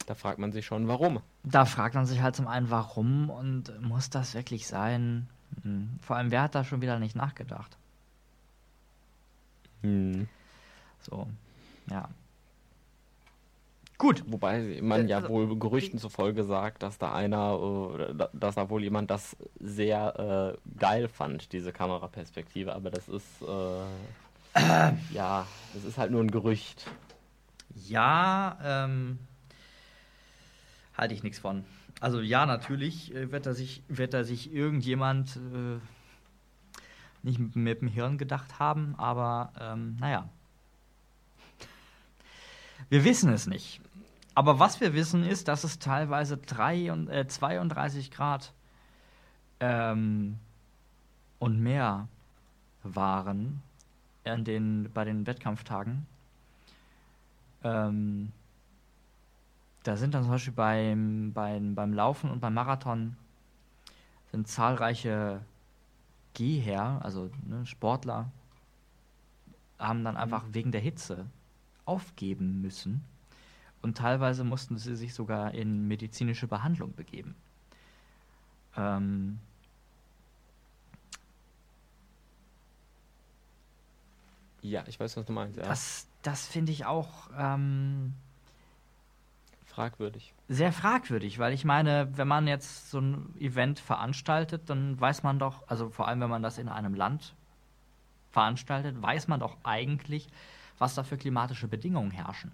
da 0.05 0.15
fragt 0.15 0.39
man 0.39 0.53
sich 0.53 0.65
schon, 0.65 0.87
warum. 0.87 1.19
Da 1.43 1.65
fragt 1.65 1.95
man 1.95 2.05
sich 2.05 2.21
halt 2.21 2.35
zum 2.35 2.47
einen, 2.47 2.69
warum 2.69 3.29
und 3.29 3.81
muss 3.81 4.09
das 4.09 4.33
wirklich 4.33 4.67
sein? 4.67 5.27
Hm. 5.63 5.99
Vor 6.01 6.15
allem, 6.15 6.31
wer 6.31 6.43
hat 6.43 6.55
da 6.55 6.63
schon 6.63 6.81
wieder 6.81 6.97
nicht 6.97 7.15
nachgedacht? 7.15 7.77
Hm. 9.81 10.27
So, 11.01 11.27
ja. 11.89 12.09
Gut. 13.97 14.23
Wobei 14.27 14.79
man 14.81 15.07
ja 15.07 15.19
äh, 15.19 15.29
wohl 15.29 15.57
Gerüchten 15.57 15.97
zufolge 15.99 16.43
sagt, 16.43 16.83
dass 16.83 16.97
da 16.97 17.13
einer, 17.13 17.89
äh, 17.97 18.27
dass 18.33 18.55
da 18.55 18.69
wohl 18.69 18.83
jemand 18.83 19.09
das 19.09 19.35
sehr 19.59 20.55
äh, 20.55 20.79
geil 20.79 21.07
fand, 21.07 21.51
diese 21.51 21.73
Kameraperspektive, 21.73 22.75
aber 22.75 22.91
das 22.91 23.09
ist, 23.09 23.41
äh, 23.41 24.91
ja, 25.13 25.47
das 25.73 25.83
ist 25.83 25.97
halt 25.97 26.11
nur 26.11 26.21
ein 26.21 26.31
Gerücht. 26.31 26.89
Ja, 27.87 28.57
ähm, 28.63 29.19
halte 30.95 31.13
ich 31.13 31.23
nichts 31.23 31.39
von. 31.39 31.63
Also 31.99 32.21
ja, 32.21 32.45
natürlich 32.45 33.13
äh, 33.15 33.31
wird 33.31 33.47
da 33.47 33.53
sich, 33.53 33.81
wird 33.87 34.13
da 34.13 34.23
sich 34.23 34.53
irgendjemand 34.53 35.37
äh, 35.37 35.79
nicht 37.27 37.55
mit, 37.55 37.81
dem 37.81 37.87
Hirn 37.87 38.17
gedacht 38.17 38.57
haben, 38.57 38.95
aber 38.97 39.51
ähm, 39.59 39.97
naja. 39.99 40.27
Wir 42.89 43.03
wissen 43.03 43.31
es 43.31 43.47
nicht. 43.47 43.81
Aber 44.33 44.59
was 44.59 44.79
wir 44.81 44.93
wissen 44.93 45.23
ist, 45.23 45.47
dass 45.47 45.63
es 45.63 45.79
teilweise 45.79 46.37
drei 46.37 46.91
und, 46.91 47.09
äh, 47.09 47.27
32 47.27 48.11
Grad 48.11 48.53
ähm, 49.59 50.39
und 51.39 51.59
mehr 51.59 52.07
waren 52.83 53.61
in 54.23 54.45
den, 54.45 54.89
bei 54.93 55.03
den 55.03 55.27
Wettkampftagen. 55.27 56.05
Ähm, 57.63 58.31
da 59.83 59.97
sind 59.97 60.13
dann 60.13 60.23
zum 60.23 60.31
Beispiel 60.31 60.53
beim, 60.53 61.31
beim, 61.33 61.75
beim 61.75 61.93
Laufen 61.93 62.29
und 62.29 62.39
beim 62.39 62.53
Marathon 62.53 63.17
sind 64.31 64.47
zahlreiche 64.47 65.41
Geher, 66.37 66.99
also 67.03 67.31
ne, 67.47 67.65
Sportler, 67.65 68.31
haben 69.79 70.03
dann 70.03 70.15
einfach 70.15 70.45
mhm. 70.45 70.53
wegen 70.53 70.71
der 70.71 70.81
Hitze 70.81 71.25
aufgeben 71.85 72.61
müssen 72.61 73.03
und 73.81 73.97
teilweise 73.97 74.43
mussten 74.43 74.77
sie 74.77 74.95
sich 74.95 75.15
sogar 75.15 75.55
in 75.55 75.87
medizinische 75.87 76.45
Behandlung 76.45 76.93
begeben. 76.93 77.33
Ähm 78.75 79.39
ja, 84.61 84.83
ich 84.85 84.99
weiß, 84.99 85.17
was 85.17 85.25
du 85.25 85.33
meinst. 85.33 85.57
Ja. 85.57 85.63
Das, 85.63 86.07
das 86.21 86.45
finde 86.45 86.71
ich 86.71 86.85
auch 86.85 87.31
ähm, 87.35 88.13
fragwürdig. 89.77 90.33
Sehr 90.49 90.73
fragwürdig, 90.73 91.37
weil 91.37 91.53
ich 91.53 91.63
meine, 91.63 92.09
wenn 92.17 92.27
man 92.27 92.47
jetzt 92.47 92.89
so 92.89 92.99
ein 92.99 93.35
Event 93.39 93.79
veranstaltet, 93.79 94.69
dann 94.69 94.99
weiß 94.99 95.21
man 95.21 95.37
doch, 95.37 95.67
also 95.67 95.89
vor 95.91 96.07
allem 96.07 96.21
wenn 96.21 96.31
man 96.31 96.41
das 96.41 96.57
in 96.57 96.67
einem 96.67 96.95
Land 96.95 97.35
veranstaltet, 98.31 98.99
weiß 98.99 99.27
man 99.27 99.39
doch 99.39 99.55
eigentlich, 99.63 100.27
was 100.79 100.95
da 100.95 101.03
für 101.03 101.17
klimatische 101.17 101.67
Bedingungen 101.67 102.09
herrschen. 102.09 102.51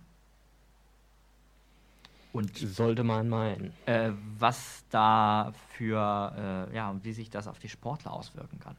Und 2.33 2.57
sollte 2.57 3.03
man 3.03 3.29
meinen. 3.29 3.73
Äh, 3.85 4.11
was 4.37 4.83
da 4.89 5.53
für, 5.69 6.67
äh, 6.71 6.75
ja, 6.75 6.89
und 6.89 7.05
wie 7.05 7.13
sich 7.13 7.29
das 7.29 7.47
auf 7.47 7.59
die 7.59 7.69
Sportler 7.69 8.11
auswirken 8.11 8.59
kann. 8.59 8.75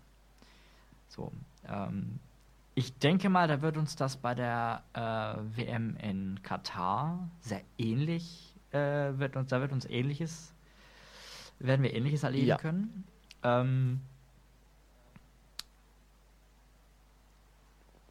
So, 1.08 1.32
ähm, 1.68 2.18
ich 2.74 2.98
denke 2.98 3.28
mal, 3.28 3.46
da 3.46 3.62
wird 3.62 3.76
uns 3.76 3.96
das 3.96 4.16
bei 4.16 4.34
der 4.34 4.82
äh, 4.94 5.56
WM 5.56 5.96
in 5.96 6.42
Katar 6.42 7.30
sehr 7.40 7.60
ähnlich, 7.78 8.54
äh, 8.72 8.78
wird 8.78 9.36
uns, 9.36 9.50
da 9.50 9.60
wird 9.60 9.72
uns 9.72 9.84
ähnliches, 9.84 10.52
werden 11.60 11.82
wir 11.82 11.94
ähnliches 11.94 12.24
erleben 12.24 12.46
ja. 12.46 12.56
können. 12.56 13.04
Ähm, 13.44 14.00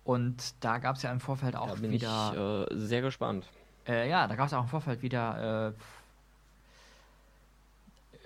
und 0.05 0.55
da 0.61 0.78
gab 0.78 0.95
es 0.95 1.03
ja 1.03 1.11
im 1.11 1.20
Vorfeld 1.20 1.55
auch 1.55 1.68
da 1.68 1.76
bin 1.76 1.91
wieder. 1.91 2.68
Ich, 2.70 2.74
äh, 2.74 2.78
sehr 2.78 3.01
gespannt. 3.01 3.49
Äh, 3.86 4.09
ja, 4.09 4.28
da 4.28 4.36
gab 4.36 4.47
es 4.47 4.53
auch 4.53 4.61
im 4.61 4.70
Vorfeld 4.70 5.01
wieder 5.01 5.68
äh, 5.68 5.74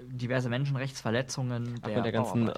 diverse 0.03 0.49
Menschenrechtsverletzungen. 0.49 1.79
Ach, 1.81 1.87
mit 1.87 2.05
der 2.05 2.11
ganzen, 2.11 2.51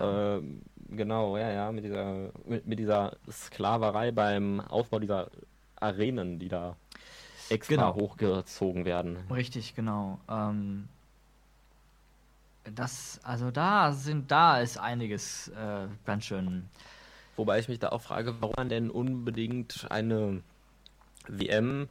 genau, 0.91 1.37
ja, 1.37 1.51
ja, 1.51 1.71
mit 1.71 1.83
dieser, 1.83 2.31
mit, 2.45 2.65
mit, 2.67 2.79
dieser 2.79 3.17
Sklaverei 3.29 4.11
beim 4.11 4.59
Aufbau 4.59 4.99
dieser 4.99 5.29
Arenen, 5.75 6.39
die 6.39 6.49
da 6.49 6.75
extra 7.49 7.75
genau. 7.75 7.95
hochgezogen 7.95 8.85
werden. 8.85 9.17
Richtig, 9.31 9.75
genau. 9.75 10.19
Ähm, 10.29 10.87
das, 12.63 13.19
also 13.23 13.51
da 13.51 13.91
sind, 13.93 14.31
da 14.31 14.59
ist 14.59 14.77
einiges 14.77 15.49
äh, 15.49 15.87
ganz 16.05 16.25
schön. 16.25 16.69
Wobei 17.35 17.59
ich 17.59 17.69
mich 17.69 17.79
da 17.79 17.89
auch 17.89 18.01
frage, 18.01 18.35
warum 18.41 18.53
man 18.57 18.69
denn 18.69 18.89
unbedingt 18.89 19.87
eine 19.89 20.43
WM 21.27 21.87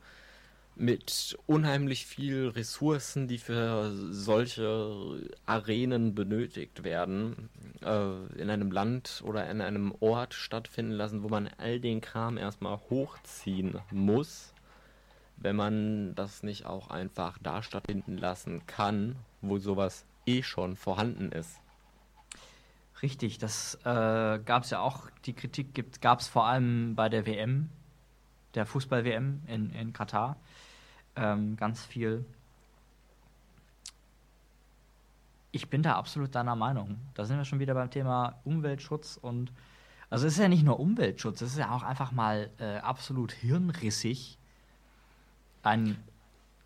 mit 0.79 1.37
unheimlich 1.47 2.07
viel 2.07 2.49
Ressourcen, 2.49 3.27
die 3.27 3.39
für 3.39 3.91
solche 4.13 5.29
Arenen 5.45 6.15
benötigt 6.15 6.85
werden, 6.85 7.51
äh, 7.83 8.41
in 8.41 8.49
einem 8.49 8.71
Land 8.71 9.23
oder 9.27 9.51
in 9.51 9.61
einem 9.61 9.93
Ort 9.99 10.35
stattfinden 10.35 10.93
lassen, 10.93 11.23
wo 11.25 11.29
man 11.29 11.51
all 11.59 11.81
den 11.81 12.01
Kram 12.01 12.39
erstmal 12.39 12.79
hochziehen 12.91 13.81
muss, 13.91 14.55
wenn 15.37 15.57
man 15.57 16.15
das 16.15 16.45
nicht 16.45 16.65
auch 16.65 16.91
einfach 16.91 17.39
da 17.43 17.63
stattfinden 17.63 18.17
lassen 18.17 18.65
kann, 18.67 19.17
wo 19.41 19.59
sowas 19.59 20.07
eh 20.27 20.45
schon 20.45 20.77
vorhanden 20.77 21.33
ist. 21.33 21.59
Richtig, 23.03 23.39
das 23.39 23.77
äh, 23.85 24.39
gab 24.45 24.63
es 24.63 24.71
ja 24.71 24.81
auch, 24.81 25.11
die 25.25 25.33
Kritik 25.33 26.01
gab 26.01 26.21
es 26.21 26.29
vor 26.29 26.47
allem 26.47 26.95
bei 26.95 27.09
der 27.09 27.27
WM, 27.27 27.69
der 28.55 28.65
Fußball-WM 28.65 29.43
in, 29.47 29.71
in 29.71 29.93
Katar 29.93 30.37
ähm, 31.19 31.57
ganz 31.57 31.85
viel. 31.85 32.25
Ich 35.51 35.69
bin 35.69 35.83
da 35.83 35.95
absolut 35.95 36.35
deiner 36.35 36.57
Meinung. 36.57 36.99
Da 37.15 37.25
sind 37.25 37.37
wir 37.39 37.45
schon 37.45 37.59
wieder 37.59 37.75
beim 37.75 37.91
Thema 37.91 38.41
Umweltschutz 38.45 39.19
und 39.21 39.53
also 40.11 40.27
es 40.27 40.35
ist 40.35 40.39
ja 40.41 40.49
nicht 40.49 40.65
nur 40.65 40.81
Umweltschutz, 40.81 41.43
es 41.43 41.53
ist 41.53 41.59
ja 41.59 41.75
auch 41.75 41.83
einfach 41.83 42.13
mal 42.13 42.51
äh, 42.59 42.79
absolut 42.79 43.33
hirnrissig, 43.33 44.39
ein 45.63 45.99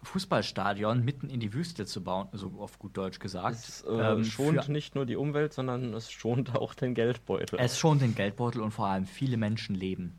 Fußballstadion 0.03 1.05
mitten 1.05 1.29
in 1.29 1.41
die 1.41 1.53
Wüste 1.53 1.87
zu 1.87 2.03
bauen, 2.03 2.29
so 2.33 2.53
auf 2.59 2.79
gut 2.79 2.97
Deutsch 2.97 3.19
gesagt. 3.19 3.57
Es 3.57 3.83
äh, 3.83 3.91
ähm, 3.91 4.25
schont 4.25 4.69
nicht 4.69 4.95
nur 4.95 5.07
die 5.07 5.17
Umwelt, 5.17 5.53
sondern 5.53 5.95
es 5.95 6.11
schont 6.11 6.55
auch 6.55 6.75
den 6.75 6.95
Geldbeutel. 6.95 7.59
Es 7.59 7.79
schont 7.79 8.03
den 8.03 8.15
Geldbeutel 8.15 8.61
und 8.61 8.73
vor 8.73 8.87
allem 8.87 9.07
viele 9.07 9.37
Menschenleben. 9.37 10.19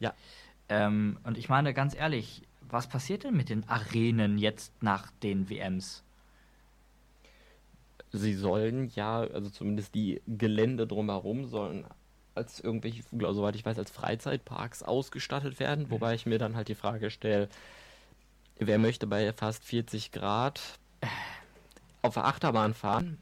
Ja. 0.00 0.14
Ähm, 0.68 1.18
und 1.24 1.38
ich 1.38 1.48
meine, 1.48 1.74
ganz 1.74 1.94
ehrlich, 1.94 2.42
was 2.72 2.88
passiert 2.88 3.24
denn 3.24 3.36
mit 3.36 3.48
den 3.48 3.68
Arenen 3.68 4.38
jetzt 4.38 4.72
nach 4.82 5.10
den 5.22 5.48
WMs? 5.48 6.02
Sie 8.12 8.34
sollen 8.34 8.90
ja, 8.94 9.20
also 9.20 9.50
zumindest 9.50 9.94
die 9.94 10.20
Gelände 10.26 10.86
drumherum 10.86 11.46
sollen 11.46 11.84
als 12.34 12.60
irgendwelche, 12.60 13.02
soweit 13.10 13.54
ich 13.54 13.64
weiß, 13.64 13.78
als 13.78 13.90
Freizeitparks 13.90 14.82
ausgestattet 14.82 15.60
werden, 15.60 15.84
mhm. 15.84 15.90
wobei 15.90 16.14
ich 16.14 16.26
mir 16.26 16.38
dann 16.38 16.56
halt 16.56 16.68
die 16.68 16.74
Frage 16.74 17.10
stelle, 17.10 17.48
wer 18.58 18.78
möchte 18.78 19.06
bei 19.06 19.32
fast 19.32 19.64
40 19.64 20.12
Grad 20.12 20.60
auf 22.02 22.14
der 22.14 22.24
Achterbahn 22.26 22.74
fahren? 22.74 23.18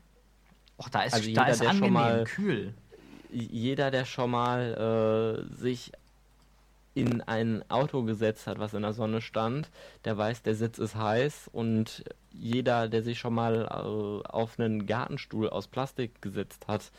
Och, 0.79 0.89
da 0.89 1.03
ist, 1.03 1.15
also 1.15 1.29
jeder, 1.29 1.45
da 1.45 1.51
ist 1.51 1.67
angenehm, 1.67 1.93
mal, 1.93 2.25
kühl. 2.25 2.75
Jeder, 3.31 3.91
der 3.91 4.05
schon 4.05 4.31
mal 4.31 5.45
äh, 5.51 5.55
sich 5.57 5.93
in 6.95 7.21
ein 7.23 7.69
Auto 7.71 8.03
gesetzt 8.03 8.47
hat, 8.47 8.59
was 8.59 8.75
in 8.75 8.83
der 8.83 8.93
Sonne 8.93 9.21
stand, 9.21 9.71
der 10.05 10.17
weiß, 10.17 10.43
der 10.43 10.55
Sitz 10.55 10.79
ist 10.79 10.97
heiß 10.97 11.49
und 11.53 12.05
jeder, 12.33 12.89
der 12.89 13.03
sich 13.03 13.19
schon 13.19 13.35
mal 13.35 13.67
äh, 13.67 14.29
auf 14.29 14.59
einen 14.59 14.87
Gartenstuhl 14.87 15.49
aus 15.49 15.69
Plastik 15.69 16.21
gesetzt 16.23 16.67
hat, 16.67 16.91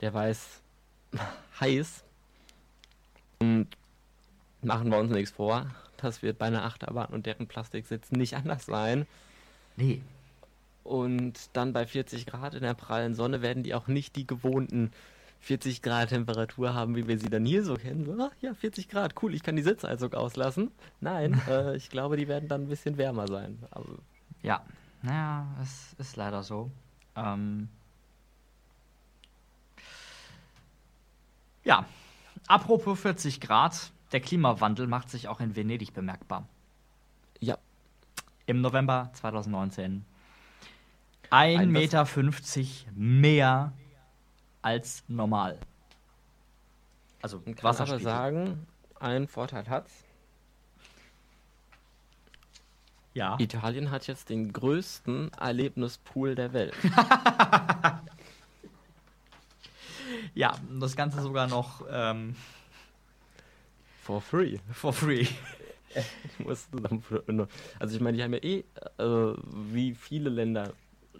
der 0.00 0.14
weiß, 0.14 0.60
heiß. 1.60 2.04
Und 3.40 3.68
machen 4.62 4.90
wir 4.90 4.98
uns 4.98 5.10
nichts 5.10 5.32
vor, 5.32 5.66
das 5.96 6.22
wird 6.22 6.38
bei 6.38 6.46
einer 6.46 6.64
Achterbahn 6.64 7.08
und 7.08 7.26
deren 7.26 7.46
Plastiksitz 7.46 8.12
nicht 8.12 8.34
anders 8.36 8.66
sein. 8.66 9.06
Nee. 9.76 10.02
Und 10.84 11.50
dann 11.52 11.72
bei 11.72 11.86
40 11.86 12.26
Grad 12.26 12.54
in 12.54 12.62
der 12.62 12.74
prallen 12.74 13.14
Sonne 13.14 13.42
werden 13.42 13.62
die 13.62 13.74
auch 13.74 13.86
nicht 13.86 14.16
die 14.16 14.26
gewohnten 14.26 14.92
40 15.40 15.82
Grad 15.82 16.10
Temperatur 16.10 16.74
haben, 16.74 16.94
wie 16.96 17.08
wir 17.08 17.18
sie 17.18 17.30
dann 17.30 17.44
hier 17.44 17.64
so 17.64 17.74
kennen. 17.74 18.04
So, 18.04 18.16
ach, 18.20 18.34
ja, 18.40 18.54
40 18.54 18.88
Grad, 18.88 19.14
cool, 19.22 19.34
ich 19.34 19.42
kann 19.42 19.56
die 19.56 19.62
Sitzheizung 19.62 20.12
auslassen. 20.14 20.70
Nein, 21.00 21.40
äh, 21.48 21.76
ich 21.76 21.90
glaube, 21.90 22.16
die 22.16 22.28
werden 22.28 22.48
dann 22.48 22.62
ein 22.62 22.68
bisschen 22.68 22.98
wärmer 22.98 23.26
sein. 23.26 23.58
Aber 23.70 23.98
ja, 24.42 24.62
naja, 25.02 25.46
es 25.62 25.94
ist 25.98 26.16
leider 26.16 26.42
so. 26.42 26.70
Ähm 27.16 27.68
ja, 31.64 31.86
apropos 32.46 33.00
40 33.00 33.40
Grad, 33.40 33.92
der 34.12 34.20
Klimawandel 34.20 34.86
macht 34.86 35.10
sich 35.10 35.28
auch 35.28 35.40
in 35.40 35.56
Venedig 35.56 35.94
bemerkbar. 35.94 36.46
Ja. 37.40 37.56
Im 38.46 38.60
November 38.60 39.10
2019. 39.14 40.04
1,50 41.30 41.66
Meter 41.66 42.06
mehr 42.94 43.72
als 44.62 45.02
normal. 45.08 45.58
Also 47.22 47.42
Man 47.44 47.54
kann 47.54 47.76
aber 47.76 47.98
sagen, 47.98 48.66
einen 48.98 49.28
Vorteil 49.28 49.68
hat's. 49.68 49.92
Ja. 53.12 53.36
Italien 53.38 53.90
hat 53.90 54.06
jetzt 54.06 54.30
den 54.30 54.52
größten 54.52 55.32
Erlebnispool 55.34 56.34
der 56.34 56.52
Welt. 56.52 56.74
Ja, 60.34 60.56
das 60.78 60.96
Ganze 60.96 61.20
sogar 61.22 61.46
noch 61.46 61.84
ähm, 61.90 62.34
For 64.02 64.20
free. 64.20 64.58
for 64.72 64.92
free. 64.92 65.26
Also 67.80 67.96
ich 67.96 68.00
meine, 68.00 68.16
die 68.16 68.22
haben 68.22 68.32
ja 68.32 68.38
eh, 68.44 68.64
äh, 68.98 69.34
wie 69.72 69.92
viele 69.94 70.30
Länder, 70.30 70.72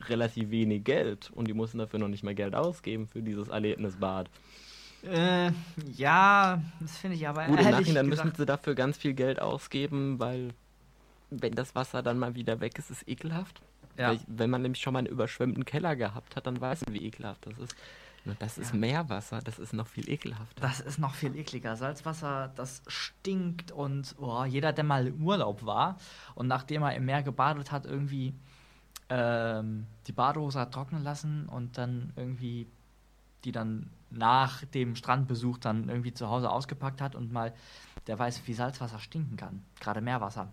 relativ 0.08 0.50
wenig 0.50 0.84
Geld 0.84 1.30
und 1.34 1.48
die 1.48 1.54
mussten 1.54 1.78
dafür 1.78 1.98
noch 1.98 2.08
nicht 2.08 2.22
mal 2.22 2.34
Geld 2.34 2.54
ausgeben 2.54 3.06
für 3.06 3.22
dieses 3.22 3.48
Erlebnisbad. 3.48 4.28
Äh, 5.02 5.50
ja, 5.96 6.62
das 6.80 6.98
finde 6.98 7.16
ich 7.16 7.26
aber 7.26 7.46
Gut, 7.46 7.58
im 7.60 7.70
Nachhinein 7.70 8.10
gesagt, 8.10 8.26
müssen 8.26 8.36
sie 8.36 8.46
dafür 8.46 8.74
ganz 8.74 8.98
viel 8.98 9.14
Geld 9.14 9.40
ausgeben, 9.40 10.18
weil 10.18 10.50
wenn 11.30 11.54
das 11.54 11.74
Wasser 11.74 12.02
dann 12.02 12.18
mal 12.18 12.34
wieder 12.34 12.60
weg 12.60 12.78
ist, 12.78 12.90
ist 12.90 13.08
ekelhaft. 13.08 13.62
Ja. 13.96 14.10
Weil, 14.10 14.20
wenn 14.26 14.50
man 14.50 14.62
nämlich 14.62 14.82
schon 14.82 14.92
mal 14.92 15.00
einen 15.00 15.08
überschwemmten 15.08 15.64
Keller 15.64 15.96
gehabt 15.96 16.36
hat, 16.36 16.46
dann 16.46 16.60
weiß 16.60 16.86
man, 16.86 16.94
wie 16.94 17.06
ekelhaft 17.06 17.46
das 17.46 17.58
ist. 17.58 17.76
Das 18.38 18.58
ist 18.58 18.74
Ja. 18.74 18.78
Meerwasser, 18.78 19.40
das 19.40 19.58
ist 19.58 19.72
noch 19.72 19.86
viel 19.86 20.08
ekelhafter. 20.08 20.60
Das 20.60 20.80
ist 20.80 20.98
noch 20.98 21.14
viel 21.14 21.34
ekliger. 21.36 21.76
Salzwasser, 21.76 22.52
das 22.54 22.82
stinkt 22.86 23.72
und 23.72 24.14
oh, 24.18 24.44
jeder, 24.44 24.72
der 24.74 24.84
mal 24.84 25.06
im 25.06 25.24
Urlaub 25.24 25.64
war 25.64 25.98
und 26.34 26.46
nachdem 26.46 26.82
er 26.82 26.94
im 26.94 27.06
Meer 27.06 27.22
gebadet 27.22 27.72
hat, 27.72 27.86
irgendwie 27.86 28.34
ähm, 29.10 29.86
die 30.06 30.12
Badehose 30.12 30.58
hat 30.60 30.72
trocknen 30.72 31.02
lassen 31.02 31.46
und 31.48 31.76
dann 31.76 32.12
irgendwie 32.16 32.66
die 33.44 33.52
dann 33.52 33.90
nach 34.10 34.64
dem 34.66 34.96
Strandbesuch 34.96 35.58
dann 35.58 35.88
irgendwie 35.88 36.12
zu 36.12 36.28
Hause 36.28 36.50
ausgepackt 36.50 37.00
hat 37.00 37.14
und 37.14 37.32
mal, 37.32 37.54
der 38.06 38.18
weiß, 38.18 38.42
wie 38.46 38.52
Salzwasser 38.54 38.98
stinken 38.98 39.36
kann. 39.36 39.62
Gerade 39.80 40.00
Meerwasser. 40.00 40.52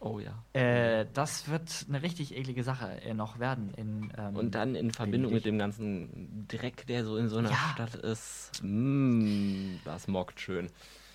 oh 0.00 0.18
ja. 0.18 0.32
Äh, 0.52 1.06
das 1.14 1.48
wird 1.48 1.86
eine 1.88 2.02
richtig 2.02 2.36
eklige 2.36 2.62
Sache 2.64 3.00
äh, 3.02 3.14
noch 3.14 3.38
werden. 3.38 3.72
In, 3.74 4.12
ähm, 4.18 4.36
Und 4.36 4.54
dann 4.54 4.74
in 4.74 4.90
Verbindung 4.90 5.32
mit 5.32 5.44
dem 5.46 5.58
ganzen 5.58 6.46
Dreck, 6.48 6.86
der 6.88 7.04
so 7.04 7.16
in 7.16 7.28
so 7.28 7.38
einer 7.38 7.50
Ja. 7.50 7.70
Stadt 7.74 7.94
ist. 7.94 8.60
Mm, 8.62 9.76
das 9.84 10.06
mockt 10.08 10.40
schön. 10.40 10.68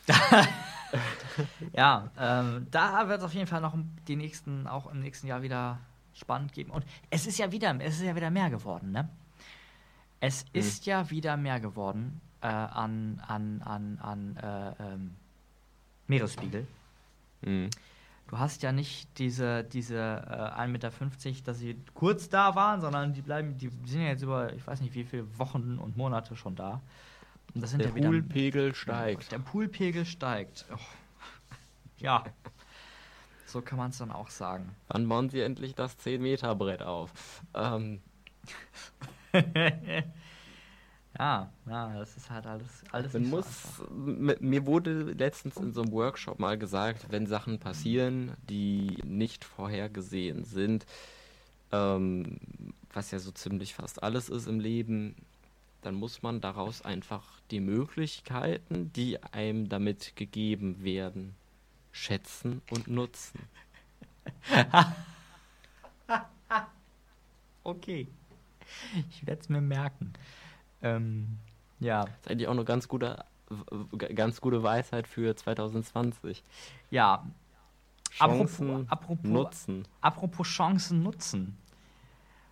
Ja, 1.75 2.09
ähm, 2.17 2.67
da 2.71 3.09
wird 3.09 3.19
es 3.19 3.25
auf 3.25 3.33
jeden 3.33 3.47
Fall 3.47 3.59
noch 3.59 3.75
die 4.07 4.15
nächsten, 4.15 4.65
auch 4.67 4.89
im 4.89 5.01
nächsten 5.01 5.27
Jahr 5.27 5.41
wieder 5.41 5.79
spannend 6.15 6.53
geben. 6.53 6.71
Und 6.71 6.85
es 7.09 7.27
ist 7.27 7.37
ja 7.37 7.51
wieder, 7.51 7.75
es 7.79 7.95
ist 7.95 8.03
ja 8.03 8.15
wieder 8.15 8.31
mehr 8.31 8.49
geworden, 8.49 8.91
ne? 8.91 9.07
Es 10.21 10.45
ist 10.53 10.85
ja 10.87 11.09
wieder 11.11 11.37
mehr 11.37 11.59
geworden 11.59 12.19
äh, 12.41 12.47
an, 12.47 13.21
an, 13.27 13.61
an, 13.61 13.99
an 13.99 14.37
äh, 14.37 14.83
ähm, 14.83 15.15
Meeresspiegel. 16.07 16.65
Mm. 17.41 17.67
Du 18.27 18.39
hast 18.39 18.63
ja 18.63 18.71
nicht 18.71 19.19
diese, 19.19 19.63
diese 19.63 19.97
äh, 19.97 20.59
1,50 20.59 20.67
Meter, 20.67 20.91
dass 21.43 21.59
sie 21.59 21.75
kurz 21.93 22.27
da 22.27 22.55
waren, 22.55 22.81
sondern 22.81 23.13
die 23.13 23.21
bleiben, 23.21 23.55
die 23.57 23.69
sind 23.85 24.01
ja 24.01 24.07
jetzt 24.07 24.23
über, 24.23 24.51
ich 24.53 24.65
weiß 24.65 24.81
nicht 24.81 24.95
wie 24.95 25.03
viele 25.03 25.27
Wochen 25.37 25.77
und 25.77 25.95
Monate 25.95 26.35
schon 26.35 26.55
da. 26.55 26.81
Und 27.53 27.61
das 27.61 27.69
sind 27.69 27.79
Der 27.79 27.89
ja 27.89 27.95
wieder 27.95 28.09
Poolpegel 28.09 28.73
steigt. 28.73 29.31
der 29.31 29.39
Poolpegel 29.39 30.05
steigt. 30.05 30.65
Oh. 30.73 30.77
Ja. 31.99 32.23
So 33.55 33.61
kann 33.61 33.77
man 33.77 33.91
es 33.91 33.99
dann 33.99 34.11
auch 34.11 34.29
sagen. 34.29 34.75
Wann 34.89 35.07
bauen 35.07 35.29
sie 35.29 35.39
endlich 35.39 35.75
das 35.75 35.97
10-Meter-Brett 35.99 36.81
auf? 36.81 37.09
Ähm, 37.53 38.01
Ja, 41.17 41.49
ja, 41.65 41.97
das 41.97 42.17
ist 42.17 42.29
halt 42.29 42.45
alles, 42.45 42.83
alles 42.91 43.13
man 43.13 43.23
so 43.23 43.29
muss, 43.29 43.47
mir 44.41 44.65
wurde 44.65 45.03
letztens 45.13 45.55
in 45.55 45.71
so 45.71 45.83
einem 45.83 45.93
Workshop 45.93 46.37
mal 46.37 46.57
gesagt, 46.57 47.05
wenn 47.09 47.27
Sachen 47.27 47.57
passieren, 47.57 48.33
die 48.49 48.97
nicht 49.05 49.45
vorhergesehen 49.45 50.43
sind, 50.43 50.85
ähm, 51.71 52.37
was 52.91 53.11
ja 53.11 53.19
so 53.19 53.31
ziemlich 53.31 53.73
fast 53.73 54.03
alles 54.03 54.27
ist 54.27 54.49
im 54.49 54.59
Leben, 54.59 55.15
dann 55.81 55.95
muss 55.95 56.21
man 56.21 56.41
daraus 56.41 56.81
einfach 56.81 57.23
die 57.51 57.61
Möglichkeiten, 57.61 58.91
die 58.91 59.23
einem 59.23 59.69
damit 59.69 60.17
gegeben 60.17 60.83
werden, 60.83 61.37
schätzen 61.95 62.61
und 62.69 62.87
nutzen. 62.87 63.39
Okay. 67.63 68.07
Ich 69.09 69.25
werde 69.25 69.41
es 69.41 69.49
mir 69.49 69.61
merken. 69.61 70.13
Ähm, 70.83 71.39
ja, 71.79 72.03
Das 72.05 72.13
ist 72.21 72.27
eigentlich 72.31 72.47
auch 72.47 72.51
eine 72.53 72.63
ganz 72.65 72.87
gute, 72.87 73.25
ganz 74.13 74.39
gute 74.39 74.61
Weisheit 74.61 75.07
für 75.07 75.35
2020. 75.35 76.43
ja. 76.91 77.25
Chancen 78.11 78.85
Apropos- 78.87 78.89
apropos- 78.91 79.29
nutzen. 79.29 79.87
Apropos 79.99 80.47
Chancen 80.47 81.03
nutzen. 81.03 81.57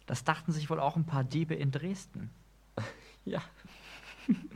Das 0.08 0.24
dachten 0.26 0.52
sich 0.52 0.70
wohl 0.70 0.80
auch 0.82 0.98
ein 0.98 1.06
paar 1.06 1.24
Diebe 1.24 1.54
in 1.56 1.72
Dresden. 1.72 2.30
Ja. 3.26 3.42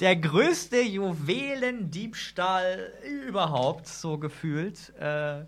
Der 0.00 0.16
größte 0.16 0.80
Juwelendiebstahl 0.80 2.92
überhaupt, 3.26 3.86
so 3.86 4.18
gefühlt, 4.18 4.92
äh, 4.98 5.44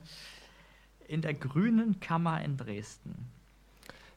in 1.06 1.22
der 1.22 1.34
Grünen 1.34 2.00
Kammer 2.00 2.42
in 2.42 2.56
Dresden. 2.56 3.30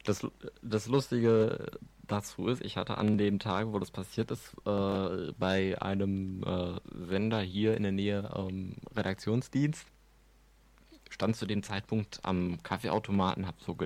Das, 0.06 0.26
das 0.62 0.88
Lustige 0.88 1.72
dazu 2.08 2.48
ist, 2.48 2.64
ich 2.64 2.78
hatte 2.78 2.98
an 2.98 3.18
dem 3.18 3.40
Tag, 3.40 3.68
wo 3.68 3.80
das 3.80 3.92
passiert 3.92 4.32
ist, 4.32 4.56
äh, 4.66 5.34
bei 5.38 5.80
einem 5.82 6.44
äh, 6.44 6.80
Sender 7.08 7.42
hier 7.42 7.76
in 7.76 7.84
der 7.84 7.92
Nähe 7.92 8.30
ähm, 8.36 8.76
Redaktionsdienst. 8.96 9.86
Stand 11.10 11.36
zu 11.36 11.46
dem 11.46 11.64
Zeitpunkt 11.64 12.20
am 12.24 12.62
Kaffeeautomaten, 12.64 13.48
hab 13.48 13.62
so 13.62 13.78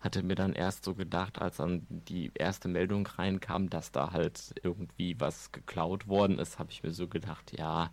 hatte 0.00 0.22
mir 0.22 0.34
dann 0.34 0.54
erst 0.54 0.84
so 0.84 0.94
gedacht, 0.94 1.40
als 1.40 1.56
dann 1.58 1.86
die 1.88 2.30
erste 2.34 2.68
Meldung 2.68 3.06
reinkam, 3.06 3.68
dass 3.68 3.92
da 3.92 4.12
halt 4.12 4.54
irgendwie 4.62 5.18
was 5.20 5.52
geklaut 5.52 6.08
worden 6.08 6.38
ist, 6.38 6.58
habe 6.58 6.70
ich 6.70 6.82
mir 6.82 6.92
so 6.92 7.06
gedacht, 7.06 7.52
ja, 7.56 7.90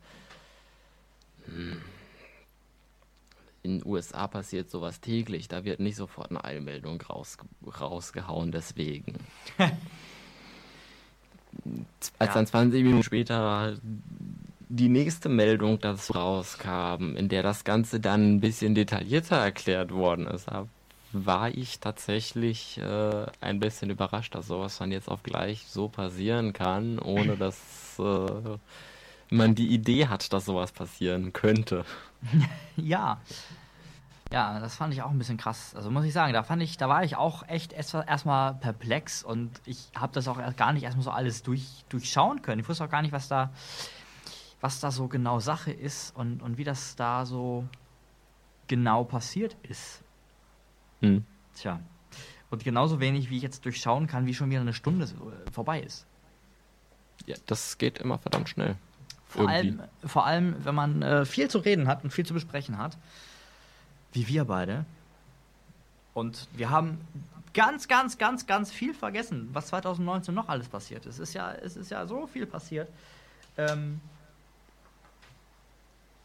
hm, 1.45 1.81
in 3.63 3.79
den 3.79 3.85
USA 3.85 4.27
passiert 4.27 4.69
sowas 4.69 5.01
täglich, 5.01 5.49
da 5.49 5.65
wird 5.65 5.81
nicht 5.81 5.97
sofort 5.97 6.29
eine 6.29 6.43
Eilmeldung 6.43 7.01
raus, 7.01 7.37
rausgehauen, 7.79 8.51
deswegen. 8.51 9.15
Als 12.19 12.33
dann 12.33 12.45
20 12.45 12.83
Minuten 12.83 13.03
später 13.03 13.77
die 14.69 14.89
nächste 14.89 15.27
Meldung 15.27 15.79
dazu 15.79 16.13
rauskam, 16.13 17.15
in 17.15 17.29
der 17.29 17.41
das 17.43 17.63
Ganze 17.63 17.99
dann 17.99 18.35
ein 18.35 18.39
bisschen 18.39 18.75
detaillierter 18.75 19.37
erklärt 19.37 19.91
worden 19.91 20.27
ist, 20.27 20.47
da 20.47 20.67
war 21.13 21.49
ich 21.49 21.79
tatsächlich 21.79 22.77
äh, 22.79 23.25
ein 23.41 23.59
bisschen 23.59 23.89
überrascht, 23.89 24.35
dass 24.35 24.47
sowas 24.47 24.77
dann 24.77 24.91
jetzt 24.91 25.07
auf 25.09 25.23
gleich 25.23 25.65
so 25.67 25.87
passieren 25.89 26.53
kann, 26.53 26.99
ohne 26.99 27.37
dass 27.37 27.97
äh, 27.99 28.57
man 29.29 29.55
die 29.55 29.67
Idee 29.67 30.07
hat, 30.07 30.31
dass 30.33 30.45
sowas 30.45 30.71
passieren 30.71 31.33
könnte. 31.33 31.85
Ja. 32.75 33.19
Ja, 34.31 34.59
das 34.59 34.75
fand 34.75 34.93
ich 34.93 35.01
auch 35.01 35.09
ein 35.09 35.17
bisschen 35.17 35.37
krass. 35.37 35.73
Also 35.73 35.89
muss 35.89 36.03
ich 36.03 36.11
sagen, 36.11 36.33
da 36.33 36.43
fand 36.43 36.61
ich, 36.61 36.75
da 36.77 36.89
war 36.89 37.03
ich 37.05 37.15
auch 37.15 37.47
echt 37.47 37.71
erst- 37.71 37.93
erstmal 37.93 38.55
perplex 38.55 39.23
und 39.23 39.61
ich 39.65 39.87
habe 39.95 40.11
das 40.13 40.27
auch 40.27 40.37
erst 40.37 40.57
gar 40.57 40.73
nicht 40.73 40.83
erstmal 40.83 41.03
so 41.05 41.11
alles 41.11 41.43
durch, 41.43 41.63
durchschauen 41.87 42.41
können. 42.41 42.59
Ich 42.59 42.67
wusste 42.67 42.83
auch 42.83 42.89
gar 42.89 43.01
nicht, 43.01 43.13
was 43.13 43.29
da, 43.29 43.51
was 44.59 44.81
da 44.81 44.91
so 44.91 45.07
genau 45.07 45.39
Sache 45.39 45.71
ist 45.71 46.13
und, 46.15 46.41
und 46.41 46.57
wie 46.57 46.65
das 46.65 46.97
da 46.97 47.25
so 47.25 47.63
genau 48.67 49.05
passiert 49.05 49.55
ist. 49.63 50.01
Hm. 51.01 51.25
Tja. 51.55 51.79
Und 52.49 52.63
genauso 52.63 52.99
wenig, 52.99 53.29
wie 53.29 53.37
ich 53.37 53.43
jetzt 53.43 53.65
durchschauen 53.65 54.07
kann, 54.07 54.25
wie 54.25 54.33
schon 54.33 54.49
wieder 54.49 54.61
eine 54.61 54.73
Stunde 54.73 55.05
äh, 55.05 55.51
vorbei 55.51 55.81
ist. 55.81 56.05
Ja, 57.25 57.35
das 57.45 57.77
geht 57.77 57.97
immer 57.97 58.17
verdammt 58.17 58.49
schnell. 58.49 58.75
Vor 59.27 59.49
allem, 59.49 59.81
vor 60.05 60.25
allem, 60.25 60.55
wenn 60.63 60.75
man 60.75 61.01
äh, 61.01 61.25
viel 61.25 61.49
zu 61.49 61.59
reden 61.59 61.87
hat 61.87 62.03
und 62.03 62.11
viel 62.11 62.25
zu 62.25 62.33
besprechen 62.33 62.77
hat, 62.77 62.97
wie 64.13 64.27
wir 64.27 64.45
beide. 64.45 64.85
Und 66.13 66.47
wir 66.53 66.69
haben 66.69 67.01
ganz, 67.53 67.87
ganz, 67.87 68.17
ganz, 68.17 68.47
ganz 68.47 68.71
viel 68.71 68.93
vergessen, 68.93 69.49
was 69.51 69.67
2019 69.67 70.33
noch 70.33 70.47
alles 70.47 70.69
passiert 70.69 71.05
ist. 71.05 71.15
Es 71.15 71.29
ist 71.29 71.33
ja, 71.33 71.51
es 71.51 71.75
ist 71.75 71.91
ja 71.91 72.07
so 72.07 72.27
viel 72.27 72.45
passiert. 72.45 72.89
Ähm, 73.57 73.99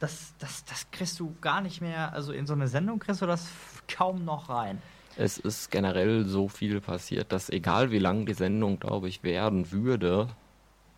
das, 0.03 0.33
das, 0.37 0.65
das 0.65 0.91
kriegst 0.91 1.17
du 1.21 1.33
gar 1.39 1.61
nicht 1.61 1.79
mehr, 1.79 2.11
also 2.11 2.33
in 2.33 2.45
so 2.45 2.51
eine 2.51 2.67
Sendung 2.67 2.99
kriegst 2.99 3.21
du 3.21 3.25
das 3.25 3.47
kaum 3.87 4.25
noch 4.25 4.49
rein. 4.49 4.81
Es 5.15 5.37
ist 5.37 5.71
generell 5.71 6.25
so 6.25 6.49
viel 6.49 6.81
passiert, 6.81 7.31
dass 7.31 7.49
egal 7.49 7.89
wie 7.89 7.99
lang 7.99 8.25
die 8.25 8.33
Sendung, 8.33 8.79
glaube 8.79 9.07
ich, 9.07 9.23
werden 9.23 9.71
würde, 9.71 10.27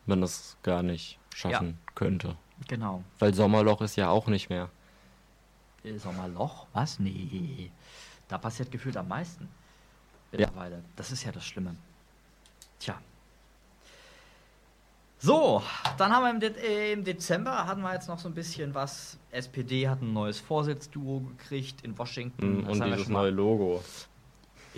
man 0.07 0.23
es 0.23 0.57
gar 0.63 0.81
nicht 0.81 1.19
schaffen 1.35 1.77
könnte. 1.93 2.35
Genau. 2.67 3.03
Weil 3.19 3.35
Sommerloch 3.35 3.81
ist 3.81 3.95
ja 3.95 4.09
auch 4.09 4.25
nicht 4.25 4.49
mehr. 4.49 4.69
Äh, 5.83 5.99
Sommerloch? 5.99 6.65
Was? 6.73 6.97
Nee. 6.97 7.69
Da 8.27 8.39
passiert 8.39 8.71
gefühlt 8.71 8.97
am 8.97 9.07
meisten. 9.07 9.47
Ja. 10.31 10.47
Mittlerweile. 10.47 10.83
Das 10.95 11.11
ist 11.11 11.23
ja 11.23 11.31
das 11.31 11.45
Schlimme. 11.45 11.75
Tja. 12.79 12.99
So, 15.17 15.63
dann 15.97 16.11
haben 16.11 16.23
wir 16.23 16.29
im, 16.29 16.39
De 16.39 16.53
äh, 16.61 16.93
im, 16.93 17.03
Dezember 17.03 17.65
hatten 17.65 17.81
wir 17.81 17.93
jetzt 17.93 18.07
noch 18.07 18.19
so 18.19 18.27
ein 18.27 18.33
bisschen 18.33 18.75
was. 18.75 19.17
SPD 19.31 19.89
hat 19.89 20.01
ein 20.01 20.13
neues 20.13 20.39
Vorsitzduo 20.39 21.21
gekriegt 21.21 21.83
in 21.83 21.97
Washington. 21.97 22.63
Mm, 22.63 22.67
und 22.67 22.83
dieses 22.83 23.09
neue 23.09 23.31
Logo. 23.31 23.83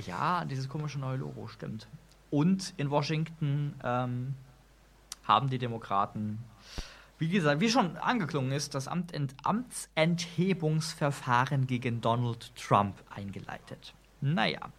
Ja, 0.06 0.46
dieses 0.46 0.70
komische 0.70 1.00
neue 1.00 1.18
Logo, 1.18 1.48
stimmt. 1.48 1.88
Und 2.30 2.74
in 2.78 2.92
Washington 2.92 3.74
ähm, 3.84 4.36
haben 5.24 5.50
die 5.50 5.58
Demokraten, 5.58 6.38
wie 7.18 7.30
gesagt, 7.30 7.62
wie 7.62 7.70
schon 7.70 7.98
angeklungen 7.98 8.52
ist, 8.52 8.76
das 8.76 8.88
Amt 8.88 9.12
Amtsenthebungsverfahren 9.44 11.66
gegen 11.68 12.02
Donald 12.02 12.56
Trump 12.56 13.02
eingeleitet. 13.14 13.94
Naja, 14.20 14.72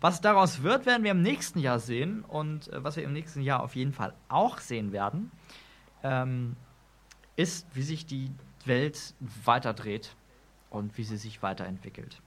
was 0.00 0.20
daraus 0.20 0.62
wird, 0.62 0.84
werden 0.84 1.04
wir 1.04 1.12
im 1.12 1.22
nächsten 1.22 1.60
Jahr 1.60 1.78
sehen. 1.78 2.24
Und 2.24 2.72
äh, 2.72 2.82
was 2.82 2.96
wir 2.96 3.04
im 3.04 3.12
nächsten 3.12 3.40
Jahr 3.40 3.62
auf 3.62 3.76
jeden 3.76 3.92
Fall 3.92 4.14
auch 4.28 4.58
sehen 4.58 4.92
werden, 4.92 5.30
ähm, 6.02 6.56
ist, 7.36 7.66
wie 7.74 7.82
sich 7.82 8.06
die 8.06 8.30
Welt 8.64 9.14
weiterdreht 9.44 10.14
und 10.70 10.96
wie 10.98 11.04
sie 11.04 11.16
sich 11.16 11.42
weiterentwickelt. 11.42 12.20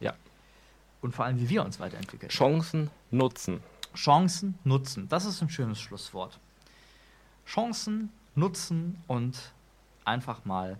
Ja. 0.00 0.14
Und 1.02 1.14
vor 1.14 1.24
allem, 1.24 1.38
wie 1.38 1.48
wir 1.48 1.64
uns 1.64 1.78
weiterentwickeln. 1.80 2.30
Chancen 2.30 2.90
nutzen. 3.10 3.62
Chancen 3.94 4.58
nutzen. 4.64 5.08
Das 5.08 5.24
ist 5.24 5.42
ein 5.42 5.50
schönes 5.50 5.80
Schlusswort. 5.80 6.38
Chancen 7.46 8.10
nutzen 8.34 9.02
und 9.06 9.52
einfach 10.04 10.44
mal 10.44 10.78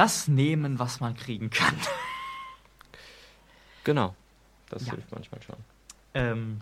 das 0.00 0.28
nehmen, 0.28 0.78
was 0.78 1.00
man 1.00 1.14
kriegen 1.14 1.50
kann. 1.50 1.76
Genau, 3.84 4.14
das 4.70 4.86
ja. 4.86 4.92
hilft 4.92 5.12
manchmal 5.12 5.42
schon. 5.42 5.56
Ähm, 6.14 6.60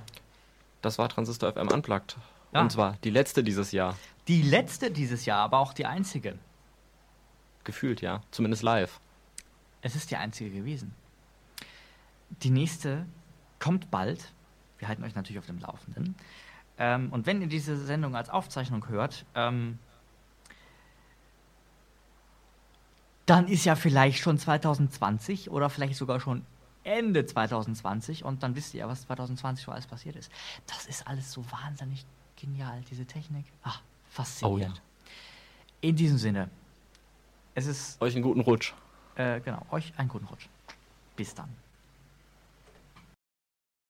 das 0.82 0.99
war 0.99 1.09
Transistor 1.09 1.53
FM 1.53 1.68
Unplugged. 1.68 2.16
Ja. 2.53 2.62
Und 2.62 2.72
zwar 2.72 2.97
die 3.05 3.11
letzte 3.11 3.45
dieses 3.45 3.70
Jahr. 3.70 3.97
Die 4.26 4.43
letzte 4.43 4.91
dieses 4.91 5.24
Jahr, 5.24 5.39
aber 5.39 5.59
auch 5.59 5.72
die 5.72 5.86
einzige. 5.86 6.36
Gefühlt, 7.62 8.01
ja. 8.01 8.22
Zumindest 8.32 8.64
live. 8.64 8.99
Es 9.82 9.95
ist 9.95 10.11
die 10.11 10.16
einzige 10.16 10.51
gewesen. 10.51 10.93
Die 12.43 12.51
nächste 12.51 13.07
kommt 13.61 13.89
bald. 13.91 14.32
Wir 14.78 14.89
halten 14.89 15.05
euch 15.05 15.14
natürlich 15.14 15.39
auf 15.39 15.47
dem 15.47 15.61
Laufenden. 15.61 16.16
Ähm, 16.76 17.12
und 17.12 17.26
wenn 17.26 17.41
ihr 17.41 17.49
diese 17.49 17.76
Sendung 17.76 18.16
als 18.16 18.30
Aufzeichnung 18.30 18.89
hört, 18.89 19.26
ähm, 19.36 19.78
dann 23.29 23.47
ist 23.47 23.64
ja 23.64 23.76
vielleicht 23.76 24.20
schon 24.20 24.39
2020 24.39 25.51
oder 25.51 25.68
vielleicht 25.68 25.97
sogar 25.97 26.18
schon 26.20 26.45
Ende 26.85 27.26
2020 27.26 28.24
und 28.24 28.43
dann 28.43 28.57
wisst 28.57 28.72
ihr 28.74 28.81
ja, 28.81 28.89
was 28.89 29.03
2020 29.03 29.66
so 29.66 29.72
alles 29.72 29.87
passiert 29.87 30.16
ist. 30.16 30.33
Das 30.66 30.87
ist 30.87 31.07
alles 31.07 31.31
so 31.31 31.45
wahnsinnig 31.51 32.07
genial, 32.41 32.83
diese 32.91 33.05
Technik. 33.05 33.45
Ach, 33.62 33.83
faszinierend. 34.09 34.76
Oh, 34.76 34.79
ja. 34.79 35.89
In 35.89 35.97
diesem 35.97 36.16
Sinne, 36.18 36.49
es 37.55 37.66
ist. 37.66 38.01
Euch 38.01 38.14
einen 38.14 38.22
guten 38.22 38.41
Rutsch. 38.41 38.72
Äh, 39.16 39.41
genau, 39.41 39.61
euch 39.70 39.93
einen 39.99 40.09
guten 40.09 40.26
Rutsch. 40.26 40.49
Bis 41.16 41.35
dann. 41.35 41.49